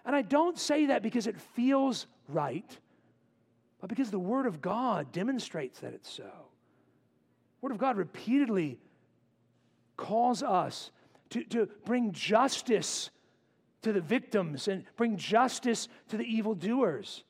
And 0.06 0.16
I 0.16 0.22
don't 0.22 0.58
say 0.58 0.86
that 0.86 1.02
because 1.02 1.26
it 1.26 1.38
feels 1.38 2.06
right, 2.26 2.78
but 3.80 3.88
because 3.88 4.10
the 4.10 4.18
Word 4.18 4.46
of 4.46 4.60
God 4.60 5.12
demonstrates 5.12 5.80
that 5.80 5.94
it's 5.94 6.12
so. 6.12 6.24
The 6.24 7.62
Word 7.62 7.72
of 7.72 7.78
God 7.78 7.96
repeatedly 7.96 8.78
calls 9.96 10.42
us 10.42 10.90
to, 11.30 11.44
to 11.44 11.68
bring 11.84 12.12
justice 12.12 13.10
to 13.82 13.92
the 13.92 14.00
victims 14.00 14.68
and 14.68 14.84
bring 14.96 15.16
justice 15.16 15.88
to 16.08 16.16
the 16.16 16.24
evildoers. 16.24 17.24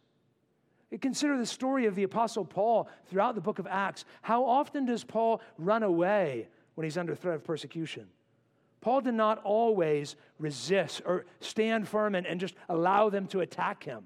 Consider 1.00 1.36
the 1.36 1.46
story 1.46 1.84
of 1.84 1.94
the 1.94 2.04
Apostle 2.04 2.44
Paul 2.44 2.88
throughout 3.06 3.34
the 3.34 3.40
book 3.42 3.58
of 3.58 3.66
Acts. 3.66 4.06
How 4.22 4.44
often 4.44 4.86
does 4.86 5.04
Paul 5.04 5.42
run 5.58 5.82
away 5.82 6.48
when 6.76 6.84
he's 6.84 6.96
under 6.96 7.14
threat 7.14 7.36
of 7.36 7.44
persecution? 7.44 8.06
Paul 8.80 9.02
did 9.02 9.14
not 9.14 9.42
always 9.44 10.16
resist 10.38 11.02
or 11.04 11.26
stand 11.40 11.88
firm 11.88 12.14
and, 12.14 12.26
and 12.26 12.40
just 12.40 12.54
allow 12.68 13.10
them 13.10 13.26
to 13.28 13.40
attack 13.40 13.84
him. 13.84 14.04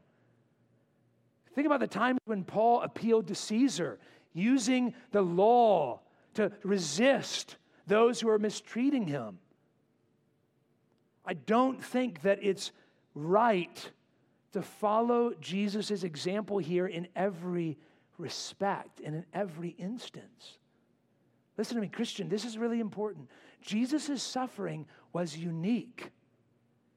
Think 1.55 1.66
about 1.66 1.80
the 1.80 1.86
times 1.86 2.18
when 2.24 2.44
Paul 2.44 2.82
appealed 2.82 3.28
to 3.28 3.34
Caesar, 3.34 3.98
using 4.32 4.94
the 5.11 5.22
law 5.22 6.00
to 6.34 6.50
resist 6.62 7.57
those 7.86 8.20
who 8.20 8.28
are 8.28 8.38
mistreating 8.38 9.07
him. 9.07 9.38
I 11.24 11.34
don't 11.34 11.82
think 11.82 12.22
that 12.22 12.38
it's 12.42 12.72
right 13.14 13.90
to 14.53 14.62
follow 14.62 15.32
Jesus' 15.40 16.03
example 16.03 16.59
here 16.59 16.86
in 16.86 17.09
every 17.14 17.78
respect 18.18 19.00
and 19.05 19.14
in 19.14 19.24
every 19.32 19.70
instance. 19.70 20.59
Listen 21.59 21.76
to 21.76 21.82
me, 21.82 21.88
Christian, 21.88 22.28
this 22.28 22.44
is 22.44 22.57
really 22.57 22.80
important. 22.80 23.28
Jesus' 23.61 24.22
suffering 24.22 24.86
was 25.12 25.36
unique. 25.36 26.11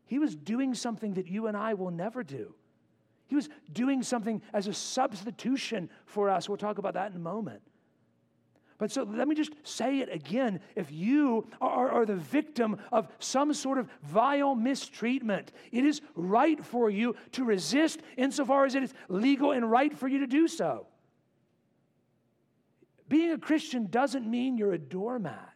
He 0.05 0.17
was 0.19 0.35
doing 0.35 0.73
something 0.73 1.13
that 1.15 1.27
you 1.27 1.47
and 1.47 1.57
I 1.57 1.73
will 1.73 1.91
never 1.91 2.23
do. 2.23 2.55
He 3.28 3.36
was 3.36 3.49
doing 3.73 4.03
something 4.03 4.41
as 4.53 4.67
a 4.67 4.73
substitution 4.73 5.89
for 6.05 6.30
us. 6.30 6.47
We'll 6.47 6.57
talk 6.57 6.78
about 6.78 6.93
that 6.93 7.11
in 7.11 7.17
a 7.17 7.19
moment. 7.19 7.61
But 8.78 8.91
so 8.91 9.03
let 9.03 9.28
me 9.28 9.36
just 9.36 9.53
say 9.63 9.99
it 9.99 10.09
again. 10.11 10.59
If 10.76 10.91
you 10.91 11.47
are, 11.61 11.89
are, 11.89 12.05
the 12.05 12.15
victim 12.15 12.78
of 12.91 13.07
some 13.19 13.53
sort 13.53 13.78
of 13.78 13.88
vile 14.03 14.53
mistreatment, 14.53 15.53
it 15.71 15.86
is 15.86 16.01
right 16.13 16.63
for 16.63 16.89
you 16.89 17.15
to 17.34 17.45
resist 17.45 18.01
insofar 18.17 18.65
as 18.65 18.76
it 18.76 18.84
is 18.84 18.93
legal 19.07 19.51
and 19.51 19.69
right 19.71 19.95
for 19.97 20.09
you 20.09 20.19
to 20.19 20.28
do 20.28 20.49
so. 20.49 20.88
Being 23.07 23.32
a 23.32 23.38
Christian 23.38 23.88
doesn't 23.88 24.30
mean 24.30 24.57
you're 24.57 24.73
a 24.73 24.80
doormat, 24.80 25.53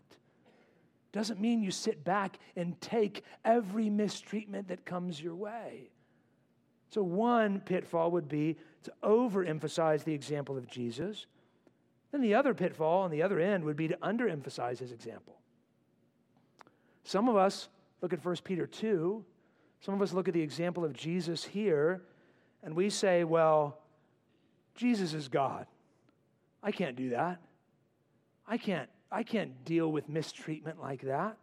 doesn't 1.12 1.42
mean 1.42 1.62
you 1.62 1.72
sit 1.72 2.06
back 2.06 2.38
and 2.56 2.80
take 2.80 3.26
every 3.44 3.90
mistreatment 3.90 4.70
that 4.70 4.86
comes 4.86 5.22
your 5.22 5.36
way. 5.36 5.90
So, 6.90 7.04
one 7.04 7.60
pitfall 7.62 8.12
would 8.12 8.28
be 8.28 8.58
to 8.84 8.94
overemphasize 9.04 10.04
the 10.04 10.14
example 10.14 10.58
of 10.58 10.68
Jesus 10.68 11.28
then 12.12 12.22
the 12.22 12.34
other 12.34 12.54
pitfall 12.54 13.04
on 13.04 13.12
the 13.12 13.22
other 13.22 13.40
end 13.40 13.64
would 13.64 13.78
be 13.78 13.88
to 13.88 13.98
underemphasize 13.98 14.80
his 14.80 14.92
example. 14.92 15.36
Some 17.04 17.30
of 17.30 17.36
us 17.36 17.70
look 18.02 18.14
at 18.14 18.24
1 18.24 18.38
Peter 18.44 18.66
2, 18.66 19.24
some 19.82 19.94
of 19.94 20.02
us 20.02 20.14
look 20.14 20.28
at 20.28 20.34
the 20.34 20.42
example 20.42 20.84
of 20.84 20.94
Jesus 20.94 21.44
here, 21.44 22.02
and 22.64 22.76
we 22.76 22.90
say, 22.90 23.24
well, 23.24 23.80
Jesus 24.76 25.14
is 25.14 25.28
God. 25.28 25.68
I 26.62 26.72
can't 26.72 26.96
do 26.96 27.10
that. 27.10 27.40
I 28.48 28.58
can't, 28.58 28.90
I 29.12 29.24
can't 29.24 29.64
deal 29.64 29.92
with 29.92 30.10
mistreatment 30.10 30.82
like 30.82 31.02
that. 31.02 31.38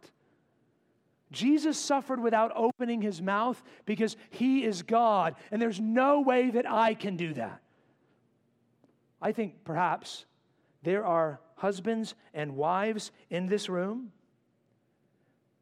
Jesus 1.31 1.77
suffered 1.77 2.21
without 2.21 2.51
opening 2.55 3.01
his 3.01 3.21
mouth 3.21 3.61
because 3.85 4.15
he 4.29 4.63
is 4.63 4.81
God, 4.81 5.35
and 5.51 5.61
there's 5.61 5.79
no 5.79 6.21
way 6.21 6.49
that 6.51 6.69
I 6.69 6.93
can 6.93 7.17
do 7.17 7.33
that. 7.33 7.61
I 9.21 9.31
think 9.31 9.63
perhaps 9.63 10.25
there 10.83 11.05
are 11.05 11.39
husbands 11.55 12.15
and 12.33 12.55
wives 12.55 13.11
in 13.29 13.47
this 13.47 13.67
room 13.67 14.11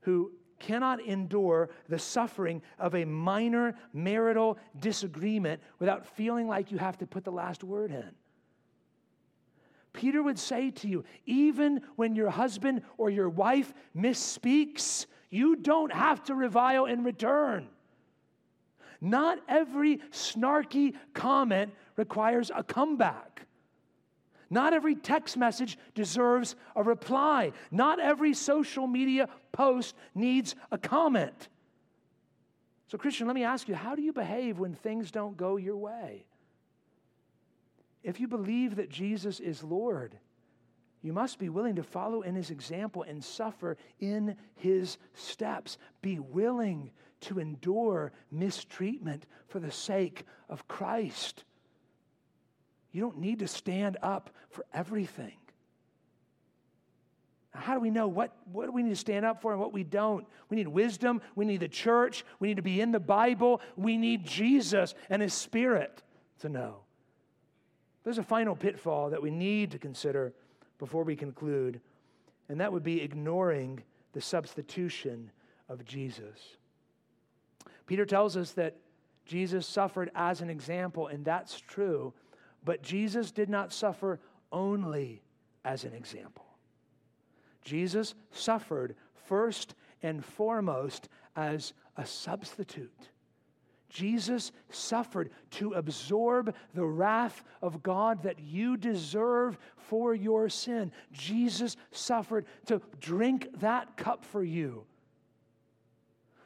who 0.01 0.32
cannot 0.59 1.03
endure 1.03 1.70
the 1.89 1.99
suffering 1.99 2.61
of 2.80 2.95
a 2.95 3.05
minor 3.05 3.76
marital 3.93 4.57
disagreement 4.80 5.61
without 5.80 6.05
feeling 6.05 6.47
like 6.47 6.72
you 6.72 6.78
have 6.78 6.97
to 6.97 7.07
put 7.07 7.24
the 7.24 7.32
last 7.32 7.63
word 7.63 7.91
in. 7.91 8.11
Peter 9.93 10.22
would 10.22 10.38
say 10.38 10.72
to 10.72 10.88
you, 10.88 11.03
even 11.26 11.82
when 11.95 12.16
your 12.16 12.30
husband 12.30 12.82
or 12.97 13.09
your 13.09 13.30
wife 13.30 13.74
misspeaks, 13.95 15.05
you 15.36 15.57
don't 15.57 15.91
have 15.91 16.23
to 16.23 16.36
revile 16.36 16.86
in 16.86 17.03
return. 17.03 17.67
Not 19.01 19.39
every 19.47 19.97
snarky 20.11 20.95
comment 21.13 21.73
requires 21.97 22.49
a 22.55 22.63
comeback. 22.63 23.45
Not 24.49 24.73
every 24.73 24.95
text 24.95 25.38
message 25.38 25.77
deserves 25.93 26.55
a 26.75 26.83
reply. 26.83 27.51
Not 27.71 27.99
every 27.99 28.33
social 28.33 28.88
media 28.88 29.27
post 29.51 29.95
needs 30.13 30.55
a 30.71 30.77
comment. 30.77 31.49
So, 32.88 32.97
Christian, 32.97 33.27
let 33.27 33.36
me 33.36 33.43
ask 33.43 33.67
you 33.67 33.75
how 33.75 33.95
do 33.95 34.01
you 34.01 34.13
behave 34.13 34.59
when 34.59 34.75
things 34.75 35.11
don't 35.11 35.36
go 35.36 35.57
your 35.57 35.77
way? 35.77 36.25
If 38.03 38.19
you 38.19 38.27
believe 38.27 38.75
that 38.75 38.89
Jesus 38.89 39.39
is 39.39 39.63
Lord, 39.63 40.15
you 41.06 41.14
must 41.14 41.38
be 41.38 41.49
willing 41.49 41.76
to 41.76 41.84
follow 41.84 42.24
in 42.24 42.34
his 42.34 42.49
example 42.49 43.03
and 43.03 43.24
suffer 43.24 43.78
in 43.99 44.36
his 44.56 44.97
steps. 45.14 45.78
Be 46.01 46.18
willing 46.18 46.89
to 47.22 47.38
endure 47.38 48.12
mistreatment 48.32 49.28
for 49.47 49.60
the 49.60 49.70
sake 49.70 50.26
of 50.49 50.68
Christ. 50.68 51.43
You 52.91 53.01
don't 53.01 53.20
need 53.20 53.38
to 53.39 53.47
stand 53.47 53.97
up 54.01 54.32
for 54.49 54.66
everything. 54.74 55.38
How 57.51 57.76
do 57.76 57.82
we 57.82 57.91
know 57.91 58.08
what, 58.08 58.36
what 58.51 58.74
we 58.74 58.82
need 58.82 58.89
to 58.89 58.95
stand 58.95 59.26
up 59.26 59.43
for 59.43 59.51
and 59.51 59.62
what 59.62 59.74
we 59.74 59.84
don't? 59.84 60.26
We 60.49 60.58
need 60.58 60.68
wisdom. 60.68 61.22
We 61.36 61.45
need 61.45 61.60
the 61.60 61.68
church. 61.68 62.26
We 62.39 62.47
need 62.47 62.58
to 62.58 62.64
be 62.64 62.82
in 62.82 62.91
the 62.91 62.99
Bible. 62.99 63.62
We 63.76 63.95
need 63.95 64.26
Jesus 64.26 64.95
and 65.12 65.22
His 65.22 65.36
Spirit 65.36 66.01
to 66.39 66.49
know. 66.49 66.78
There's 68.03 68.18
a 68.18 68.24
final 68.24 68.56
pitfall 68.56 69.12
that 69.12 69.22
we 69.22 69.30
need 69.30 69.70
to 69.72 69.78
consider 69.78 70.34
before 70.78 71.03
we 71.03 71.15
conclude, 71.15 71.80
and 72.49 72.59
that 72.59 72.71
would 72.71 72.84
be 72.84 73.01
ignoring 73.01 73.84
the 74.13 74.21
substitution 74.21 75.32
of 75.69 75.86
Jesus. 75.86 76.57
Peter 77.86 78.05
tells 78.05 78.38
us 78.38 78.51
that 78.51 78.78
Jesus 79.26 79.67
suffered 79.67 80.11
as 80.15 80.41
an 80.41 80.49
example, 80.49 81.07
and 81.07 81.26
that's 81.26 81.59
true, 81.59 82.13
but 82.63 82.82
Jesus 82.82 83.32
did 83.32 83.49
not 83.49 83.73
suffer 83.73 84.19
only 84.51 85.21
as 85.63 85.84
an 85.84 85.93
example. 85.93 86.45
Jesus 87.63 88.13
suffered 88.32 88.95
first 89.28 89.76
and 90.03 90.23
foremost 90.23 91.09
as 91.36 91.73
a 91.97 92.05
substitute. 92.05 93.09
Jesus 93.95 94.51
suffered 94.69 95.29
to 95.51 95.71
absorb 95.71 96.53
the 96.73 96.85
wrath 96.85 97.45
of 97.61 97.81
God 97.81 98.23
that 98.23 98.39
you 98.39 98.75
deserve 98.75 99.57
for 99.77 100.13
your 100.13 100.49
sin. 100.49 100.91
Jesus 101.13 101.77
suffered 101.91 102.45
to 102.65 102.81
drink 102.99 103.47
that 103.61 103.95
cup 103.95 104.25
for 104.25 104.43
you. 104.43 104.83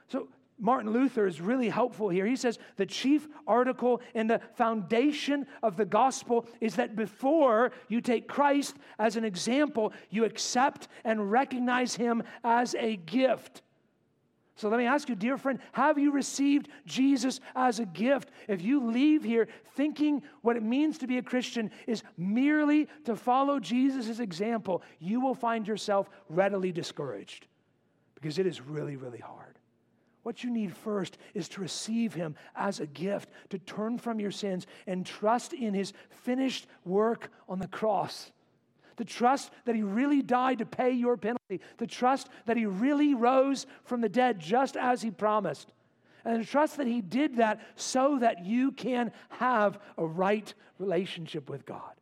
So, 0.09 0.27
Martin 0.59 0.91
Luther 0.91 1.25
is 1.25 1.41
really 1.41 1.69
helpful 1.69 2.09
here. 2.09 2.27
He 2.27 2.35
says 2.35 2.59
the 2.75 2.85
chief 2.85 3.27
article 3.47 4.01
and 4.13 4.29
the 4.29 4.41
foundation 4.53 5.47
of 5.63 5.75
the 5.75 5.85
gospel 5.85 6.45
is 6.61 6.75
that 6.75 6.95
before 6.95 7.71
you 7.87 7.99
take 7.99 8.27
Christ 8.27 8.75
as 8.99 9.15
an 9.15 9.25
example, 9.25 9.91
you 10.11 10.23
accept 10.23 10.87
and 11.03 11.31
recognize 11.31 11.95
him 11.95 12.21
as 12.43 12.75
a 12.75 12.97
gift. 12.97 13.63
So 14.59 14.67
let 14.67 14.77
me 14.77 14.85
ask 14.87 15.07
you, 15.07 15.15
dear 15.15 15.37
friend, 15.37 15.57
have 15.71 15.97
you 15.97 16.11
received 16.11 16.67
Jesus 16.85 17.39
as 17.55 17.79
a 17.79 17.85
gift? 17.85 18.29
If 18.49 18.61
you 18.61 18.91
leave 18.91 19.23
here 19.23 19.47
thinking 19.75 20.21
what 20.41 20.57
it 20.57 20.63
means 20.63 20.97
to 20.97 21.07
be 21.07 21.17
a 21.17 21.21
Christian 21.21 21.71
is 21.87 22.03
merely 22.17 22.89
to 23.05 23.15
follow 23.15 23.61
Jesus' 23.61 24.19
example, 24.19 24.83
you 24.99 25.21
will 25.21 25.33
find 25.33 25.65
yourself 25.65 26.09
readily 26.27 26.73
discouraged 26.73 27.47
because 28.15 28.37
it 28.37 28.45
is 28.45 28.59
really, 28.59 28.97
really 28.97 29.19
hard. 29.19 29.57
What 30.23 30.43
you 30.43 30.49
need 30.49 30.75
first 30.75 31.17
is 31.33 31.47
to 31.49 31.61
receive 31.61 32.13
Him 32.13 32.35
as 32.53 32.81
a 32.81 32.85
gift, 32.85 33.29
to 33.51 33.59
turn 33.59 33.97
from 33.97 34.19
your 34.19 34.29
sins 34.29 34.67
and 34.87 35.05
trust 35.05 35.53
in 35.53 35.73
His 35.73 35.93
finished 36.09 36.67
work 36.83 37.31
on 37.47 37.59
the 37.59 37.67
cross 37.69 38.33
the 38.99 39.05
trust 39.05 39.49
that 39.65 39.75
he 39.75 39.81
really 39.81 40.21
died 40.21 40.59
to 40.59 40.65
pay 40.65 40.91
your 40.91 41.17
penalty, 41.17 41.61
the 41.77 41.87
trust 41.87 42.29
that 42.45 42.57
he 42.57 42.65
really 42.65 43.15
rose 43.15 43.65
from 43.85 44.01
the 44.01 44.09
dead 44.09 44.39
just 44.39 44.75
as 44.77 45.01
he 45.01 45.09
promised, 45.09 45.71
and 46.25 46.41
the 46.41 46.45
trust 46.45 46.77
that 46.77 46.85
he 46.85 47.01
did 47.01 47.37
that 47.37 47.61
so 47.75 48.19
that 48.19 48.45
you 48.45 48.73
can 48.73 49.11
have 49.29 49.79
a 49.97 50.05
right 50.05 50.53
relationship 50.77 51.49
with 51.49 51.65
God. 51.65 51.93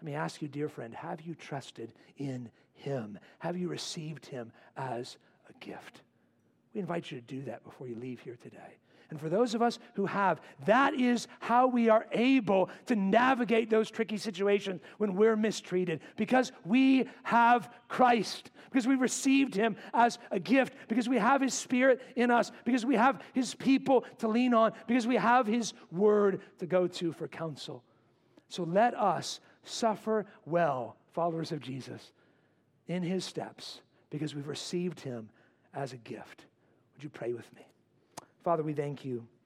Let 0.00 0.04
me 0.04 0.14
ask 0.14 0.42
you, 0.42 0.48
dear 0.48 0.68
friend, 0.68 0.92
have 0.94 1.20
you 1.20 1.34
trusted 1.34 1.92
in 2.18 2.50
him? 2.74 3.18
Have 3.38 3.56
you 3.56 3.68
received 3.68 4.26
him 4.26 4.50
as 4.76 5.16
a 5.48 5.64
gift? 5.64 6.00
We 6.74 6.80
invite 6.80 7.10
you 7.10 7.20
to 7.20 7.26
do 7.26 7.42
that 7.42 7.62
before 7.64 7.86
you 7.86 7.94
leave 7.94 8.18
here 8.20 8.38
today. 8.42 8.78
And 9.10 9.20
for 9.20 9.28
those 9.28 9.54
of 9.54 9.62
us 9.62 9.78
who 9.94 10.06
have, 10.06 10.40
that 10.66 10.94
is 10.94 11.26
how 11.40 11.66
we 11.66 11.88
are 11.88 12.06
able 12.12 12.70
to 12.86 12.94
navigate 12.94 13.68
those 13.68 13.90
tricky 13.90 14.16
situations 14.16 14.80
when 14.98 15.16
we're 15.16 15.36
mistreated 15.36 16.00
because 16.16 16.52
we 16.64 17.08
have 17.24 17.72
Christ, 17.88 18.52
because 18.70 18.86
we 18.86 18.94
received 18.94 19.54
Him 19.54 19.76
as 19.92 20.18
a 20.30 20.38
gift, 20.38 20.74
because 20.86 21.08
we 21.08 21.18
have 21.18 21.40
His 21.40 21.54
Spirit 21.54 22.00
in 22.14 22.30
us, 22.30 22.52
because 22.64 22.86
we 22.86 22.94
have 22.94 23.20
His 23.32 23.52
people 23.52 24.04
to 24.18 24.28
lean 24.28 24.54
on, 24.54 24.72
because 24.86 25.08
we 25.08 25.16
have 25.16 25.46
His 25.46 25.74
Word 25.90 26.40
to 26.58 26.66
go 26.66 26.86
to 26.86 27.12
for 27.12 27.26
counsel. 27.26 27.82
So 28.48 28.62
let 28.62 28.94
us 28.94 29.40
suffer 29.64 30.24
well, 30.46 30.96
followers 31.12 31.50
of 31.50 31.60
Jesus, 31.60 32.12
in 32.86 33.02
His 33.02 33.24
steps, 33.24 33.80
because 34.08 34.36
we've 34.36 34.48
received 34.48 35.00
Him 35.00 35.30
as 35.74 35.92
a 35.92 35.96
gift. 35.96 36.46
Would 36.94 37.02
you 37.02 37.10
pray 37.10 37.32
with 37.32 37.52
me? 37.56 37.66
Father, 38.44 38.62
we 38.62 38.72
thank 38.72 39.04
you 39.04 39.26